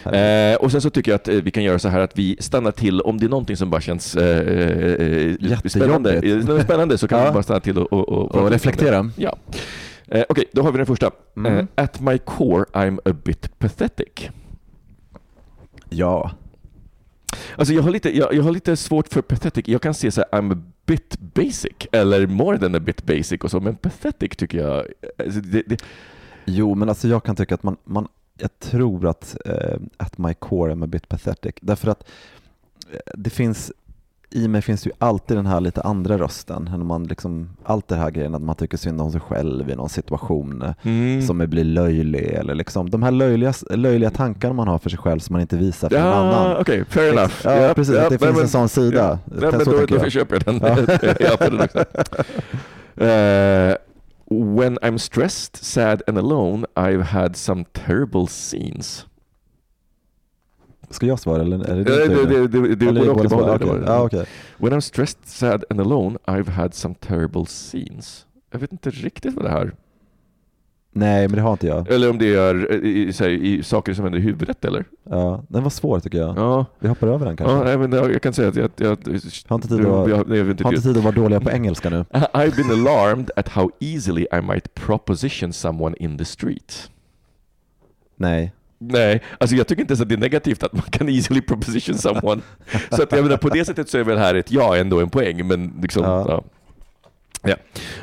Ja. 0.04 0.12
Eh, 0.12 0.56
och 0.56 0.72
sen 0.72 0.80
så 0.80 0.90
tycker 0.90 1.10
jag 1.10 1.16
att 1.16 1.28
eh, 1.28 1.34
vi 1.34 1.50
kan 1.50 1.62
göra 1.62 1.78
så 1.78 1.88
här 1.88 2.00
att 2.00 2.18
vi 2.18 2.36
stannar 2.40 2.70
till, 2.70 3.00
om 3.00 3.18
det 3.18 3.26
är 3.26 3.30
någonting 3.30 3.56
som 3.56 3.70
bara 3.70 3.80
känns 3.80 4.16
eh, 4.16 4.38
eh, 4.38 5.58
spännande, 5.68 6.62
spännande 6.64 6.98
så 6.98 7.08
kan 7.08 7.24
vi 7.24 7.30
bara 7.30 7.42
stanna 7.42 7.60
till 7.60 7.78
och, 7.78 7.92
och, 7.92 8.08
och, 8.08 8.34
Och 8.34 8.50
reflektera. 8.50 9.10
Ja. 9.16 9.36
Okej, 10.28 10.44
då 10.52 10.62
har 10.62 10.72
vi 10.72 10.76
den 10.78 10.86
första. 10.86 11.10
Mm. 11.36 11.66
At 11.74 12.00
my 12.00 12.18
core 12.18 12.64
I'm 12.72 12.98
a 13.10 13.14
bit 13.24 13.58
pathetic. 13.58 14.28
Ja. 15.90 16.30
Alltså 17.56 17.74
jag 17.74 17.82
har, 17.82 17.90
lite, 17.90 18.16
jag, 18.16 18.34
jag 18.34 18.42
har 18.42 18.52
lite 18.52 18.76
svårt 18.76 19.08
för 19.08 19.22
pathetic. 19.22 19.64
Jag 19.68 19.82
kan 19.82 19.94
se 19.94 20.10
så 20.10 20.20
här, 20.20 20.40
I'm 20.40 20.52
a 20.52 20.62
bit 20.86 21.18
basic, 21.18 21.72
eller 21.92 22.26
more 22.26 22.58
than 22.58 22.74
a 22.74 22.80
bit 22.80 23.02
basic 23.02 23.40
och 23.40 23.50
så, 23.50 23.60
men 23.60 23.76
pathetic 23.76 24.36
tycker 24.36 24.58
jag... 24.58 24.86
Alltså 25.18 25.40
det, 25.40 25.62
det, 25.66 25.82
Jo, 26.44 26.74
men 26.74 26.88
alltså 26.88 27.08
jag 27.08 27.24
kan 27.24 27.36
tycka 27.36 27.54
att 27.54 27.62
man, 27.62 27.76
man 27.84 28.08
jag 28.38 28.58
tror 28.58 29.06
att 29.06 29.36
eh, 29.44 29.52
uh, 29.52 29.78
at 29.96 30.18
my 30.18 30.34
core 30.34 30.72
I'm 30.72 30.84
a 30.84 30.86
bit 30.86 31.08
pathetic. 31.08 31.54
Därför 31.60 31.88
att 31.88 32.08
eh, 32.92 32.98
det 33.14 33.30
finns, 33.30 33.72
i 34.32 34.48
mig 34.48 34.62
finns 34.62 34.86
ju 34.86 34.90
alltid 34.98 35.36
den 35.36 35.46
här 35.46 35.60
lite 35.60 35.80
andra 35.82 36.18
rösten. 36.18 36.68
När 36.70 36.78
man 36.84 37.04
liksom, 37.04 37.48
allt 37.64 37.88
det 37.88 37.96
här 37.96 38.10
grejen 38.10 38.34
att 38.34 38.42
man 38.42 38.54
tycker 38.56 38.76
synd 38.76 39.00
om 39.00 39.12
sig 39.12 39.20
själv 39.20 39.70
i 39.70 39.74
någon 39.76 39.88
situation 39.88 40.64
Mm. 40.82 41.22
som 41.22 41.38
blir 41.38 41.64
löjlig. 41.64 42.24
Eller 42.28 42.54
liksom, 42.54 42.90
de 42.90 43.02
här 43.02 43.10
löjliga, 43.10 43.52
löjliga 43.70 44.10
tankarna 44.10 44.54
man 44.54 44.68
har 44.68 44.78
för 44.78 44.90
sig 44.90 44.98
själv 44.98 45.18
som 45.20 45.32
man 45.32 45.40
inte 45.40 45.56
visar 45.56 45.88
för 45.88 45.96
någon 45.98 46.06
Ja, 46.08 46.14
annan. 46.14 46.56
okej, 46.60 46.84
fair 46.88 47.12
enough. 47.12 47.32
Ja, 47.44 47.72
precis. 47.74 47.96
att 47.96 48.10
det 48.10 48.18
finns 48.18 48.32
men- 48.34 48.42
en 48.42 48.48
sån 48.48 48.68
sida. 48.68 49.18
Ja, 49.24 49.36
nej, 49.40 49.50
men 49.50 49.58
då, 49.58 49.64
tänker 49.72 49.86
då 49.98 50.04
jag. 50.04 50.12
köper 50.12 50.34
jag 50.34 50.60
den. 50.60 50.60
Ja. 51.20 51.36
jag. 51.74 51.86
Eh, 52.96 53.76
when 54.28 54.78
I'm 54.78 54.98
stressed, 54.98 55.56
sad 55.56 56.02
and 56.06 56.18
alone, 56.18 56.66
I've 56.76 57.02
had 57.02 57.36
some 57.36 57.64
terrible 57.72 58.26
scenes. 58.28 59.06
Ska 60.92 61.06
jag 61.06 61.18
svara 61.20 61.42
eller 61.42 61.56
är 61.70 61.74
det 61.76 61.84
din 61.84 61.84
tur 61.84 62.26
det, 62.26 62.46
det, 62.48 62.74
det, 62.74 62.86
Eller 62.86 63.14
båda 63.14 63.28
svara? 63.28 63.58
var- 63.58 63.82
Ja, 63.86 64.02
okej. 64.02 64.24
When 64.58 64.72
I'm 64.72 64.80
stressed, 64.80 65.18
sad 65.24 65.64
and 65.70 65.80
alone, 65.80 66.18
I've 66.26 66.50
had 66.50 66.74
some 66.74 66.94
terrible 66.94 67.44
scenes. 67.46 68.26
Jag 68.52 68.58
vet 68.58 68.72
inte 68.72 68.90
riktigt 68.90 69.34
vad 69.34 69.44
det 69.44 69.50
här 69.50 69.72
Nej, 70.94 71.28
men 71.28 71.36
det 71.36 71.42
har 71.42 71.52
inte 71.52 71.66
jag. 71.66 71.88
Eller 71.88 72.10
om 72.10 72.18
det 72.18 72.34
är 72.34 72.70
eh, 72.72 72.76
i, 72.76 73.12
här, 73.20 73.28
i 73.28 73.62
saker 73.62 73.94
som 73.94 74.04
händer 74.04 74.18
i 74.18 74.22
huvudet 74.22 74.64
eller? 74.64 74.84
Ja, 75.10 75.44
den 75.48 75.62
var 75.62 75.70
svår 75.70 76.00
tycker 76.00 76.18
jag. 76.18 76.38
Ja. 76.38 76.66
Vi 76.78 76.88
hoppar 76.88 77.06
över 77.06 77.26
den 77.26 77.36
kanske. 77.36 77.56
Ja, 77.56 77.64
nej, 77.64 77.78
men 77.78 77.92
jag, 77.92 78.12
jag 78.12 78.22
kan 78.22 78.32
säga 78.32 78.48
att 78.48 78.56
jag... 78.56 78.70
jag 78.76 78.88
Har 79.46 79.54
inte 79.56 79.68
tid 79.68 79.86
att, 79.86 80.08
jag- 80.10 80.28
nej, 80.28 80.38
jag 80.38 80.50
inte 80.50 80.64
har 80.64 80.72
inte 80.72 80.82
tid 80.88 80.96
att 80.96 81.04
vara 81.04 81.14
dåliga 81.14 81.40
på 81.40 81.50
engelska 81.50 81.90
nu. 81.90 82.04
I've 82.12 82.56
been 82.56 82.70
alarmed 82.86 83.30
at 83.36 83.48
how 83.48 83.70
easily 83.80 84.26
I 84.32 84.40
might 84.42 84.74
proposition 84.74 85.52
someone 85.52 85.96
in 85.98 86.18
the 86.18 86.24
street. 86.24 86.90
Nej. 88.16 88.52
Nej, 88.90 89.22
alltså 89.40 89.56
jag 89.56 89.66
tycker 89.68 89.80
inte 89.82 89.92
ens 89.92 90.00
att 90.00 90.08
det 90.08 90.14
är 90.14 90.18
negativt 90.18 90.62
att 90.62 90.72
man 90.72 90.82
kan 90.82 91.08
easily 91.08 91.40
proposition 91.40 91.94
someone. 91.98 92.42
så 92.90 93.02
att 93.02 93.12
jag 93.12 93.22
menar, 93.22 93.36
på 93.36 93.48
det 93.48 93.64
sättet 93.64 93.88
så 93.88 93.98
är 93.98 94.04
väl 94.04 94.18
här 94.18 94.34
ett 94.34 94.50
ja 94.50 94.76
ändå 94.76 95.00
en 95.00 95.10
poäng, 95.10 95.46
men 95.46 95.78
liksom... 95.82 96.04
Ja. 96.04 96.24
Ja. 96.28 97.56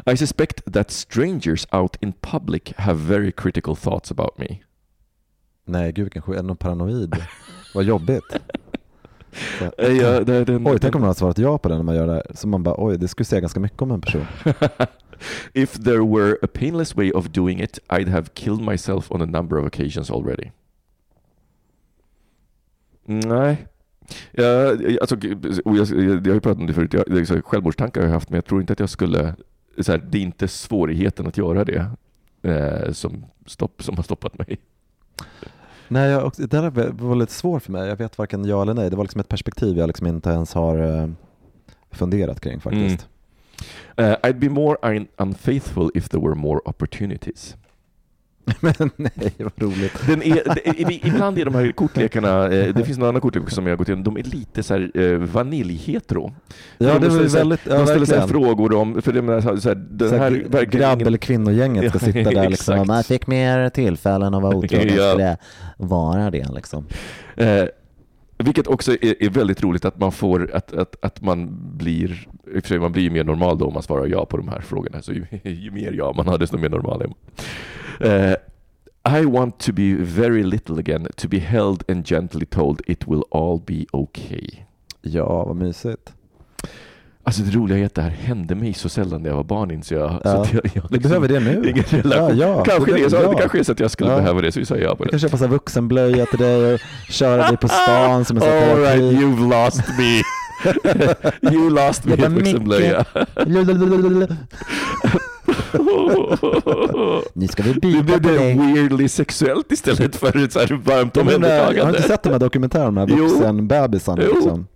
Ja. 0.05 0.13
I 0.13 0.17
suspect 0.17 0.73
that 0.73 0.91
strangers 0.91 1.67
out 1.71 1.95
in 2.01 2.13
public 2.21 2.61
have 2.77 2.99
very 2.99 3.31
critical 3.31 3.75
thoughts 3.75 4.11
about 4.11 4.37
me. 4.37 4.47
Nej, 5.65 5.91
gud 5.91 6.03
vilken 6.03 6.33
det 6.35 6.41
någon 6.41 6.57
paranoid? 6.57 7.15
Vad 7.75 7.83
jobbigt. 7.83 8.23
Så. 9.59 9.65
Eh, 9.77 9.91
ja, 9.97 10.19
det- 10.19 10.45
den- 10.45 10.67
oj, 10.67 10.79
tänk 10.79 10.95
om 10.95 11.01
man 11.01 11.07
har 11.07 11.13
svarat 11.13 11.37
ja 11.37 11.57
på 11.57 11.69
den 11.69 11.77
när 11.77 11.83
man 11.83 11.95
gör 11.95 12.07
det 12.07 12.13
här. 12.13 12.23
Så 12.35 12.47
man 12.47 12.63
bara, 12.63 12.75
oj, 12.77 12.97
det 12.97 13.07
skulle 13.07 13.25
säga 13.25 13.39
ganska 13.41 13.59
mycket 13.59 13.81
om 13.81 13.91
en 13.91 14.01
person. 14.01 14.25
If 15.53 15.73
there 15.83 15.99
were 16.05 16.37
a 16.41 16.47
painless 16.53 16.95
way 16.95 17.11
of 17.11 17.27
doing 17.27 17.61
it, 17.61 17.79
I'd 17.89 18.09
have 18.09 18.27
killed 18.33 18.61
myself 18.61 19.11
on 19.11 19.21
a 19.21 19.25
number 19.25 19.57
of 19.59 19.65
occasions 19.67 20.11
already. 20.11 20.51
Nej. 23.09 23.67
Ja, 24.31 24.71
alltså, 25.01 25.15
och 25.65 25.77
jag, 25.77 25.87
jag 25.87 26.09
har 26.09 26.33
ju 26.33 26.39
pratat 26.39 26.57
om 26.59 26.67
det 26.67 26.73
förut, 26.73 26.93
jag, 26.93 27.03
här, 27.09 27.41
självmordstankar 27.41 28.01
har 28.01 28.07
jag 28.07 28.13
haft, 28.13 28.29
men 28.29 28.37
jag 28.37 28.45
tror 28.45 28.61
inte 28.61 28.73
att 28.73 28.79
jag 28.79 28.89
skulle... 28.89 29.35
Så 29.79 29.91
här, 29.91 30.03
det 30.09 30.17
är 30.17 30.21
inte 30.21 30.47
svårigheten 30.47 31.27
att 31.27 31.37
göra 31.37 31.63
det 31.65 31.85
eh, 32.41 32.91
som, 32.91 33.25
stopp, 33.45 33.83
som 33.83 33.95
har 33.95 34.03
stoppat 34.03 34.37
mig. 34.37 34.57
Nej, 35.87 36.09
jag, 36.09 36.25
också- 36.25 36.41
det 36.41 36.47
där 36.61 36.91
var 36.91 37.15
lite 37.15 37.33
svårt 37.33 37.63
för 37.63 37.71
mig. 37.71 37.89
Jag 37.89 37.95
vet 37.95 38.17
varken 38.17 38.45
ja 38.45 38.61
eller 38.61 38.73
nej. 38.73 38.89
Det 38.89 38.95
var 38.95 39.03
liksom 39.03 39.21
ett 39.21 39.29
perspektiv 39.29 39.77
jag 39.77 39.87
liksom 39.87 40.07
inte 40.07 40.29
ens 40.29 40.53
har 40.53 40.77
eh, 41.01 41.09
funderat 41.91 42.39
kring 42.41 42.59
faktiskt. 42.59 43.07
Eh, 43.97 44.15
I'd 44.23 44.39
be 44.39 44.49
more 44.49 44.77
un- 44.81 45.07
unfaithful 45.17 45.91
if 45.93 46.09
there 46.09 46.21
were 46.21 46.35
more 46.35 46.59
opportunities. 46.65 47.55
Men 48.59 48.89
nej, 48.95 49.33
vad 49.37 49.51
roligt. 49.55 50.07
Den 50.07 50.23
är, 50.23 50.33
det, 50.55 50.67
i- 50.93 51.01
ibland 51.07 51.37
är 51.39 51.45
de 51.45 51.55
här 51.55 51.71
kortlekarna, 51.71 52.45
eh, 52.53 52.73
det 52.73 52.83
finns 52.85 52.97
några 52.97 53.09
andra 53.09 53.21
kortlekar 53.21 53.49
som 53.49 53.65
jag 53.67 53.71
har 53.71 53.77
gått 53.77 53.87
igenom, 53.89 54.03
de 54.03 54.17
är 54.17 54.23
lite 54.23 54.63
så 54.63 54.73
här 54.73 54.91
eh, 54.95 55.17
vaniljhetero. 55.17 56.33
Ja, 56.77 56.93
de 56.93 56.99
det 56.99 57.09
var 57.09 57.23
väldigt, 57.35 57.59
ja, 57.63 57.73
De 57.77 57.85
ställer 57.85 57.99
verkligen. 58.05 58.27
frågor 58.27 58.73
om, 58.73 59.01
för 59.01 59.13
det 59.13 59.21
menar, 59.21 59.41
så 59.41 59.49
här, 59.49 59.57
så 59.57 59.69
här, 59.69 60.09
Så 60.09 60.15
här 60.57 60.65
grabb 60.65 61.01
eller 61.01 61.17
kvinnogänget 61.17 61.89
ska 61.89 61.99
sitta 61.99 62.29
där 62.31 62.49
liksom. 62.49 62.87
Man 62.87 63.03
fick 63.03 63.27
mer 63.27 63.69
tillfällen 63.69 64.33
att 64.33 64.41
vara 64.43 64.55
otrogen 64.57 64.95
Ja. 64.95 65.11
skulle 65.11 65.37
vara 65.77 66.31
det 66.31 66.47
liksom. 66.55 66.85
Eh, 67.35 67.63
vilket 68.43 68.67
också 68.67 68.91
är, 68.91 69.23
är 69.23 69.29
väldigt 69.29 69.63
roligt 69.63 69.85
att 69.85 69.99
man 69.99 70.11
får, 70.11 70.49
att, 70.53 70.73
att, 70.73 70.95
att 71.01 71.21
man 71.21 71.49
blir, 71.77 72.27
i 72.55 72.59
och 72.59 72.63
för 72.63 72.67
sig 72.67 72.79
man 72.79 72.91
blir 72.91 73.03
ju 73.03 73.09
mer 73.09 73.23
normal 73.23 73.57
då 73.57 73.65
om 73.65 73.73
man 73.73 73.83
svarar 73.83 74.07
ja 74.07 74.25
på 74.25 74.37
de 74.37 74.47
här 74.47 74.61
frågorna, 74.61 75.01
så 75.01 75.13
ju, 75.13 75.25
ju 75.43 75.71
mer 75.71 75.91
ja 75.91 76.13
man 76.17 76.27
har 76.27 76.37
desto 76.37 76.57
mer 76.57 76.69
normal 76.69 77.01
är 77.01 77.07
man. 77.07 77.15
Eh, 78.11 78.35
I 79.21 79.25
want 79.25 79.59
to 79.59 79.71
be 79.73 79.95
very 79.99 80.43
little 80.43 80.75
again, 80.79 81.07
to 81.15 81.27
be 81.27 81.37
held 81.39 81.83
and 81.91 82.07
gently 82.07 82.45
told 82.45 82.81
it 82.87 83.07
will 83.07 83.23
all 83.31 83.61
be 83.67 83.85
okay. 83.91 84.49
Ja, 85.01 85.45
vad 85.45 85.55
mysigt. 85.55 86.13
Alltså 87.23 87.41
det 87.41 87.51
roliga 87.51 87.77
är 87.79 87.85
att 87.85 87.95
det 87.95 88.01
här 88.01 88.09
hände 88.09 88.55
mig 88.55 88.73
så 88.73 88.89
sällan 88.89 89.21
när 89.23 89.29
jag 89.29 89.35
var 89.35 89.43
barn 89.43 89.71
inser 89.71 89.95
jag. 89.95 90.09
Så 90.11 90.19
Ja. 90.23 90.41
att 90.41 90.53
jag, 90.53 90.61
jag 90.73 90.83
Du 90.89 90.99
behöver 90.99 91.27
det 91.27 91.39
nu. 91.39 91.73
Ja, 92.03 92.31
ja. 92.33 92.63
kanske, 92.63 92.91
det, 92.93 93.09
så, 93.09 93.15
det 93.17 93.23
ja. 93.23 93.33
kanske 93.37 93.59
är 93.59 93.63
så 93.63 93.71
att 93.71 93.79
jag 93.79 93.91
skulle 93.91 94.09
behöva 94.09 94.41
det, 94.41 94.51
så 94.51 94.59
vi 94.59 94.65
säger 94.65 94.83
ja 94.83 94.95
på 94.95 95.03
det. 95.03 95.09
kan 95.09 95.19
köpa 95.19 95.37
så 95.37 95.43
här 95.43 95.51
vuxenblöja 95.51 96.25
till 96.25 96.39
dig 96.39 96.73
och 96.73 96.79
köra 97.09 97.47
dig 97.47 97.57
på 97.57 97.67
stan 97.83 98.25
som 98.25 98.37
en 98.37 98.43
All 98.43 98.79
right, 98.79 99.01
you've 99.01 99.65
lost 99.65 99.87
me. 99.97 100.21
You 101.41 101.69
lost 101.69 102.05
me, 102.05 102.15
vuxenblöja. 102.15 103.05
Nu 107.33 107.47
ska 107.47 107.63
vi 107.63 107.73
blev 107.73 108.11
på 108.11 108.17
det 108.19 108.37
dig. 108.37 108.57
weirdly 108.57 109.07
sexuellt 109.09 109.71
istället 109.71 110.15
för 110.15 110.49
så 110.49 110.59
här 110.59 110.67
varmt 110.67 110.85
jag 110.85 110.95
har 110.95 111.01
inte 111.01 111.19
omhändertagande. 111.19 112.01
sett 112.01 112.23
de 112.23 112.29
här 112.29 112.39
dokumentärerna, 112.39 113.05
vuxenbebisarna 113.05 114.21
liksom. 114.21 114.67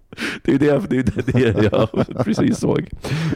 Det 0.43 0.53
är 0.53 0.57
det, 0.59 0.89
det, 0.89 0.97
är 0.97 1.03
det, 1.03 1.31
det 1.31 1.63
jag 1.71 1.89
precis 2.25 2.59
såg. 2.59 2.89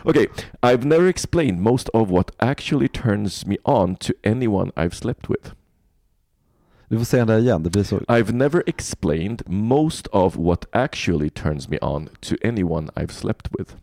Okej, 0.03 0.27
I've 0.61 0.85
never 0.85 1.09
explained 1.09 1.61
most 1.61 1.89
of 1.89 2.09
what 2.09 2.31
actually 2.37 2.87
turns 2.87 3.45
me 3.45 3.57
on 3.63 3.95
to 3.95 4.13
anyone 4.25 4.71
I've 4.75 4.95
slept 4.95 5.29
with. 5.29 5.51
Du 6.87 6.97
får 6.97 7.05
säga 7.05 7.25
det 7.25 7.39
igen, 7.39 7.63
det 7.63 7.69
blir 7.69 7.83
så. 7.83 7.97
I've 7.97 8.33
never 8.33 8.63
explained 8.65 9.41
most 9.45 10.07
of 10.07 10.35
what 10.35 10.65
actually 10.71 11.29
turns 11.29 11.69
me 11.69 11.79
on 11.81 12.09
to 12.19 12.35
anyone 12.43 12.91
I've 12.95 13.11
slept 13.11 13.49
with. 13.59 13.75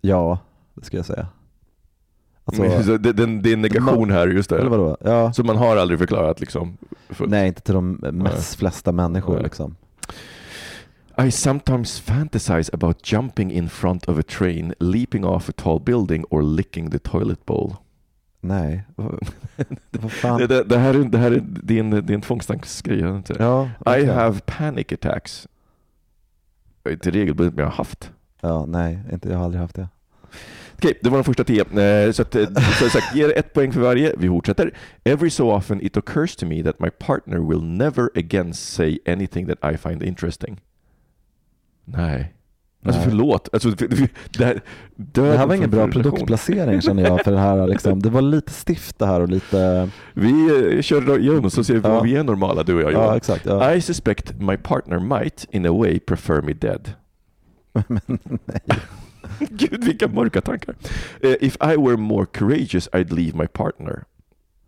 Ja, 0.00 0.38
det 0.74 0.84
ska 0.84 0.96
jag 0.96 1.06
säga. 1.06 1.26
Alltså, 2.44 2.62
Men, 2.62 2.84
så 2.84 2.96
det, 2.96 3.12
det, 3.12 3.26
det 3.40 3.50
är 3.50 3.52
en 3.52 3.62
negation 3.62 4.10
här, 4.10 4.28
just 4.28 4.50
det. 4.50 4.58
Eller 4.58 4.70
vadå? 4.70 4.96
Ja. 5.00 5.32
Så 5.32 5.44
man 5.44 5.56
har 5.56 5.76
aldrig 5.76 5.98
förklarat 5.98 6.40
liksom? 6.40 6.76
fullt. 7.08 7.30
Nej, 7.30 7.48
inte 7.48 7.60
till 7.60 7.74
de 7.74 7.92
mest 8.12 8.54
flesta 8.56 8.92
människor 8.92 9.34
Nej. 9.34 9.42
liksom. 9.42 9.76
I 11.26 11.30
sometimes 11.30 12.00
fantasize 12.00 12.70
about 12.72 13.12
jumping 13.12 13.52
in 13.52 13.68
front 13.68 14.08
of 14.08 14.18
a 14.18 14.22
train, 14.22 14.74
leaping 14.80 15.24
off 15.24 15.48
a 15.48 15.52
tall 15.56 15.80
building 15.80 16.24
or 16.30 16.42
licking 16.42 16.90
the 16.90 16.98
toilet 16.98 17.46
bowl. 17.46 17.76
Nej. 18.46 18.84
Vad- 18.96 20.12
fan? 20.12 20.38
Det, 20.40 20.46
det, 20.46 20.64
det 20.64 20.78
här 20.78 20.94
är, 20.94 21.04
det 21.04 21.18
här 21.18 21.30
är, 21.30 21.42
är 22.92 23.02
det 23.02 23.16
inte? 23.16 23.36
Ja, 23.38 23.64
I 23.64 23.68
okej. 23.78 24.06
have 24.06 24.40
panic 24.46 24.86
attacks. 24.92 25.48
Inte 26.90 27.10
regelbundet, 27.10 27.54
men 27.54 27.62
jag 27.64 27.70
har 27.70 27.76
haft. 27.76 28.12
Ja, 28.40 28.66
nej, 28.66 28.98
inte, 29.12 29.28
jag 29.28 29.36
har 29.38 29.44
aldrig 29.44 29.60
haft 29.60 29.74
det. 29.76 29.88
Okej, 30.74 30.98
det 31.02 31.10
var 31.10 31.18
de 31.18 31.24
första 31.24 31.44
tio. 31.44 31.80
Eh, 31.80 32.12
Så, 32.12 32.22
att, 32.22 32.34
eh, 32.34 32.46
så 32.78 32.88
sagt, 32.88 33.14
ger 33.14 33.38
ett 33.38 33.52
poäng 33.52 33.72
för 33.72 33.80
varje. 33.80 34.14
Vi 34.18 34.28
fortsätter. 34.28 34.74
Every 35.04 35.30
so 35.30 35.50
often 35.56 35.80
it 35.86 35.96
occurs 35.96 36.36
to 36.36 36.46
me 36.46 36.62
that 36.62 36.80
my 36.80 36.90
partner 36.90 37.38
will 37.38 37.62
never 37.62 38.10
again 38.18 38.54
say 38.54 38.98
anything 39.06 39.46
that 39.46 39.74
I 39.74 39.76
find 39.76 40.02
interesting. 40.02 40.60
Nej. 41.84 42.32
Alltså 42.86 43.02
förlåt. 43.02 43.48
Alltså, 43.52 43.70
det, 43.70 44.44
här, 44.44 44.60
Det 44.96 45.22
här 45.36 45.46
var 45.46 45.54
ingen 45.54 45.70
bra 45.70 45.88
produktplacering 45.88 46.80
känner 46.80 47.02
jag 47.02 47.24
för 47.24 47.32
det 47.32 47.38
här 47.38 47.66
liksom. 47.66 48.02
Det 48.02 48.10
var 48.10 48.22
lite 48.22 48.52
stift 48.52 48.98
det 48.98 49.06
här 49.06 49.20
och 49.20 49.28
lite... 49.28 49.88
Vi 50.14 50.30
eh, 50.76 50.82
kör 50.82 51.18
igenom 51.18 51.50
så 51.50 51.64
ser 51.64 51.74
vi 51.74 51.80
Ja. 51.84 52.00
vi 52.00 52.16
är 52.16 52.24
normala, 52.24 52.62
du 52.62 52.74
och 52.74 52.82
jag 52.82 52.92
Ja, 52.92 53.16
exakt. 53.16 53.46
Ja. 53.46 53.74
I 53.74 53.80
suspect 53.80 54.40
my 54.40 54.56
partner 54.56 54.98
might, 54.98 55.46
in 55.50 55.66
a 55.66 55.72
way, 55.72 55.98
prefer 56.00 56.42
me 56.42 56.52
dead. 56.52 56.92
Men 57.88 58.18
nej. 58.44 58.60
Gud, 59.50 59.84
vilka 59.84 60.08
mörka 60.08 60.40
tankar. 60.40 60.74
Eh, 61.20 61.34
if 61.40 61.56
I 61.56 61.76
were 61.76 61.96
more 61.96 62.26
courageous 62.26 62.88
I'd 62.92 63.12
leave 63.14 63.38
my 63.38 63.46
partner. 63.46 64.04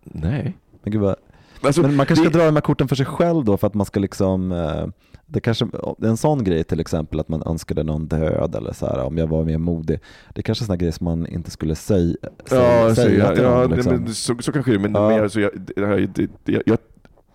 Nej. 0.05 0.57
Men, 0.83 0.93
gud 0.93 1.01
vad... 1.01 1.17
Alltså, 1.63 1.83
Men 1.83 1.97
man 1.97 2.07
kanske 2.07 2.25
det- 2.25 2.31
ska 2.31 2.39
dra 2.39 2.47
de 2.47 2.55
här 2.57 2.61
korten 2.61 2.89
för 2.89 2.97
sig 2.97 3.07
själv 3.07 3.45
då 3.45 3.57
för 3.57 3.67
att 3.67 3.75
man 3.75 3.87
ska 3.87 4.01
liksom 4.01 4.53
eh, 4.53 4.87
det 5.31 5.41
kanske, 5.41 5.67
det 5.99 6.09
en 6.09 6.17
sån 6.17 6.45
grej 6.45 6.65
till 6.65 6.81
exempel 6.81 7.21
att 7.21 7.29
man 7.29 7.43
önskade 7.47 7.83
någon 7.83 8.07
död 8.07 8.55
eller 8.55 8.73
så 8.73 8.87
här, 8.87 9.03
om 9.05 9.19
jag 9.19 9.27
var 9.27 9.45
mer 9.45 9.59
modig. 9.59 10.01
Det 10.35 10.41
är 10.41 10.43
kanske 10.43 10.65
är 10.65 10.67
såna 10.67 10.77
grejer 10.77 10.93
som 10.93 11.05
man 11.05 11.27
inte 11.27 11.51
skulle 11.51 11.75
säga, 11.75 12.17
säga, 12.49 12.87
Ja, 12.89 12.95
säga 12.95 13.29
så, 13.29 13.35
till 13.35 13.45
ja, 13.45 13.51
någon. 13.51 13.61
ja, 13.71 13.77
Liksom. 13.77 13.93
men 13.93 14.15
så, 14.15 14.37
så 14.41 14.53
kanske 14.53 14.71
det 14.71 14.77
är, 14.77 14.79
men, 14.79 14.95
Ja. 14.95 15.09
men 15.09 15.23
alltså, 15.23 15.41
jag, 15.41 15.51
det, 15.77 16.07
det, 16.15 16.31
det, 16.45 16.63
jag, 16.67 16.79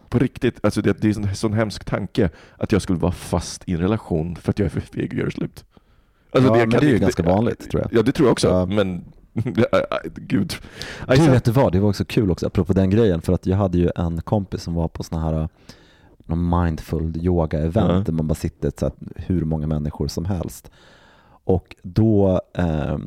på 0.09 0.19
riktigt, 0.19 0.59
alltså 0.65 0.81
det, 0.81 1.01
det 1.01 1.07
är 1.07 1.09
en 1.09 1.13
sån, 1.23 1.35
sån 1.35 1.53
hemsk 1.53 1.83
tanke 1.85 2.29
att 2.57 2.71
jag 2.71 2.81
skulle 2.81 2.99
vara 2.99 3.11
fast 3.11 3.63
i 3.69 3.73
en 3.73 3.79
relation 3.79 4.35
för 4.35 4.49
att 4.49 4.59
jag 4.59 4.65
är 4.65 4.69
för 4.69 4.79
feg 4.81 5.11
att 5.13 5.19
göra 5.19 5.31
slut. 5.31 5.65
Alltså, 6.31 6.49
Ja, 6.51 6.57
jag 6.59 6.69
men 6.69 6.79
det 6.79 6.85
är 6.85 6.89
ju 6.89 6.93
inte- 6.93 7.01
ganska 7.01 7.23
vanligt, 7.23 7.69
tror 7.71 7.81
jag. 7.83 7.93
Ja, 7.99 8.01
det 8.03 8.11
tror 8.11 8.27
jag 8.27 8.31
också, 8.31 8.47
Ja. 8.47 8.65
men 8.65 9.03
gud. 10.15 10.53
Du 11.07 11.29
vet 11.31 11.43
du 11.45 11.51
vad, 11.51 11.71
det 11.71 11.79
var 11.79 11.89
också 11.89 12.05
kul 12.05 12.31
också 12.31 12.47
apropå 12.47 12.73
den 12.73 12.89
grejen 12.89 13.21
för 13.21 13.33
att 13.33 13.45
jag 13.45 13.57
hade 13.57 13.77
ju 13.77 13.89
en 13.95 14.21
kompis 14.21 14.63
som 14.63 14.73
var 14.73 14.87
på 14.87 15.03
såna 15.03 15.21
här 15.21 15.49
någon 16.25 16.63
mindful 16.63 17.17
yoga-event 17.17 17.91
Ja. 17.91 18.03
där 18.05 18.13
man 18.13 18.27
bara 18.27 18.35
sitter 18.35 18.71
så 18.77 18.85
att, 18.85 18.95
hur 19.15 19.45
många 19.45 19.67
människor 19.67 20.07
som 20.07 20.25
helst. 20.25 20.71
Och 21.45 21.75
då 21.81 22.41
eh, 22.53 22.97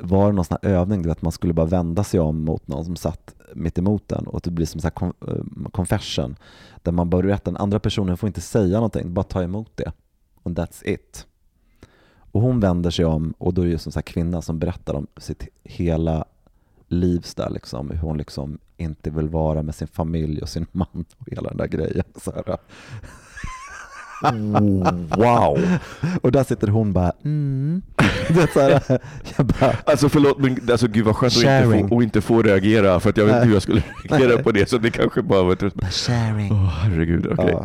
var 0.00 0.26
det 0.26 0.32
någon 0.32 0.44
sån 0.44 0.56
här 0.62 0.70
övning, 0.70 1.02
du 1.02 1.08
vet, 1.08 1.22
man 1.22 1.32
skulle 1.32 1.52
bara 1.52 1.66
vända 1.66 2.04
sig 2.04 2.20
om 2.20 2.44
mot 2.44 2.68
någon 2.68 2.84
som 2.84 2.96
satt 2.96 3.34
mitt 3.54 3.78
emot 3.78 4.08
den 4.08 4.26
och 4.26 4.40
det 4.40 4.50
blir 4.50 4.66
som 4.66 4.80
så 4.80 4.90
här 5.00 5.12
eh, 5.28 5.68
confession 5.72 6.36
där 6.82 6.92
man 6.92 7.10
bara 7.10 7.22
berättar, 7.22 7.52
den 7.52 7.60
andra 7.60 7.80
personen 7.80 8.16
får 8.16 8.26
inte 8.26 8.40
säga 8.40 8.74
någonting, 8.76 9.14
bara 9.14 9.22
ta 9.22 9.42
emot 9.42 9.70
det. 9.74 9.92
And 10.42 10.58
that's 10.58 10.82
it. 10.84 11.26
Och 12.16 12.40
hon 12.40 12.60
vänder 12.60 12.90
sig 12.90 13.04
om 13.04 13.34
och 13.38 13.54
då 13.54 13.62
är 13.62 13.66
det 13.66 13.72
en 13.72 13.78
sån 13.78 13.92
här 13.94 14.02
kvinna 14.02 14.42
som 14.42 14.58
berättar 14.58 14.94
om 14.94 15.06
sitt 15.16 15.48
hela 15.64 16.24
livs 16.88 17.34
där 17.34 17.50
liksom, 17.50 17.90
hur 17.90 17.98
hon 17.98 18.18
liksom 18.18 18.58
inte 18.76 19.10
vill 19.10 19.28
vara 19.28 19.62
med 19.62 19.74
sin 19.74 19.88
familj 19.88 20.42
och 20.42 20.48
sin 20.48 20.66
man 20.72 21.04
och 21.18 21.28
hela 21.30 21.48
den 21.48 21.56
där 21.56 21.66
grejen. 21.66 22.04
Så 22.16 22.32
här. 22.32 22.58
wow! 25.16 25.78
Och 26.22 26.32
där 26.32 26.44
sitter 26.44 26.68
hon 26.68 26.92
bara 26.92 27.12
mm. 27.24 27.82
Det 28.28 28.52
så 28.52 28.60
här, 28.60 29.00
jag 29.36 29.46
bara, 29.46 29.76
Alltså 29.86 30.08
förlåt, 30.08 30.38
men 30.38 30.70
alltså, 30.70 30.88
gud 30.88 31.04
vad 31.04 31.16
skönt 31.16 31.36
att 31.36 31.42
inte, 31.42 31.88
få, 31.88 31.94
och 31.94 32.02
inte 32.02 32.20
få 32.20 32.42
reagera 32.42 33.00
för 33.00 33.10
att 33.10 33.16
jag 33.16 33.24
vet 33.24 33.34
inte 33.34 33.46
hur 33.46 33.54
jag 33.54 33.62
skulle 33.62 33.82
reagera 34.02 34.42
på 34.42 34.52
det 34.52 34.68
så 34.68 34.78
det 34.78 34.90
kanske 34.90 35.22
bara 35.22 35.42
var 35.42 35.52
ett... 35.52 35.94
sharing. 35.94 36.52
Åh 36.52 36.68
herregud, 36.68 37.26
okej. 37.26 37.56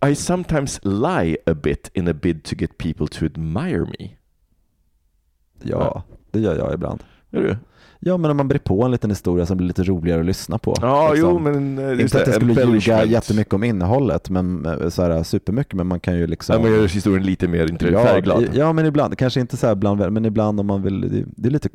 Ja. 0.00 0.08
I 0.08 0.14
sometimes 0.14 0.80
lie 0.82 1.36
a 1.46 1.54
bit 1.54 1.90
in 1.94 2.08
a 2.08 2.12
bid 2.12 2.44
to 2.44 2.54
get 2.58 2.78
people 2.78 3.06
to 3.06 3.24
admire 3.24 3.86
me. 3.98 4.10
Ja, 5.62 6.02
det 6.30 6.40
gör 6.40 6.56
jag 6.56 6.74
ibland. 6.74 7.02
Gör 7.30 7.42
du? 7.42 7.56
Ja, 8.02 8.16
men 8.16 8.30
om 8.30 8.36
man 8.36 8.48
brer 8.48 8.58
på 8.58 8.84
en 8.84 8.90
liten 8.90 9.10
historia 9.10 9.46
som 9.46 9.56
blir 9.56 9.66
lite 9.66 9.82
roligare 9.82 10.20
att 10.20 10.26
lyssna 10.26 10.58
på. 10.58 10.74
Ja, 10.80 11.12
liksom. 11.12 11.30
jo 11.30 11.38
men... 11.38 11.78
eh, 11.78 12.00
Inte 12.00 12.18
att 12.18 12.24
det, 12.24 12.30
jag 12.32 12.42
skulle 12.56 12.72
ljuga 12.72 13.04
jättemycket 13.04 13.54
om 13.54 13.64
innehållet, 13.64 14.30
men 14.30 14.66
eh, 14.66 14.88
så 14.88 15.02
här, 15.02 15.22
supermycket, 15.22 15.74
men 15.74 15.86
man 15.86 16.00
kan 16.00 16.16
ju 16.16 16.26
liksom... 16.26 16.56
Ja, 16.56 16.62
man 16.62 16.70
gör 16.72 16.88
historien 16.88 17.22
lite 17.26 17.48
mer 17.48 17.76
ja, 17.92 18.02
färgglad. 18.04 18.44
ja, 18.54 18.72
men 18.72 18.86
ibland, 18.86 19.18
kanske 19.18 19.40
inte 19.40 19.56
så 19.56 19.66
här 19.66 19.74
bland, 19.74 20.12
men 20.12 20.24
ibland 20.24 20.60
om 20.60 20.66
man 20.66 20.82
vill, 20.82 21.26
det, 21.36 21.48
är 21.48 21.52
lite 21.52 21.68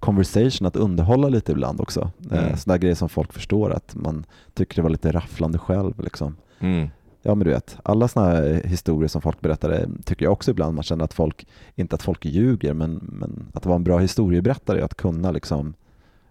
conversation, 0.00 0.66
att 0.66 0.76
underhålla 0.76 1.28
lite 1.28 1.52
ibland 1.52 1.80
också. 1.80 2.10
Mm. 2.30 2.44
Eh, 2.44 2.56
Sådana 2.56 2.78
grejer 2.78 2.94
som 2.94 3.08
folk 3.08 3.32
förstår, 3.32 3.70
att 3.72 3.94
man 3.94 4.24
tycker 4.54 4.76
det 4.76 4.82
var 4.82 4.90
lite 4.90 5.12
rafflande 5.12 5.58
själv. 5.58 5.94
Liksom. 6.02 6.36
Mm. 6.60 6.88
Ja 7.22 7.34
men 7.34 7.44
du 7.44 7.50
vet, 7.50 7.76
alla 7.82 8.08
sådana 8.08 8.30
här 8.30 8.62
historier 8.64 9.08
som 9.08 9.22
folk 9.22 9.40
berättar 9.40 9.88
tycker 10.04 10.26
jag 10.26 10.32
också 10.32 10.50
ibland 10.50 10.74
man 10.74 10.84
känner 10.84 11.04
att 11.04 11.14
folk, 11.14 11.46
inte 11.74 11.94
att 11.94 12.02
folk 12.02 12.24
ljuger, 12.24 12.74
men, 12.74 12.94
men 13.12 13.46
att 13.54 13.66
vara 13.66 13.76
en 13.76 13.84
bra 13.84 13.98
historieberättare 13.98 14.80
är 14.80 14.84
att 14.84 14.94
kunna 14.94 15.30
liksom 15.30 15.74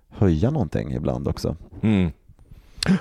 höja 0.10 0.50
någonting 0.50 0.94
ibland 0.94 1.28
också. 1.28 1.56
Mm. 1.82 2.12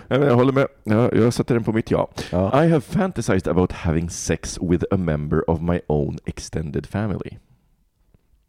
Jag 0.09 0.35
håller 0.35 0.53
med. 0.53 0.67
Jag, 0.85 1.17
jag 1.17 1.35
sätter 1.35 1.55
den 1.55 1.65
på 1.65 1.73
mitt 1.73 1.91
ja. 1.91 2.11
Ja. 2.33 2.65
I 2.65 2.69
have 2.69 2.81
fantasized 2.81 3.49
about 3.49 3.73
having 3.73 4.11
sex 4.11 4.59
with 4.63 4.85
a 4.91 4.97
member 4.97 5.51
of 5.51 5.61
my 5.61 5.81
own 5.87 6.19
extended 6.25 6.87
family. 6.87 7.39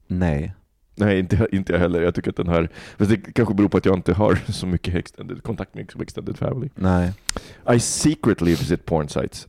Nej. 0.07 0.53
Nej, 0.97 1.19
inte, 1.19 1.47
inte 1.51 1.73
jag 1.73 1.79
heller. 1.79 2.01
Jag 2.01 2.15
tycker 2.15 2.29
att 2.29 2.35
den 2.35 2.47
här... 2.47 2.69
Fast 2.97 3.11
det 3.11 3.17
kanske 3.17 3.53
beror 3.53 3.69
på 3.69 3.77
att 3.77 3.85
jag 3.85 3.95
inte 3.95 4.13
har 4.13 4.39
så 4.51 4.67
mycket 4.67 4.95
extended, 4.95 5.43
kontakt 5.43 5.75
med 5.75 6.01
extended 6.01 6.37
family. 6.37 6.69
Nej. 6.75 7.13
I 7.73 7.79
secretly 7.79 8.51
visit 8.51 8.85
porn 8.85 9.09
sites. 9.09 9.47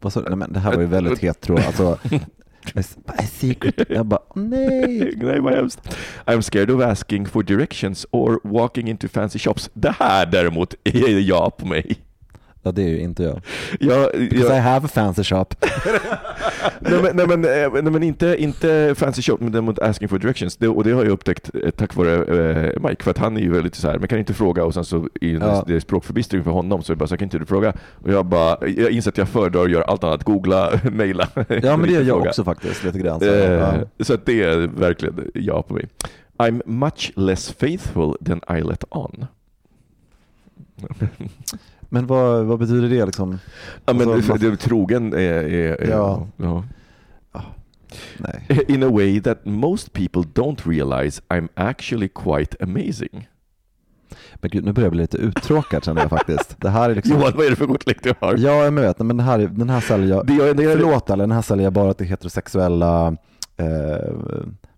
Vad 0.00 0.12
sa 0.12 0.20
du? 0.20 0.28
Nej, 0.28 0.38
men 0.38 0.52
det 0.52 0.60
här 0.60 0.74
var 0.74 0.80
ju 0.80 0.86
väldigt 0.86 1.18
hetero. 1.18 1.56
Alltså, 1.56 1.98
I 3.22 3.26
secret. 3.26 3.74
Jag 3.88 4.06
bara, 4.06 4.20
nej. 4.34 5.14
Nej, 5.16 5.40
vad 5.40 5.54
hemskt. 5.54 5.96
I'm 6.26 6.40
scared 6.40 6.70
of 6.70 6.82
asking 6.82 7.26
for 7.26 7.42
directions 7.42 8.06
or 8.10 8.40
walking 8.44 8.88
into 8.88 9.08
fancy 9.08 9.38
shops. 9.38 9.70
Det 9.72 9.94
här 9.98 10.26
däremot 10.26 10.74
är 10.84 11.18
ja 11.18 11.50
på 11.50 11.66
mig. 11.66 11.96
Ja, 12.64 12.72
det 12.72 12.82
är 12.82 12.88
ju 12.88 13.00
inte 13.00 13.22
jag. 13.22 13.40
Jag, 13.80 14.10
Because 14.12 14.52
I 14.52 14.56
jag, 14.56 14.62
have 14.62 14.86
a 14.86 14.88
fancy 14.94 15.24
shop. 15.24 15.44
nej, 16.80 17.02
men, 17.02 17.16
nej, 17.16 17.26
men, 17.26 17.44
eh, 17.44 17.72
nej 17.72 17.92
men 17.92 18.02
inte, 18.02 18.36
inte 18.38 18.94
fancy 18.96 19.22
shop, 19.22 19.36
men 19.40 19.52
däremot 19.52 19.78
asking 19.78 20.08
for 20.08 20.18
directions. 20.18 20.56
Det, 20.56 20.68
och 20.68 20.84
det 20.84 20.92
har 20.92 21.02
jag 21.04 21.12
upptäckt 21.12 21.50
eh, 21.64 21.70
tack 21.70 21.94
vare 21.94 22.14
eh, 22.14 22.80
Mike, 22.88 23.04
för 23.04 23.10
att 23.10 23.18
han 23.18 23.36
är 23.36 23.40
ju 23.40 23.52
väldigt 23.52 23.74
så 23.74 23.88
här, 23.88 23.98
men 23.98 24.08
kan 24.08 24.18
inte 24.18 24.34
fråga 24.34 24.64
och 24.64 24.74
sen 24.74 24.84
så 24.84 25.08
i 25.20 25.32
Ja. 25.32 25.64
det 25.66 25.74
är 25.74 25.80
språkförbistring 25.80 26.44
för 26.44 26.50
honom 26.50 26.82
så 26.82 26.92
är 26.92 26.94
det 26.94 26.98
bara 26.98 27.06
så 27.06 27.16
kan 27.16 27.24
inte 27.26 27.38
du 27.38 27.46
fråga? 27.46 27.72
Och 28.02 28.12
jag 28.12 28.26
bara, 28.26 28.68
jag 28.68 28.90
inser 28.90 29.10
att 29.10 29.18
jag 29.18 29.28
föredrar 29.28 29.64
att 29.64 29.70
göra 29.70 29.84
allt 29.84 30.04
annat, 30.04 30.24
googla, 30.24 30.80
mejla. 30.92 31.28
Ja, 31.34 31.76
men 31.76 31.80
det 31.82 31.92
gör 31.92 32.00
jag 32.02 32.06
fråga. 32.16 32.28
också 32.30 32.44
faktiskt 32.44 32.84
lite 32.84 32.98
grann. 32.98 33.20
Så, 33.20 33.26
Eh. 33.34 33.80
Så 34.00 34.16
det 34.24 34.42
är 34.42 34.56
verkligen 34.56 35.30
ja 35.34 35.62
på 35.62 35.74
mig. 35.74 35.88
I'm 36.38 36.62
much 36.66 37.12
less 37.16 37.52
faithful 37.52 38.14
than 38.26 38.40
I 38.58 38.62
let 38.62 38.84
on. 38.90 39.26
Men 41.92 42.06
vad, 42.06 42.44
vad 42.44 42.58
betyder 42.58 42.88
det 42.88 43.06
liksom? 43.06 43.38
Ja, 43.86 43.92
men 43.92 44.10
Alltså, 44.10 44.34
det, 44.34 44.50
det, 44.50 44.56
trogen 44.56 45.12
är... 45.12 45.18
är, 45.18 45.82
är 45.82 45.90
Ja. 45.90 46.26
ja. 46.36 46.64
Nej. 48.18 48.64
In 48.68 48.82
a 48.82 48.88
way 48.88 49.20
that 49.20 49.44
most 49.44 49.92
people 49.92 50.22
don't 50.22 50.60
realize 50.64 51.22
I'm 51.28 51.48
actually 51.54 52.08
quite 52.08 52.56
amazing. 52.60 53.28
Men 54.34 54.50
gud, 54.50 54.64
nu 54.64 54.72
börjar 54.72 54.86
jag 54.86 54.92
bli 54.92 55.00
lite 55.02 55.16
uttråkad 55.16 55.84
känner 55.84 56.00
jag 56.00 56.10
faktiskt. 56.10 56.56
Det 56.60 56.68
här 56.70 56.90
är 56.90 56.94
liksom... 56.94 57.16
Johan, 57.16 57.32
vad 57.36 57.46
är 57.46 57.50
det 57.50 57.56
för 57.56 57.66
kortlek 57.66 57.98
du 58.02 58.12
har? 58.20 58.34
Ja, 58.38 58.64
jag 58.64 58.72
vet, 58.72 58.98
men 58.98 59.08
den 59.08 59.20
här, 59.26 59.38
är- 59.38 59.46
den 59.46 59.70
här 59.70 59.80
säljer 59.80 60.08
jag... 60.08 60.26
Det 60.26 60.32
är- 60.32 60.54
det 60.54 60.72
Förlåt 60.72 61.10
alla, 61.10 61.22
den 61.22 61.32
här 61.32 61.42
säljer 61.42 61.64
jag 61.64 61.72
bara 61.72 61.94
till 61.94 62.06
heterosexuella, 62.06 63.16
eh, 63.56 64.12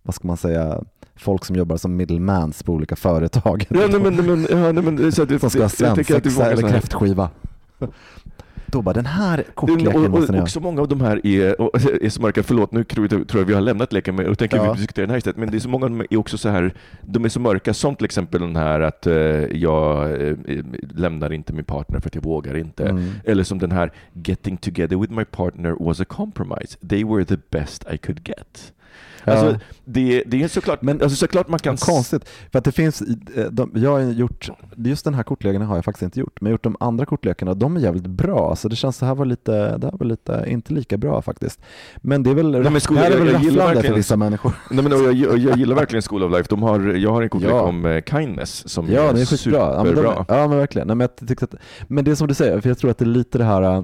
vad 0.03 0.15
ska 0.15 0.27
man 0.29 0.37
säga, 0.37 0.81
folk 1.17 1.45
som 1.45 1.57
jobbar 1.57 1.77
som 1.77 1.97
middlemans 1.97 2.63
på 2.63 2.73
olika 2.73 2.97
företag. 2.97 3.67
Ja, 3.71 3.87
nej, 3.91 4.01
men, 4.01 4.15
nej, 4.17 4.27
men, 4.27 4.47
ja, 4.51 4.73
nej, 4.73 4.83
men, 4.85 5.13
så 5.13 5.23
att, 5.23 5.41
som 5.41 5.51
ska 5.51 5.63
ha 5.63 5.69
svensexa 5.69 6.51
eller 6.51 6.69
kräftskiva. 6.69 7.31
Då 8.67 8.83
bara, 8.83 8.93
den 8.93 9.07
här 9.07 9.45
Och, 9.49 9.55
kortleken 9.55 10.05
och, 10.05 10.11
måste 10.11 10.33
ni 10.33 10.39
och 10.39 10.43
också 10.43 10.61
många 10.61 10.81
av 10.81 10.89
de 10.89 11.01
här 11.01 11.27
är, 11.27 11.61
och, 11.61 11.71
är 12.03 12.09
så 12.09 12.23
mörka, 12.23 12.43
förlåt 12.43 12.73
nu 12.73 12.85
tror 12.85 13.09
jag, 13.11 13.29
tror 13.29 13.41
jag 13.43 13.47
vi 13.47 13.55
har 13.55 13.61
lämnat 13.61 13.93
leken 13.93 14.17
med, 14.17 14.27
och 14.27 14.39
tänker 14.39 14.57
Ja. 14.57 14.73
vi 14.73 14.79
diskutera 14.79 15.03
den 15.07 15.11
här 15.11 15.19
istället, 15.19 15.37
men 15.37 15.51
det 15.51 15.57
är 15.57 15.61
så 15.61 15.69
många 15.69 15.85
av 15.85 15.91
dem 15.91 16.01
är 16.11 16.17
också 16.17 16.39
så 16.39 16.49
här, 16.49 16.75
de 17.03 17.25
är 17.25 17.29
så 17.29 17.41
mörka, 17.41 17.75
som 17.75 17.97
till 17.97 18.05
exempel 18.05 18.41
den 18.41 18.57
här 18.57 18.81
att 18.81 19.07
eh, 19.07 19.15
jag 19.15 20.13
eh, 20.23 20.37
lämnar 20.95 21.33
inte 21.33 21.53
min 21.53 21.65
partner 21.65 22.01
för 22.01 22.09
att 22.09 22.15
jag 22.15 22.23
vågar 22.23 22.57
inte. 22.57 22.89
Mm. 22.89 23.11
Eller 23.25 23.45
som 23.45 23.59
den 23.59 23.73
här, 23.73 23.93
getting 24.13 24.57
together 24.57 24.97
with 24.97 25.13
my 25.13 25.25
partner 25.25 25.77
was 25.81 26.01
a 26.01 26.05
compromise. 26.09 26.79
They 26.89 27.05
were 27.05 27.25
the 27.25 27.39
best 27.51 27.85
I 27.93 27.99
could 27.99 28.29
get. 28.29 28.73
Alltså, 29.25 29.59
det, 29.85 30.23
det 30.27 30.43
är 30.43 30.49
såklart, 30.49 30.83
men, 30.83 31.03
alltså, 31.03 31.17
såklart 31.17 31.49
man 31.49 31.59
kan... 31.59 31.77
Konstigt, 31.77 32.29
för 32.53 32.59
att 32.59 32.65
det 32.65 32.73
finns, 32.73 33.03
eh, 33.37 33.45
de, 33.51 33.71
jag 33.75 33.91
har 33.91 34.01
gjort, 34.01 34.51
just 34.77 35.05
den 35.05 35.15
här 35.15 35.23
kortleken 35.23 35.63
har 35.63 35.75
jag 35.77 35.85
faktiskt 35.85 36.03
inte 36.03 36.21
gjort, 36.21 36.41
men 36.41 36.51
jag 36.51 36.53
har 36.53 36.55
gjort 36.55 36.63
de 36.63 36.77
andra 36.81 37.07
kortlekarna, 37.07 37.55
de 37.55 37.77
är 37.77 37.81
jävligt 37.81 38.07
bra, 38.07 38.57
så 38.57 38.69
det 38.69 38.77
känns 38.77 38.99
det 38.99 39.07
här 39.07 39.15
var 39.15 39.25
lite, 39.25 39.77
det 39.79 39.87
här 39.87 39.99
var 39.99 40.07
lite, 40.07 40.45
inte 40.49 40.73
lika 40.73 40.97
bra 40.97 41.23
faktiskt. 41.23 41.61
Men 41.97 42.23
det 42.23 42.31
är 42.31 42.35
väl, 42.35 42.51
Nej, 42.51 42.71
men 42.71 42.81
skola, 42.81 43.01
det 43.01 43.07
här 43.07 43.13
är 43.13 43.19
väl 43.19 43.27
jag, 43.27 43.35
jag 43.35 43.43
gillar 43.43 43.65
rafflande 43.65 43.89
för 43.89 43.95
vissa 43.97 44.17
människor. 44.17 44.53
Nej, 44.71 44.83
men, 44.85 44.93
jag, 44.93 45.13
jag, 45.15 45.39
jag 45.39 45.59
gillar 45.59 45.77
verkligen 45.77 46.03
School 46.03 46.23
of 46.23 46.33
Life. 46.33 46.47
De 46.51 46.63
har, 46.63 46.81
jag 46.81 47.11
har 47.13 47.23
en 47.23 47.29
kortlek 47.29 47.51
Ja. 47.51 47.61
om 47.63 47.87
eh, 47.87 48.03
kindness 48.03 48.69
som 48.69 48.89
Ja, 48.91 49.01
är 49.03 49.21
är 49.21 49.25
skitbra. 49.25 49.59
Ja, 49.59 49.83
men, 49.85 49.87
superbra. 49.87 50.25
de, 50.29 50.35
ja, 50.39 50.49
men 50.49 50.59
verkligen. 50.59 50.87
Nej, 50.89 50.97
men, 50.97 51.09
jag 51.19 51.29
tyckte 51.29 51.45
att, 51.45 51.55
men 51.89 52.05
det 52.05 52.11
är 52.11 52.15
som 52.15 52.27
du 52.29 52.35
säger, 52.35 52.61
för 52.61 52.69
jag 52.71 52.79
tror 52.79 52.91
att 52.91 52.99
det 52.99 53.05
är 53.05 53.07
lite 53.07 53.39
det 53.39 53.45
här, 53.45 53.63
eh, 53.63 53.83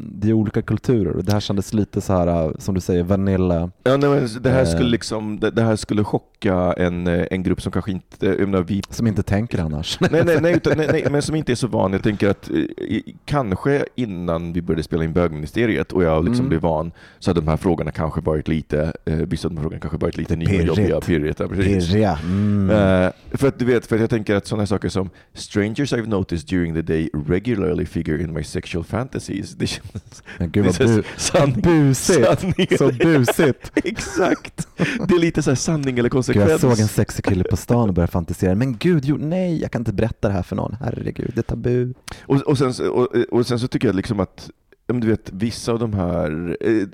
det 0.00 0.28
är 0.28 0.32
olika 0.32 0.62
kulturer 0.62 1.16
och 1.16 1.24
det 1.24 1.32
här 1.32 1.40
kändes 1.40 1.72
lite 1.74 2.00
så 2.00 2.12
här, 2.12 2.54
som 2.58 2.74
du 2.74 2.80
säger, 2.80 3.02
vanilla. 3.02 3.70
Ja, 3.84 3.96
nej, 3.96 4.10
men 4.10 4.28
det 4.42 4.50
här. 4.50 4.73
Skulle 4.74 4.90
liksom, 4.90 5.40
det, 5.40 5.50
det 5.50 5.62
här 5.62 5.76
skulle 5.76 6.04
chocka 6.04 6.33
en, 6.52 7.06
eh, 7.06 7.26
en 7.30 7.42
grupp 7.42 7.62
som 7.62 7.72
kanske 7.72 7.90
inte, 7.90 8.26
jag 8.26 8.40
menar, 8.40 8.62
vi 8.62 8.82
Som 8.90 9.06
inte 9.06 9.22
tänker 9.22 9.58
annars. 9.58 9.98
Nej, 10.10 10.24
nej, 10.24 10.40
nej, 10.40 10.54
utan, 10.56 10.76
nej, 10.76 10.88
nej, 10.92 11.06
men 11.10 11.22
som 11.22 11.34
inte 11.34 11.52
är 11.52 11.56
så 11.56 11.66
van. 11.66 11.92
Jag 11.92 12.02
tänker 12.02 12.28
att 12.28 12.50
eh, 12.50 13.00
kanske 13.24 13.84
innan 13.94 14.52
vi 14.52 14.62
började 14.62 14.82
spela 14.82 15.04
in 15.04 15.12
bögministeriet 15.12 15.92
och 15.92 16.04
jag 16.04 16.24
liksom 16.24 16.34
Mm. 16.44 16.48
blev 16.48 16.60
van 16.60 16.92
så 17.18 17.30
hade 17.30 17.40
de 17.40 17.48
här 17.48 17.56
frågorna 17.56 17.90
kanske 17.90 18.20
varit 18.20 18.48
lite, 18.48 18.92
eh, 19.04 19.14
vissa 19.16 19.48
av 19.48 19.52
de 19.54 19.56
här 19.56 19.62
frågorna 19.62 19.80
kanske 19.80 19.98
varit 19.98 20.16
lite 20.16 20.36
nya 20.36 20.48
och 20.48 20.78
jobbiga. 20.78 21.00
Precis. 21.48 21.90
Pirriga. 21.90 22.18
Mm. 22.24 22.70
Eh, 22.70 23.10
för 23.32 23.48
att 23.48 23.58
du 23.58 23.64
vet, 23.64 23.86
för 23.86 23.94
att 23.96 24.00
jag 24.00 24.10
tänker 24.10 24.34
att 24.34 24.46
sådana 24.46 24.66
saker 24.66 24.88
som 24.88 25.10
strangers 25.34 25.92
I've 25.92 26.06
noticed 26.08 26.48
during 26.48 26.74
the 26.74 26.82
day 26.82 27.10
regularly 27.26 27.86
figure 27.86 28.22
in 28.22 28.32
my 28.32 28.44
sexual 28.44 28.84
fantasies. 28.84 29.52
Det 29.54 29.66
känns... 29.66 30.22
Men 30.38 30.50
gud 30.50 30.64
vad 30.64 30.74
bu- 30.74 31.02
sanning- 31.16 31.62
busigt. 31.62 32.26
sanning 32.26 32.66
Så 32.78 32.92
busigt. 32.92 33.72
Exakt! 33.84 34.68
Det 35.08 35.14
är 35.14 35.18
lite 35.18 35.42
så 35.42 35.50
här 35.50 35.54
sanning 35.56 35.98
eller 35.98 36.08
Gud, 36.32 36.33
konsekvens. 36.40 36.62
jag 36.62 36.76
såg 36.76 36.80
en 36.80 36.88
sexig 36.88 37.24
kille 37.24 37.44
på 37.44 37.56
stan 37.56 37.88
och 37.88 37.94
började 37.94 38.12
fantisera, 38.12 38.54
men 38.54 38.76
gud, 38.76 39.04
jo, 39.04 39.16
nej, 39.20 39.60
jag 39.60 39.70
kan 39.70 39.80
inte 39.80 39.92
berätta 39.92 40.28
det 40.28 40.34
här 40.34 40.42
för 40.42 40.56
någon, 40.56 40.76
herregud, 40.80 41.32
det 41.34 41.40
är 41.40 41.42
tabu. 41.42 41.94
Och, 42.22 42.36
och, 42.36 42.58
sen, 42.58 42.88
och, 42.90 43.08
och 43.30 43.46
sen 43.46 43.58
så 43.58 43.68
tycker 43.68 43.88
jag 43.88 43.94
liksom 43.94 44.20
att 44.20 44.50
du 44.86 45.08
vet, 45.08 45.30
vissa 45.32 45.72
av 45.72 45.78
de 45.78 45.92
här, 45.94 46.56
eh, 46.60 46.86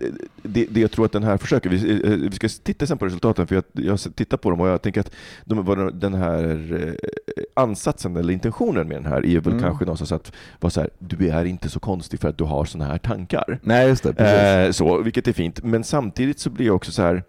det, 0.42 0.66
det 0.70 0.80
jag 0.80 0.90
tror 0.90 1.04
att 1.04 1.12
den 1.12 1.22
här 1.22 1.36
försöker, 1.36 1.70
vi, 1.70 2.02
eh, 2.04 2.10
vi 2.10 2.32
ska 2.36 2.48
titta 2.48 2.86
sen 2.86 2.98
på 2.98 3.04
resultaten, 3.06 3.46
för 3.46 3.54
jag, 3.54 3.64
jag 3.72 3.98
tittar 4.14 4.36
på 4.36 4.50
dem 4.50 4.60
och 4.60 4.68
jag 4.68 4.82
tänker 4.82 5.00
att 5.00 5.12
de, 5.44 5.90
den 5.94 6.14
här 6.14 6.72
eh, 6.86 7.42
ansatsen 7.54 8.16
eller 8.16 8.32
intentionen 8.32 8.88
med 8.88 8.96
den 8.96 9.06
här 9.06 9.26
är 9.26 9.40
väl 9.40 9.52
Mm. 9.52 9.62
kanske 9.62 9.84
någonstans 9.84 10.12
att 10.12 10.32
vara 10.60 10.70
så 10.70 10.80
här, 10.80 10.90
du 10.98 11.28
är 11.28 11.44
inte 11.44 11.68
så 11.68 11.80
konstig 11.80 12.20
för 12.20 12.28
att 12.28 12.38
du 12.38 12.44
har 12.44 12.64
sådana 12.64 12.90
här 12.90 12.98
tankar. 12.98 13.58
Nej, 13.62 13.88
just 13.88 14.02
det. 14.02 14.64
Eh, 14.66 14.72
så, 14.72 15.02
vilket 15.02 15.28
är 15.28 15.32
fint, 15.32 15.64
men 15.64 15.84
samtidigt 15.84 16.38
så 16.40 16.50
blir 16.50 16.66
jag 16.66 16.76
också 16.76 16.92
så 16.92 17.02
här 17.02 17.22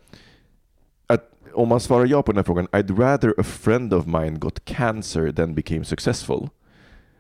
om 1.54 1.70
man 1.70 1.80
svarar 1.80 2.06
ja 2.06 2.22
på 2.22 2.32
den 2.32 2.38
här 2.38 2.44
frågan, 2.44 2.68
I'd 2.68 3.00
rather 3.00 3.34
a 3.38 3.44
friend 3.44 3.94
of 3.94 4.06
mine 4.06 4.40
got 4.40 4.66
cancer 4.66 5.32
than 5.32 5.56
became 5.56 5.86
successful. 5.86 6.50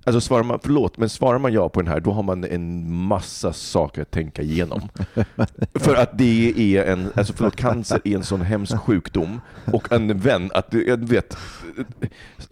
Alltså 0.03 0.21
svarar 0.21 0.43
man, 0.43 0.59
förlåt, 0.63 0.97
men 0.97 1.09
svarar 1.09 1.39
man 1.39 1.53
ja 1.53 1.69
på 1.69 1.81
den 1.81 1.91
här, 1.91 1.99
då 1.99 2.11
har 2.11 2.23
man 2.23 2.43
en 2.43 2.93
massa 2.93 3.53
saker 3.53 4.01
att 4.01 4.11
tänka 4.11 4.41
igenom. 4.41 4.81
För 5.73 5.95
att 5.95 6.17
det 6.17 6.53
är 6.77 6.83
en, 6.85 7.11
alltså 7.15 7.33
förlåt, 7.33 7.55
cancer 7.55 8.01
är 8.03 8.15
en 8.15 8.23
sån 8.23 8.41
hemsk 8.41 8.77
sjukdom 8.77 9.41
och 9.65 9.91
en 9.91 10.17
vän, 10.19 10.51
att 10.53 10.73
jag 10.87 11.09
vet. 11.09 11.37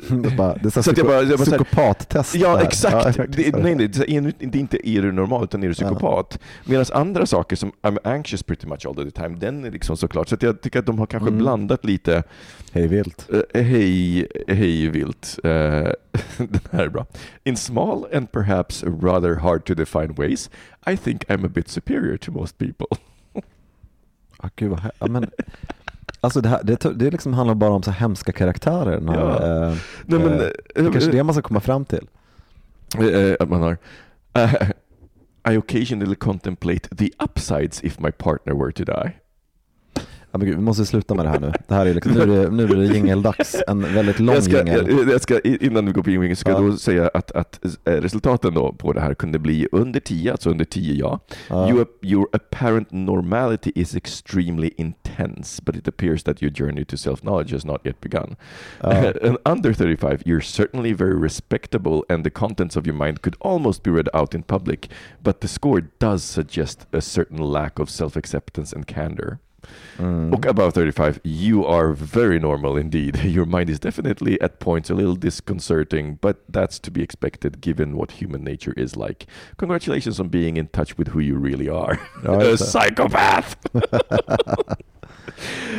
Det 0.08 0.38
bara, 0.38 0.54
det 0.54 0.66
är 0.66 0.70
så 0.70 0.84
Så 0.84 0.91
att 0.91 0.97
jag 0.97 1.08
bara- 1.08 1.22
jag 1.22 1.28
bara 1.39 1.45
så 1.45 1.52
här- 1.52 1.58
psykopattest. 1.64 2.36
Ja, 2.36 2.62
exakt. 2.62 3.18
Ja, 3.18 3.26
det, 3.30 3.56
nej, 3.58 3.76
nej, 3.76 3.88
det 3.88 4.12
är, 4.12 4.22
det 4.39 4.58
är 4.58 4.60
inte 4.60 4.89
är 4.89 5.02
du 5.02 5.12
normal, 5.12 5.43
utan 5.43 5.64
är 5.64 5.68
du 5.68 5.74
psykopat. 5.74 6.39
Medan 6.66 6.86
andra 6.93 7.26
saker 7.26 7.56
som 7.56 7.72
I'm 7.82 7.97
anxious 8.04 8.43
pretty 8.43 8.68
much 8.68 8.86
all 8.86 8.95
the 8.95 9.12
time, 9.12 9.38
den 9.39 9.66
är 9.66 9.72
liksom 9.72 9.97
såklart. 9.97 10.28
Så 10.30 10.36
att 10.36 10.41
jag 10.43 10.62
tycker 10.62 10.80
att 10.80 10.86
de 10.86 11.00
har 11.00 11.06
kanske 11.06 11.28
Mm. 11.30 11.39
blandat 11.39 11.86
lite 11.86 12.24
Hej 12.72 12.88
vilt. 12.88 13.30
Eh, 13.54 13.62
hej, 13.64 14.28
hej 14.47 14.88
vilt. 14.89 15.39
Eh, 16.39 16.45
den 16.49 16.61
här 16.72 16.84
är 16.84 16.89
bra. 16.89 17.05
In 17.43 17.57
small 17.57 18.05
and 18.13 18.32
perhaps 18.32 18.84
rather 18.84 19.36
hard 19.36 19.65
to 19.65 19.74
define 19.74 20.13
ways, 20.13 20.49
I 20.91 20.97
think 20.97 21.26
I'm 21.30 21.45
a 21.45 21.49
bit 21.49 21.67
superior 21.70 22.17
to 22.17 22.32
most 22.32 22.57
people. 22.57 22.88
Ah, 24.38 24.49
gud 24.55 24.70
vad, 24.70 24.82
ja, 24.99 25.07
men, 25.07 25.32
alltså 26.22 26.41
det, 26.41 26.49
här, 26.49 26.63
det, 26.63 26.76
det 26.95 27.11
liksom 27.11 27.34
handlar 27.34 27.55
bara 27.55 27.72
om 27.72 27.84
så 27.84 27.91
hemska 27.91 28.32
karaktärer. 28.32 29.01
Här, 29.07 29.15
Ja. 29.20 29.67
eh, 29.67 29.76
Nej, 30.05 30.20
men, 30.20 30.34
eh, 30.34 30.45
eh, 30.45 30.49
det 30.76 30.80
är 30.80 30.91
kanske 30.91 31.09
eh, 31.09 31.15
det 31.15 31.24
man 31.24 31.34
ska 31.36 31.41
komma 31.41 31.59
fram 31.59 31.86
till. 31.86 32.07
Eh, 32.99 33.36
att 33.39 33.49
man 33.49 33.61
har 33.61 33.78
eh, 34.34 34.53
I 35.53 35.57
occasionally 35.57 36.15
contemplate 36.15 36.95
the 36.97 37.11
upsides 37.20 37.84
if 37.84 37.99
my 37.99 38.11
partner 38.11 38.53
were 38.53 38.72
to 38.72 38.84
die. 38.84 39.11
Ja, 40.32 40.38
men 40.38 40.47
gud, 40.47 40.55
vi 40.55 40.61
måste 40.61 40.86
sluta 40.86 41.15
med 41.15 41.25
det 41.25 41.30
här 41.30 41.39
nu. 41.39 41.51
Det 41.67 41.73
här 41.75 41.86
är 41.86 41.93
liksom, 41.93 42.13
nu 42.13 42.21
är 42.21 42.27
det, 42.27 42.49
nu 42.49 42.63
är 42.63 42.75
det 42.75 42.86
jingeldags. 42.86 43.55
En 43.67 43.82
väldigt 43.93 44.19
lång 44.19 44.36
jag 44.36 44.43
ska, 44.43 44.57
jingel. 44.57 44.86
jag, 44.89 45.09
jag 45.09 45.21
ska, 45.21 45.39
innan 45.39 45.86
vi 45.86 45.91
går 45.91 46.03
på 46.03 46.09
jingel 46.09 46.36
ska 46.36 46.49
Ja. 46.51 46.61
jag 46.61 46.71
då 46.71 46.77
säga 46.77 47.09
att, 47.13 47.32
att 47.32 47.59
eh, 47.86 47.91
resultaten 47.93 48.53
då 48.53 48.73
på 48.73 48.93
det 48.93 49.01
här 49.01 49.13
kunde 49.13 49.39
bli 49.39 49.67
under 49.71 49.99
10, 49.99 50.32
alltså 50.32 50.49
under 50.49 50.65
10 50.65 50.93
ja. 50.93 51.19
Ja. 51.49 51.69
Your, 51.69 51.86
your 52.01 52.27
apparent 52.34 52.91
normality 52.91 53.71
is 53.75 53.95
extremely 53.95 54.71
intense, 54.77 55.61
but 55.65 55.75
it 55.75 55.88
appears 55.88 56.23
that 56.23 56.43
your 56.43 56.53
journey 56.53 56.86
to 56.86 56.97
self-knowledge 56.97 57.51
has 57.53 57.65
not 57.65 57.82
yet 57.86 58.01
begun. 58.01 58.36
Ja. 58.82 58.91
and 59.23 59.38
under 59.45 59.73
35, 59.73 60.21
you're 60.25 60.41
certainly 60.41 60.93
very 60.93 61.23
respectable 61.23 62.01
and 62.09 62.23
the 62.23 62.30
contents 62.32 62.77
of 62.77 62.88
your 62.88 62.95
mind 62.95 63.21
could 63.21 63.36
almost 63.39 63.84
be 63.84 63.91
read 63.91 64.09
out 64.13 64.34
in 64.36 64.43
public, 64.43 64.89
but 65.23 65.39
the 65.41 65.47
score 65.47 65.82
does 65.99 66.23
suggest 66.23 66.88
a 66.91 67.01
certain 67.01 67.38
lack 67.51 67.80
of 67.80 67.89
self-acceptance 67.89 68.73
and 68.75 68.86
candor. 68.88 69.39
Mm. 69.99 70.34
Och 70.34 70.45
above 70.45 70.72
35, 70.72 71.14
you 71.24 71.66
are 71.66 71.93
very 71.93 72.39
normal 72.39 72.78
indeed. 72.78 73.16
Your 73.26 73.45
mind 73.45 73.70
is 73.70 73.80
definitely 73.80 74.41
at 74.41 74.60
points 74.60 74.89
a 74.91 74.93
little 74.93 75.16
disconcerting, 75.16 76.18
but 76.22 76.36
that's 76.53 76.80
to 76.82 76.91
be 76.91 77.01
expected 77.03 77.62
given 77.62 77.93
what 77.97 78.12
human 78.22 78.43
nature 78.43 78.74
is 78.78 78.95
like. 78.95 79.26
Congratulations 79.57 80.20
on 80.20 80.30
being 80.30 80.57
in 80.57 80.68
touch 80.68 80.97
with 80.97 81.07
who 81.10 81.20
you 81.22 81.38
really 81.39 81.70
are. 81.70 81.97
Ja, 82.24 82.39
a 82.53 82.57
psychopath! 82.57 83.55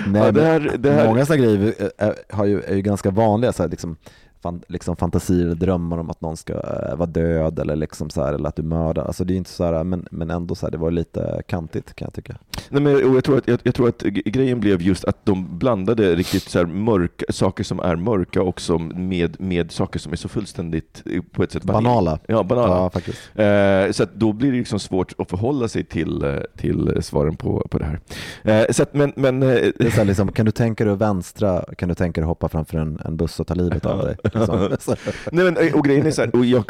Nej, 0.07 0.23
Ja, 0.23 0.33
det 0.33 0.43
här- 0.45 0.77
det 0.79 0.91
här- 0.91 1.07
Många 1.07 1.27
sådana 1.27 1.43
grejer 1.45 1.75
är, 1.79 1.91
är, 1.99 2.15
har 2.31 2.45
ju, 2.47 2.61
är 2.63 2.75
ju 2.77 2.83
ganska 2.83 3.11
vanliga, 3.11 3.53
så 3.53 3.63
här, 3.63 3.71
liksom, 3.71 3.97
fan, 4.43 4.63
liksom 4.69 4.97
fantasier 4.97 5.45
eller 5.45 5.55
drömmar 5.55 5.99
om 5.99 6.11
att 6.11 6.21
någon 6.21 6.37
ska 6.37 6.53
eh, 6.53 6.97
vara 6.97 7.07
död 7.07 7.59
eller, 7.59 7.77
liksom 7.77 8.11
så 8.11 8.25
här, 8.25 8.33
eller 8.33 8.49
att 8.49 8.57
du 8.57 8.63
mördar. 8.63 9.05
Alltså, 9.05 9.25
det 9.25 9.35
är 9.35 9.37
inte 9.37 9.51
så 9.51 9.65
här, 9.65 9.85
men, 9.85 10.07
men 10.11 10.31
ändå 10.31 10.55
så 10.55 10.67
här, 10.67 10.71
det 10.71 10.79
var 10.79 10.91
lite 10.91 11.43
kantigt 11.47 11.95
kan 11.95 12.07
jag 12.07 12.15
tycka. 12.15 12.37
Nej, 12.69 12.83
men, 12.83 13.15
jag, 13.15 13.25
tror 13.25 13.39
att, 13.39 13.49
jag, 13.49 13.59
jag 13.63 13.75
tror 13.75 13.89
att 13.89 14.03
grejen 14.03 14.61
blev 14.61 14.83
just 14.83 15.05
att 15.05 15.27
de 15.27 15.59
blandade 15.59 16.15
riktigt 16.15 16.43
så 16.43 16.59
här 16.59 16.67
mörka, 16.67 17.25
saker 17.29 17.65
som 17.65 17.81
är 17.81 17.97
mörka 17.97 18.43
också 18.43 18.79
med, 18.79 19.41
med 19.41 19.73
saker 19.73 19.99
som 19.99 20.13
är 20.13 20.17
så 20.17 20.29
fullständigt 20.29 21.03
eh, 21.07 21.23
på 21.33 21.43
ett 21.43 21.53
sätt 21.53 21.65
Banala. 21.65 22.19
Ja, 22.27 22.43
banala. 22.43 22.77
Ja, 22.77 22.91
faktiskt. 22.91 23.19
Eh, 23.35 23.91
så 23.91 24.07
då 24.15 24.33
blir 24.33 24.53
det 24.53 24.59
liksom 24.59 24.79
svårt 24.79 25.13
att 25.19 25.31
förhålla 25.31 25.69
sig 25.69 25.85
till, 25.85 26.25
eh, 26.25 26.37
till 26.57 26.99
svaren 27.01 27.37
på, 27.37 27.67
på 27.71 27.79
det 27.79 27.85
här. 27.85 28.01
Eh, 28.43 28.67
så 28.71 28.83
att, 28.83 28.95
men, 28.95 29.13
men, 29.17 29.41
Det 29.41 29.81
är 29.81 29.91
så 29.91 30.05
liksom, 30.05 30.33
kan 30.33 30.47
du 30.47 30.53
tänka 30.53 30.85
dig 30.85 30.93
att 30.93 30.99
vänstra, 30.99 31.65
kan 31.79 31.89
du 31.89 31.95
tänka 31.95 32.21
dig 32.21 32.25
att 32.25 32.29
hoppa 32.29 32.49
framför 32.49 32.79
en, 32.79 33.01
en 33.05 33.17
buss 33.17 33.41
och 33.41 33.47
ta 33.47 33.55
livet 33.55 33.87
av 33.87 33.99
dig? 33.99 34.17
Liksom. 34.71 34.97
Nej, 35.33 35.45
men, 35.45 35.75
och 35.75 35.85
grejen 35.85 36.07
är 36.07 36.11
så 36.11 36.23
här, 36.23 36.37
och 36.37 36.45
jag, 36.45 36.65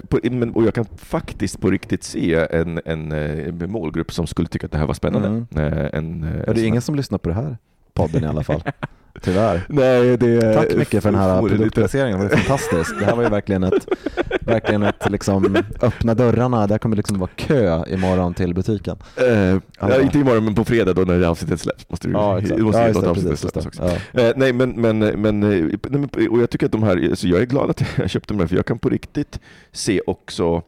och 0.55 0.65
jag 0.65 0.75
kan 0.75 0.85
faktiskt 0.97 1.61
på 1.61 1.71
riktigt 1.71 2.05
se 2.05 2.35
en, 2.35 2.81
en, 2.85 3.13
eh, 3.13 3.69
målgrupp 3.69 4.13
som 4.13 4.27
skulle 4.27 4.49
tycka 4.49 4.67
att 4.67 4.73
det 4.73 4.79
här 4.79 4.87
var 4.87 4.95
spännande. 4.95 5.29
Mm. 5.29 5.73
Eh, 5.73 5.89
en, 5.93 6.25
eh, 6.25 6.43
Ja, 6.47 6.53
det 6.53 6.61
är 6.61 6.67
ingen 6.67 6.83
som 6.83 6.95
lyssnar 6.95 7.19
på 7.19 7.29
det 7.29 7.35
här 7.35 7.57
podden 8.03 8.25
i 8.25 8.27
alla 8.27 8.45
fall. 8.45 8.63
Tyvärr. 9.23 9.61
Nej, 9.69 10.17
det 10.17 10.55
Tack 10.55 10.77
mycket 10.77 11.03
för 11.03 11.11
den 11.11 11.21
här 11.21 11.41
produktplaceringen, 11.49 12.21
det 12.21 12.25
var 12.29 12.37
fantastiskt. 12.37 12.99
Det 12.99 13.05
här 13.05 13.17
var 13.17 13.23
ju 13.23 13.29
verkligen 13.29 13.63
ett, 13.65 13.87
verkligen 14.41 14.83
ett 14.83 15.11
liksom, 15.11 15.57
öppna 15.81 16.15
dörrarna, 16.15 16.67
där 16.67 16.79
kommer 16.79 16.97
liksom 16.97 17.19
vara 17.19 17.31
kö 17.37 17.85
imorgon 17.89 18.35
till 18.35 18.55
butiken. 18.55 18.97
Eh, 19.17 19.27
ja, 19.29 19.61
Ja. 19.81 20.01
inte 20.01 20.19
imorgon, 20.19 20.45
men 20.45 20.55
på 20.55 20.65
fredag 20.65 20.93
då 20.93 21.03
när 21.03 21.19
det 21.19 21.29
avsnittet 21.29 21.61
släpps. 21.61 21.91
Måste 21.91 22.09
du, 22.09 22.13
Ja, 22.13 22.39
exakt. 22.39 22.61
måste 22.61 22.81
Ja, 22.81 22.87
ju 22.89 22.93
just 22.95 23.01
det, 23.05 23.15
precis, 23.15 23.41
släppas 23.41 23.65
just 23.65 23.81
också. 23.81 23.99
det. 24.13 24.29
Eh, 24.29 24.33
nej, 24.37 24.53
men, 24.53 24.71
men, 24.71 24.99
men, 24.99 25.43
eh, 25.43 26.27
och 26.31 26.41
jag 26.41 26.51
tycker 26.51 26.67
att 26.67 26.73
de 26.73 26.83
här, 26.83 27.09
alltså 27.11 27.27
jag 27.29 27.41
är 27.41 27.47
glad 27.47 27.71
att 27.71 27.83
jag 27.97 28.11
köpte 28.11 28.35
de 28.35 28.41
här, 28.41 28.47
för 28.47 28.57
jag 28.57 28.67
kan 28.67 28.79
på 28.79 28.89
riktigt 28.89 29.41
se 29.73 30.01
också 30.07 30.63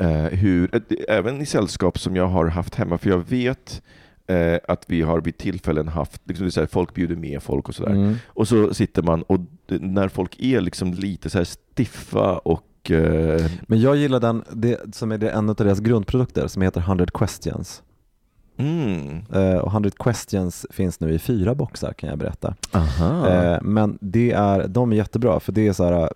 eh, 0.00 0.08
hur, 0.10 0.74
eh, 0.74 0.80
även 1.08 1.40
i 1.40 1.46
sällskap 1.46 1.98
som 1.98 2.16
jag 2.16 2.26
har 2.26 2.46
haft 2.46 2.74
hemma, 2.74 2.98
för 2.98 3.10
jag 3.10 3.22
vet 3.28 3.82
eh, 4.30 4.58
att 4.68 4.84
vi 4.86 5.02
har 5.02 5.20
vid 5.20 5.38
tillfällen 5.38 5.88
haft, 5.88 6.22
liksom, 6.24 6.46
det 6.46 6.56
är 6.56 6.60
här, 6.60 6.66
folk 6.66 6.94
bjuder 6.94 7.16
med 7.16 7.42
folk 7.42 7.68
och 7.68 7.74
sådär. 7.74 7.92
Mm. 7.92 8.14
Och 8.26 8.48
så 8.48 8.74
sitter 8.74 9.02
man, 9.02 9.22
och 9.22 9.40
när 9.66 10.08
folk 10.08 10.36
är 10.38 10.60
liksom 10.60 10.94
lite 10.94 11.30
så 11.30 11.38
här 11.38 11.44
stiffa 11.44 12.38
och 12.38 12.90
eh, 12.90 13.50
Men 13.62 13.80
jag 13.80 13.96
gillar 13.96 14.20
den, 14.20 14.44
det, 14.52 14.94
som 14.94 15.12
är 15.12 15.18
det, 15.18 15.30
en 15.30 15.48
av 15.48 15.54
deras 15.54 15.80
grundprodukter 15.80 16.46
som 16.46 16.62
heter 16.62 16.80
100 16.80 17.06
questions. 17.14 17.82
mm, 18.56 19.24
Eh, 19.32 19.56
och 19.58 19.72
100 19.72 19.90
questions 19.98 20.66
finns 20.70 21.00
nu 21.00 21.14
i 21.14 21.18
fyra 21.18 21.54
boxar 21.54 21.92
kan 21.92 22.08
jag 22.08 22.18
berätta. 22.18 22.54
Eh, 23.54 23.58
men 23.62 23.98
det 24.00 24.32
är, 24.32 24.68
de 24.68 24.92
är 24.92 24.96
jättebra 24.96 25.40
för 25.40 25.52
det 25.52 25.68
är 25.68 25.72
så 25.72 25.84
här, 25.84 26.10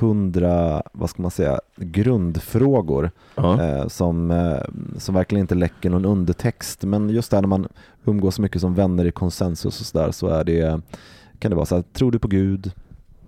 hundra, 0.00 0.82
vad 0.92 1.10
ska 1.10 1.22
man 1.22 1.30
säga, 1.30 1.60
grundfrågor 1.76 3.10
Ja. 3.34 3.62
eh, 3.62 3.88
som, 3.88 4.30
eh, 4.30 4.62
som 4.98 5.14
verkligen 5.14 5.40
inte 5.40 5.54
läcker 5.54 5.90
någon 5.90 6.04
undertext. 6.04 6.84
Men 6.84 7.10
just 7.10 7.30
där 7.30 7.40
när 7.40 7.48
man 7.48 7.68
umgås 8.04 8.34
så 8.34 8.42
mycket 8.42 8.60
som 8.60 8.74
vänner 8.74 9.04
i 9.04 9.12
konsensus 9.12 9.80
och 9.80 9.86
sådär 9.86 10.10
så 10.10 10.26
är 10.28 10.44
det, 10.44 10.80
kan 11.38 11.50
det 11.50 11.54
vara 11.54 11.66
så 11.66 11.74
här, 11.74 11.82
tror 11.82 12.10
du 12.10 12.18
på 12.18 12.28
Gud? 12.28 12.72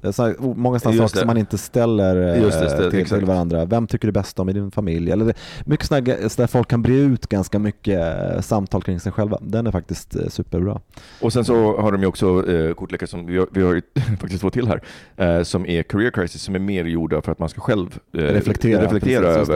Eh, 0.03 0.11
Så 0.11 0.35
många 0.57 0.79
sådana 0.79 0.99
saker 0.99 1.15
det. 1.15 1.19
som 1.21 1.27
man 1.27 1.37
inte 1.37 1.59
ställer 1.59 2.37
eh, 2.37 2.43
det, 2.43 2.53
ställ- 2.53 2.91
till, 2.91 3.07
till 3.09 3.25
varandra. 3.25 3.65
Vem 3.65 3.87
tycker 3.87 4.09
du 4.09 4.13
bäst 4.13 4.39
om 4.39 4.49
i 4.49 4.53
din 4.53 4.71
familj? 4.71 5.11
Eller 5.11 5.35
mycket 5.65 5.87
sådana 5.87 6.05
där 6.37 6.47
folk 6.47 6.69
kan 6.69 6.83
bre 6.83 6.95
ut 6.97 7.27
ganska 7.27 7.59
mycket 7.59 8.01
eh, 8.35 8.41
samtal 8.41 8.83
kring 8.83 9.01
sig 9.01 9.13
själva. 9.13 9.39
Den 9.43 9.67
är 9.67 9.71
faktiskt 9.71 10.17
eh, 10.17 10.27
superbra. 10.29 10.81
Och 11.21 11.33
sen 11.33 11.45
så 11.45 11.81
har 11.81 11.93
de 11.93 12.01
ju 12.01 12.07
också 12.07 12.51
eh, 12.53 12.75
kortlekar 12.75 13.07
som, 13.07 13.27
vi 13.27 13.39
har, 13.39 13.47
vi 13.53 13.63
har 13.63 13.83
faktiskt 14.21 14.41
två 14.41 14.51
till 14.51 14.69
här, 14.69 14.83
eh, 15.17 15.43
som 15.43 15.67
är 15.67 15.83
Career 15.83 16.11
Crisis, 16.11 16.43
som 16.43 16.55
är 16.55 16.59
mer 16.59 16.85
gjorda 16.85 17.23
för 17.23 17.33
att 17.33 17.39
man 17.39 17.49
ska 17.49 17.61
själv 17.61 17.99
eh, 18.13 18.19
Reflektera, 18.21 18.83
reflektera 18.85 19.35
precis, 19.35 19.49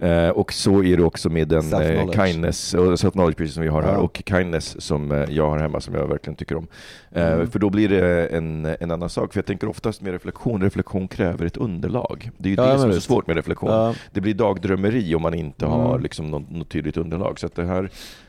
över. 0.00 0.26
Eh, 0.26 0.30
och 0.30 0.52
så 0.52 0.82
är 0.82 0.96
det 0.96 1.02
också 1.02 1.28
med 1.30 1.48
den 1.48 1.72
eh, 1.72 2.10
kindness, 2.26 2.74
och 2.74 2.84
self-knowledge 2.92 3.34
precis 3.34 3.54
som 3.54 3.62
vi 3.62 3.68
har 3.68 3.82
här, 3.82 3.92
Ja. 3.92 3.98
och 3.98 4.22
kindness 4.26 4.80
som 4.80 5.12
eh, 5.12 5.24
jag 5.30 5.50
har 5.50 5.58
hemma 5.58 5.80
som 5.80 5.94
jag 5.94 6.08
verkligen 6.08 6.36
tycker 6.36 6.56
om. 6.56 6.66
Eh, 7.12 7.28
Mm. 7.28 7.50
För 7.50 7.58
då 7.58 7.70
blir 7.70 7.88
det 7.88 8.26
en, 8.26 8.66
en 8.80 8.90
annan 8.90 9.08
sak, 9.08 9.32
för 9.32 9.38
jag 9.40 9.46
tänker 9.46 9.68
oftast 9.78 10.02
med 10.02 10.12
reflektion, 10.12 10.62
reflektion 10.62 11.08
kräver 11.08 11.46
ett 11.46 11.56
underlag. 11.56 12.30
Det 12.38 12.48
är 12.48 12.50
ju 12.50 12.56
Ja, 12.56 12.72
det 12.72 12.78
som 12.78 12.90
är 12.90 12.94
så 12.94 13.00
svårt 13.00 13.26
med 13.26 13.36
reflektion. 13.36 13.70
Ja. 13.70 13.94
Det 14.12 14.20
blir 14.20 14.34
dagdrömmeri 14.34 15.14
om 15.14 15.22
man 15.22 15.34
inte 15.34 15.66
har 15.66 15.88
Mm. 15.90 16.02
liksom 16.02 16.26
något, 16.30 16.50
något 16.50 16.68
tydligt 16.68 16.96
underlag. 16.96 17.38
Så 17.40 17.46
att 17.46 17.54
det 17.54 17.64
här, 17.64 17.82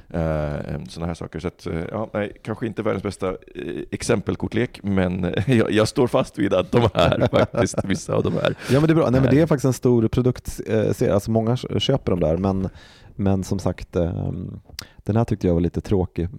eh, 0.10 0.84
sådana 0.90 1.08
här 1.08 1.14
saker. 1.14 1.40
Så 1.40 1.48
att, 1.48 1.68
eh, 1.68 1.80
ja, 1.92 2.10
nej, 2.14 2.38
kanske 2.44 2.68
inte 2.68 2.82
världens 2.84 3.04
bästa 3.04 3.30
eh, 3.30 3.36
exempelkortlek, 3.92 4.80
men 4.84 5.26
eh, 5.26 5.58
jag, 5.58 5.72
jag 5.72 5.88
står 5.88 6.08
fast 6.08 6.38
vid 6.40 6.54
att 6.54 6.72
de 6.72 6.82
är 6.94 7.28
faktiskt 7.32 7.86
vissa 7.86 8.14
av 8.14 8.24
de 8.24 8.34
här. 8.34 8.56
Ja 8.72 8.80
men 8.80 8.88
det 8.88 8.94
är 8.94 8.96
bra. 8.96 9.10
Nej, 9.10 9.22
men 9.22 9.30
det 9.36 9.42
är 9.42 9.46
faktiskt 9.46 9.66
en 9.66 9.74
stor 9.74 10.08
produktserie. 10.08 11.14
Alltså 11.14 11.32
många 11.32 11.58
köper 11.58 12.12
de 12.12 12.20
där 12.20 12.38
men, 12.38 12.70
men 13.16 13.44
som 13.44 13.60
sagt 13.60 13.92
den 15.04 15.16
här 15.16 15.26
tyckte 15.26 15.48
jag 15.48 15.54
var 15.54 15.62
lite 15.62 15.82
tråkig 15.82 16.30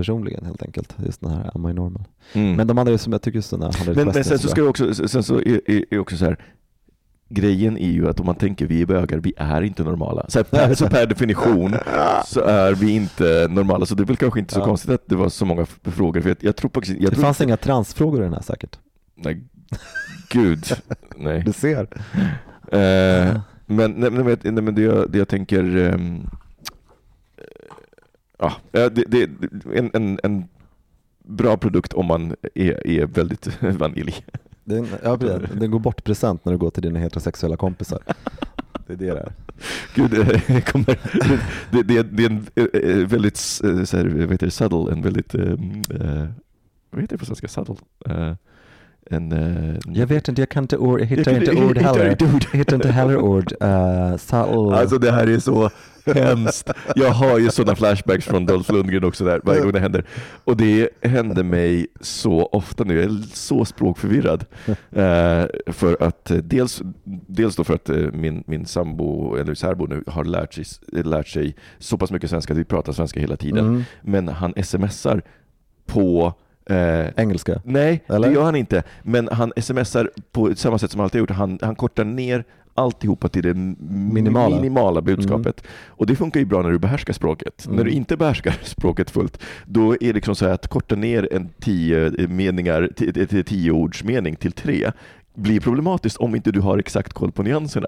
personligen 0.00 0.44
helt 0.46 0.62
enkelt. 0.62 0.94
Just 1.06 1.20
den 1.20 1.30
här 1.30 1.50
Am 1.54 1.68
I 1.68 1.72
normal? 1.72 2.04
mm. 2.32 2.56
Men 2.56 2.66
de 2.66 2.78
andra 2.78 2.92
är 2.92 2.96
som 2.96 3.12
jag 3.12 3.22
tycker 3.22 3.38
just 3.38 3.50
den 3.50 3.62
här 3.62 3.76
100 3.76 3.92
men, 3.96 4.04
men 4.14 4.24
sen 4.24 4.38
så 4.38 4.46
är 4.48 4.50
ska 4.50 4.62
vi 4.62 4.68
också, 4.68 4.94
sen 5.08 5.22
så 5.22 5.34
är, 5.36 5.70
är, 5.70 5.84
är 5.90 5.98
också 5.98 6.16
så 6.16 6.24
här 6.24 6.36
Grejen 7.32 7.78
är 7.78 7.90
ju 7.90 8.08
att 8.08 8.20
om 8.20 8.26
man 8.26 8.34
tänker 8.34 8.66
vi 8.66 8.82
är 8.82 8.86
bögar, 8.86 9.18
vi 9.18 9.32
är 9.36 9.62
inte 9.62 9.82
normala. 9.84 10.24
Så, 10.28 10.38
här, 10.38 10.44
per, 10.44 10.74
så 10.74 10.86
per 10.88 11.06
definition 11.06 11.74
så 12.26 12.40
är 12.40 12.74
vi 12.74 12.90
inte 12.90 13.46
normala. 13.50 13.86
Så 13.86 13.94
det 13.94 14.02
är 14.02 14.04
väl 14.04 14.16
kanske 14.16 14.40
inte 14.40 14.54
så 14.54 14.60
Ja. 14.60 14.64
konstigt 14.64 14.90
att 14.90 15.02
det 15.06 15.16
var 15.16 15.28
så 15.28 15.44
många 15.44 15.66
frågor. 15.82 16.20
För 16.20 16.28
jag, 16.30 16.36
jag 16.40 16.56
tror 16.56 16.70
faktiskt... 16.74 17.00
Jag 17.00 17.10
Det 17.10 17.14
tror 17.14 17.24
fanns 17.24 17.40
inga 17.40 17.56
transfrågor 17.56 18.20
i 18.20 18.24
den 18.24 18.32
här 18.32 18.42
säkert. 18.42 18.78
Nej, 19.14 19.42
gud. 20.30 20.64
Nej. 21.16 21.42
Du 21.46 21.52
ser. 21.52 21.88
Eh, 22.72 23.40
men, 23.66 23.90
nej, 23.92 24.10
men, 24.10 24.24
nej, 24.42 24.62
men 24.62 24.74
det, 24.74 24.82
jag, 24.82 25.10
det 25.10 25.18
jag 25.18 25.28
tänker... 25.28 25.76
ehm, 25.76 26.26
ja, 28.40 28.52
eh, 28.72 28.86
det, 28.86 29.04
det, 29.06 29.30
en, 29.74 29.90
en, 29.94 30.18
en 30.22 30.44
bra 31.24 31.56
produkt 31.56 31.92
om 31.92 32.06
man 32.06 32.36
är, 32.54 32.86
är 32.86 33.06
väldigt 33.06 33.62
vanilj. 33.78 34.24
Den, 34.64 34.88
ja, 35.02 35.18
precis. 35.18 35.48
den 35.60 35.70
går 35.70 35.78
bort 35.78 36.04
present 36.04 36.44
när 36.44 36.52
du 36.52 36.58
går 36.58 36.70
till 36.70 36.82
dina 36.82 36.98
heterosexuella 36.98 37.56
kompisar. 37.56 37.98
Det 38.86 38.92
är 38.92 38.96
det 38.96 39.14
det 39.14 39.20
är. 39.20 39.32
Gud, 39.94 40.10
det, 40.10 40.60
kommer, 40.60 40.98
det, 41.70 41.82
det, 41.82 42.02
det 42.02 42.24
är 42.24 42.30
en 42.30 42.46
eh, 42.54 43.06
väldigt 43.06 43.60
eh, 43.64 43.84
så 43.84 43.96
här, 43.96 44.04
vad 44.04 44.30
heter 44.30 44.46
det, 44.46 44.50
subtle, 44.50 44.92
en 44.92 45.02
väldigt, 45.02 45.34
eh, 45.34 45.54
vad 46.90 47.00
heter 47.00 47.14
det 47.14 47.18
på 47.18 47.24
svenska, 47.24 47.48
subtle? 47.48 47.76
Eh, 48.06 48.34
en, 49.10 49.32
eh, 49.32 49.76
Jag 49.94 50.06
vet 50.06 50.28
inte, 50.28 50.42
jag 50.42 50.48
kan 50.48 50.64
inte 50.64 50.76
ord, 50.76 51.00
hittar 51.00 51.32
inte 51.32 51.50
ord 51.50 51.76
inte 51.76 51.80
heller. 51.80 52.56
hittar 52.56 52.74
inte 52.74 52.88
heller 52.88 53.16
ord. 53.16 53.52
Uh, 53.62 54.16
subtle. 54.16 54.76
Alltså 54.76 54.98
det 54.98 55.12
här 55.12 55.26
är 55.26 55.38
så 55.38 55.70
hemskt. 56.14 56.70
Jag 56.94 57.10
har 57.10 57.38
ju 57.38 57.50
sådana 57.50 57.76
flashbacks 57.76 58.24
från 58.24 58.46
Dolph 58.46 58.72
Lundgren 58.72 59.04
också 59.04 59.24
där, 59.24 59.40
varje 59.44 59.60
gång 59.60 59.72
det 59.72 59.80
händer. 59.80 60.04
Och 60.44 60.56
det 60.56 60.88
händer 61.02 61.42
mig 61.42 61.86
så 62.00 62.46
ofta 62.46 62.84
nu, 62.84 62.94
jag 62.94 63.04
är 63.04 63.34
så 63.34 63.64
språkförvirrad. 63.64 64.44
Eh, 64.90 65.44
för 65.72 66.02
att 66.02 66.30
eh, 66.30 66.36
dels, 66.36 66.82
dels 67.26 67.56
då 67.56 67.64
för 67.64 67.74
att 67.74 67.88
eh, 67.88 67.96
min, 67.96 68.44
min 68.46 68.66
sambo, 68.66 69.36
eller 69.36 69.54
särbo 69.54 69.86
nu, 69.86 70.04
har 70.06 70.24
lärt 70.24 70.54
sig, 70.54 70.64
lärt 70.92 71.28
sig 71.28 71.56
så 71.78 71.98
pass 71.98 72.10
mycket 72.10 72.30
svenska 72.30 72.52
att 72.52 72.58
vi 72.58 72.64
pratar 72.64 72.92
svenska 72.92 73.20
hela 73.20 73.36
tiden. 73.36 73.66
Mm. 73.66 73.84
Men 74.02 74.28
han 74.28 74.54
smsar 74.64 75.22
på 75.86 76.34
eh, 76.70 77.08
Engelska. 77.16 77.60
Nej, 77.64 78.04
Eller? 78.06 78.28
det 78.28 78.34
gör 78.34 78.42
han 78.42 78.56
inte. 78.56 78.82
Men 79.02 79.28
han 79.32 79.52
smsar 79.56 80.10
på 80.32 80.54
samma 80.54 80.78
sätt 80.78 80.90
som 80.90 81.00
han 81.00 81.04
alltid 81.04 81.18
gjort. 81.18 81.30
Han, 81.30 81.58
han 81.62 81.76
kortar 81.76 82.04
ner 82.04 82.44
alltihopa 82.74 83.28
till 83.28 83.42
det 83.42 83.54
minimala, 83.54 84.56
Minimala. 84.56 85.00
budskapet. 85.02 85.64
Och 85.86 86.06
det 86.06 86.16
funkar 86.16 86.40
ju 86.40 86.46
bra 86.46 86.62
när 86.62 86.70
du 86.70 86.78
behärskar 86.78 87.12
språket. 87.12 87.64
Mm. 87.66 87.76
När 87.76 87.84
du 87.84 87.90
inte 87.90 88.16
behärskar 88.16 88.54
språket 88.62 89.10
fullt, 89.10 89.42
då 89.66 89.92
är 89.92 89.98
det 89.98 90.12
liksom 90.12 90.34
så 90.36 90.46
att 90.46 90.68
korta 90.68 90.94
ner 90.94 91.28
en 91.32 91.48
tio 91.60 92.10
meningar, 92.28 92.88
t- 92.96 93.26
t- 93.26 93.42
tio 93.42 93.70
ords 93.70 94.04
mening 94.04 94.36
till 94.36 94.52
tre 94.52 94.92
blir 95.34 95.60
problematiskt 95.60 96.16
om 96.16 96.34
inte 96.34 96.50
du 96.52 96.60
har 96.60 96.78
exakt 96.78 97.12
koll 97.12 97.32
på 97.32 97.42
nyanserna. 97.42 97.86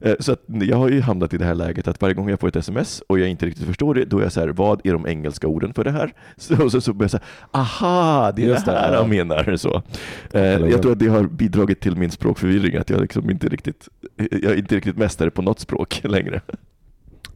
Eh, 0.00 0.14
Så 0.20 0.36
jag 0.46 0.76
har 0.76 0.88
ju 0.88 1.00
hamnat 1.00 1.34
i 1.34 1.38
det 1.38 1.44
här 1.44 1.54
läget 1.54 1.88
att 1.88 2.00
varje 2.00 2.14
gång 2.14 2.28
jag 2.30 2.40
får 2.40 2.48
ett 2.48 2.56
sms 2.56 3.02
och 3.06 3.18
jag 3.18 3.28
inte 3.28 3.46
riktigt 3.46 3.66
förstår 3.66 3.94
det, 3.94 4.04
då 4.04 4.18
är 4.18 4.22
jag 4.22 4.32
så 4.32 4.40
här, 4.40 4.48
vad 4.48 4.80
är 4.86 4.92
de 4.92 5.06
engelska 5.06 5.46
orden 5.46 5.74
för 5.74 5.84
det 5.84 5.90
här? 5.90 6.12
Så, 6.36 6.70
så, 6.70 6.80
så 6.80 6.92
börjar 6.92 7.04
jag 7.04 7.10
säga, 7.10 7.22
aha, 7.52 8.32
det 8.36 8.42
är 8.44 8.46
Just 8.48 8.64
det 8.66 8.72
här 8.72 8.96
han 8.96 9.08
menar. 9.08 9.56
Så. 9.56 9.82
Eh, 10.32 10.42
Jag 10.42 10.82
tror 10.82 10.92
att 10.92 10.98
det 10.98 11.08
har 11.08 11.22
bidragit 11.24 11.80
till 11.80 11.96
min 11.96 12.10
språkförvirring, 12.10 12.76
att 12.76 12.90
jag 12.90 13.00
liksom 13.00 13.30
inte 13.30 13.48
riktigt, 13.48 13.88
jag 14.16 14.44
är 14.52 14.56
inte 14.58 14.76
riktigt 14.76 14.96
mästare 14.96 15.30
på 15.30 15.42
något 15.42 15.60
språk 15.60 16.00
längre. 16.04 16.40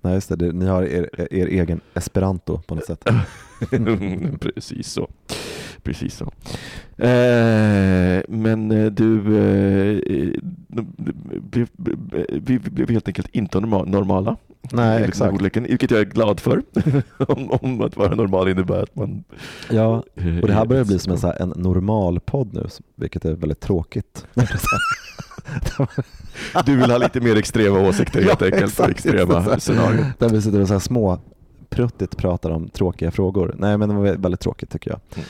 Nej, 0.00 0.14
just 0.14 0.28
det. 0.28 0.36
det. 0.36 0.52
Ni 0.52 0.66
har 0.66 0.82
er, 0.82 1.08
er 1.34 1.46
egen 1.46 1.80
esperanto 1.94 2.58
på 2.66 2.74
något 2.74 2.84
sätt. 2.86 3.04
Precis 4.40 4.88
så. 4.92 5.10
Precis 5.82 6.14
så. 6.16 6.24
Eh, 7.04 8.22
men 8.28 8.70
eh, 8.70 8.86
du, 8.86 9.16
eh, 9.18 10.32
blev, 11.40 11.68
vi 12.30 12.58
blev 12.58 12.90
helt 12.90 13.08
enkelt 13.08 13.28
inte 13.32 13.58
norma- 13.58 13.84
normala. 13.84 14.36
Nej, 14.72 15.04
exakt. 15.04 15.32
ordleken, 15.32 15.62
vilket 15.62 15.90
jag 15.90 16.00
är 16.00 16.04
glad 16.04 16.40
för. 16.40 16.62
om, 17.18 17.50
om 17.50 17.80
att 17.80 17.96
vara 17.96 18.14
normal 18.14 18.48
innebär 18.48 18.82
att 18.82 18.96
man... 18.96 19.24
Ja, 19.70 20.02
eh, 20.16 20.38
och 20.38 20.46
det 20.46 20.52
här 20.54 20.62
är 20.62 20.66
börjar 20.66 20.84
bli 20.84 20.98
som 20.98 21.12
en, 21.12 21.18
så 21.18 21.26
här, 21.26 21.42
en 21.42 21.52
normal 21.56 22.20
podd 22.20 22.54
nu, 22.54 22.66
vilket 22.96 23.24
är 23.24 23.32
väldigt 23.32 23.60
tråkigt. 23.60 24.26
Du 26.66 26.76
vill 26.76 26.90
ha 26.90 26.98
lite 26.98 27.20
mer 27.20 27.36
extrema 27.36 27.80
åsikter 27.88 28.22
helt 28.22 28.40
Ja, 28.40 28.46
enkelt, 28.46 28.62
exakt. 28.64 28.90
extrema 28.90 29.60
scenarion. 29.60 30.04
Där 30.18 30.28
vi 30.28 30.42
sitter 30.42 30.60
och 30.60 30.66
så 30.68 30.74
här 30.74 30.80
små 30.80 31.18
pruttigt 31.70 32.16
pratar 32.16 32.50
om 32.50 32.68
tråkiga 32.68 33.10
frågor. 33.10 33.54
Nej, 33.58 33.78
men 33.78 33.88
det 33.88 33.94
var 33.94 34.02
väldigt 34.02 34.40
tråkigt 34.40 34.70
tycker 34.70 34.90
jag. 34.90 35.00
Mm. 35.14 35.26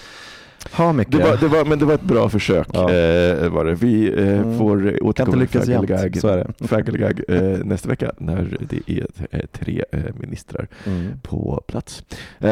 Ha 0.72 0.92
Micke. 0.92 1.08
Det 1.10 1.18
var, 1.18 1.36
det 1.36 1.48
var, 1.48 1.64
men 1.64 1.78
det 1.78 1.84
var 1.84 1.94
ett 1.94 2.02
bra 2.02 2.28
försök. 2.28 2.66
Ja. 2.72 2.80
Eh, 2.92 3.48
var 3.48 3.64
det. 3.64 3.74
Vi 3.74 4.12
eh, 4.12 4.28
Mm. 4.42 4.58
får 4.58 5.02
återkomma 5.04 5.36
jämt, 5.38 5.50
Faggelgag- 5.52 6.20
så 6.20 6.28
är 6.28 6.36
det. 6.58 6.68
Faggelgag, 6.68 7.20
eh, 7.28 7.42
nästa 7.64 7.88
vecka 7.88 8.12
när 8.18 8.58
det 8.68 8.80
är 8.98 9.06
eh, 9.30 9.40
tre 9.52 9.84
eh, 9.92 10.00
ministrar 10.14 10.68
Mm. 10.86 11.20
på 11.22 11.62
plats. 11.66 12.04
Eh, 12.38 12.48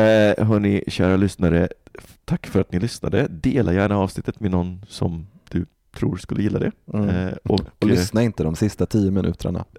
hörni, 0.46 0.84
kära 0.88 1.16
lyssnare, 1.16 1.68
tack 2.24 2.46
för 2.46 2.61
att 2.61 2.72
ni 2.72 2.78
lyssnade. 2.80 3.26
Dela 3.30 3.72
gärna 3.72 3.98
avsnittet 3.98 4.40
med 4.40 4.50
någon 4.50 4.82
som 4.88 5.26
du 5.50 5.66
tror 5.96 6.16
skulle 6.16 6.42
gilla 6.42 6.58
det. 6.58 6.70
Mm. 6.94 7.08
Eh, 7.08 7.32
och, 7.44 7.61
Och 7.78 7.86
lyssna 7.86 8.22
inte 8.22 8.42
de 8.42 8.56
sista 8.56 8.86
tio 8.86 9.11
minuterna. 9.11 9.64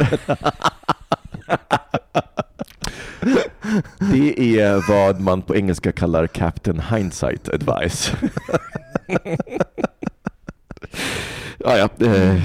det 4.00 4.60
är 4.60 4.88
vad 4.88 5.20
man 5.20 5.42
på 5.42 5.56
engelska 5.56 5.92
kallar 5.92 6.28
Captain 6.28 6.80
Hindsight 6.80 7.50
Advice. 7.50 8.12
ja, 11.58 11.78
ja, 11.98 12.06
eh, 12.06 12.42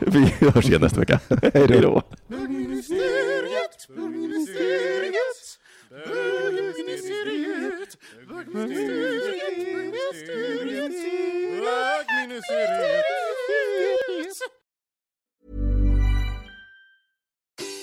vi 0.00 0.34
hörs 0.40 0.68
igen 0.68 0.80
nästa 0.80 1.00
vecka. 1.00 1.20
Hej 1.54 1.68
då. 1.68 2.02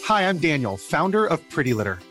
Hi, 0.08 0.28
I'm 0.28 0.40
Daniel, 0.40 0.78
founder 0.78 1.26
of 1.26 1.40
Pretty 1.50 1.74
Litter. 1.74 2.11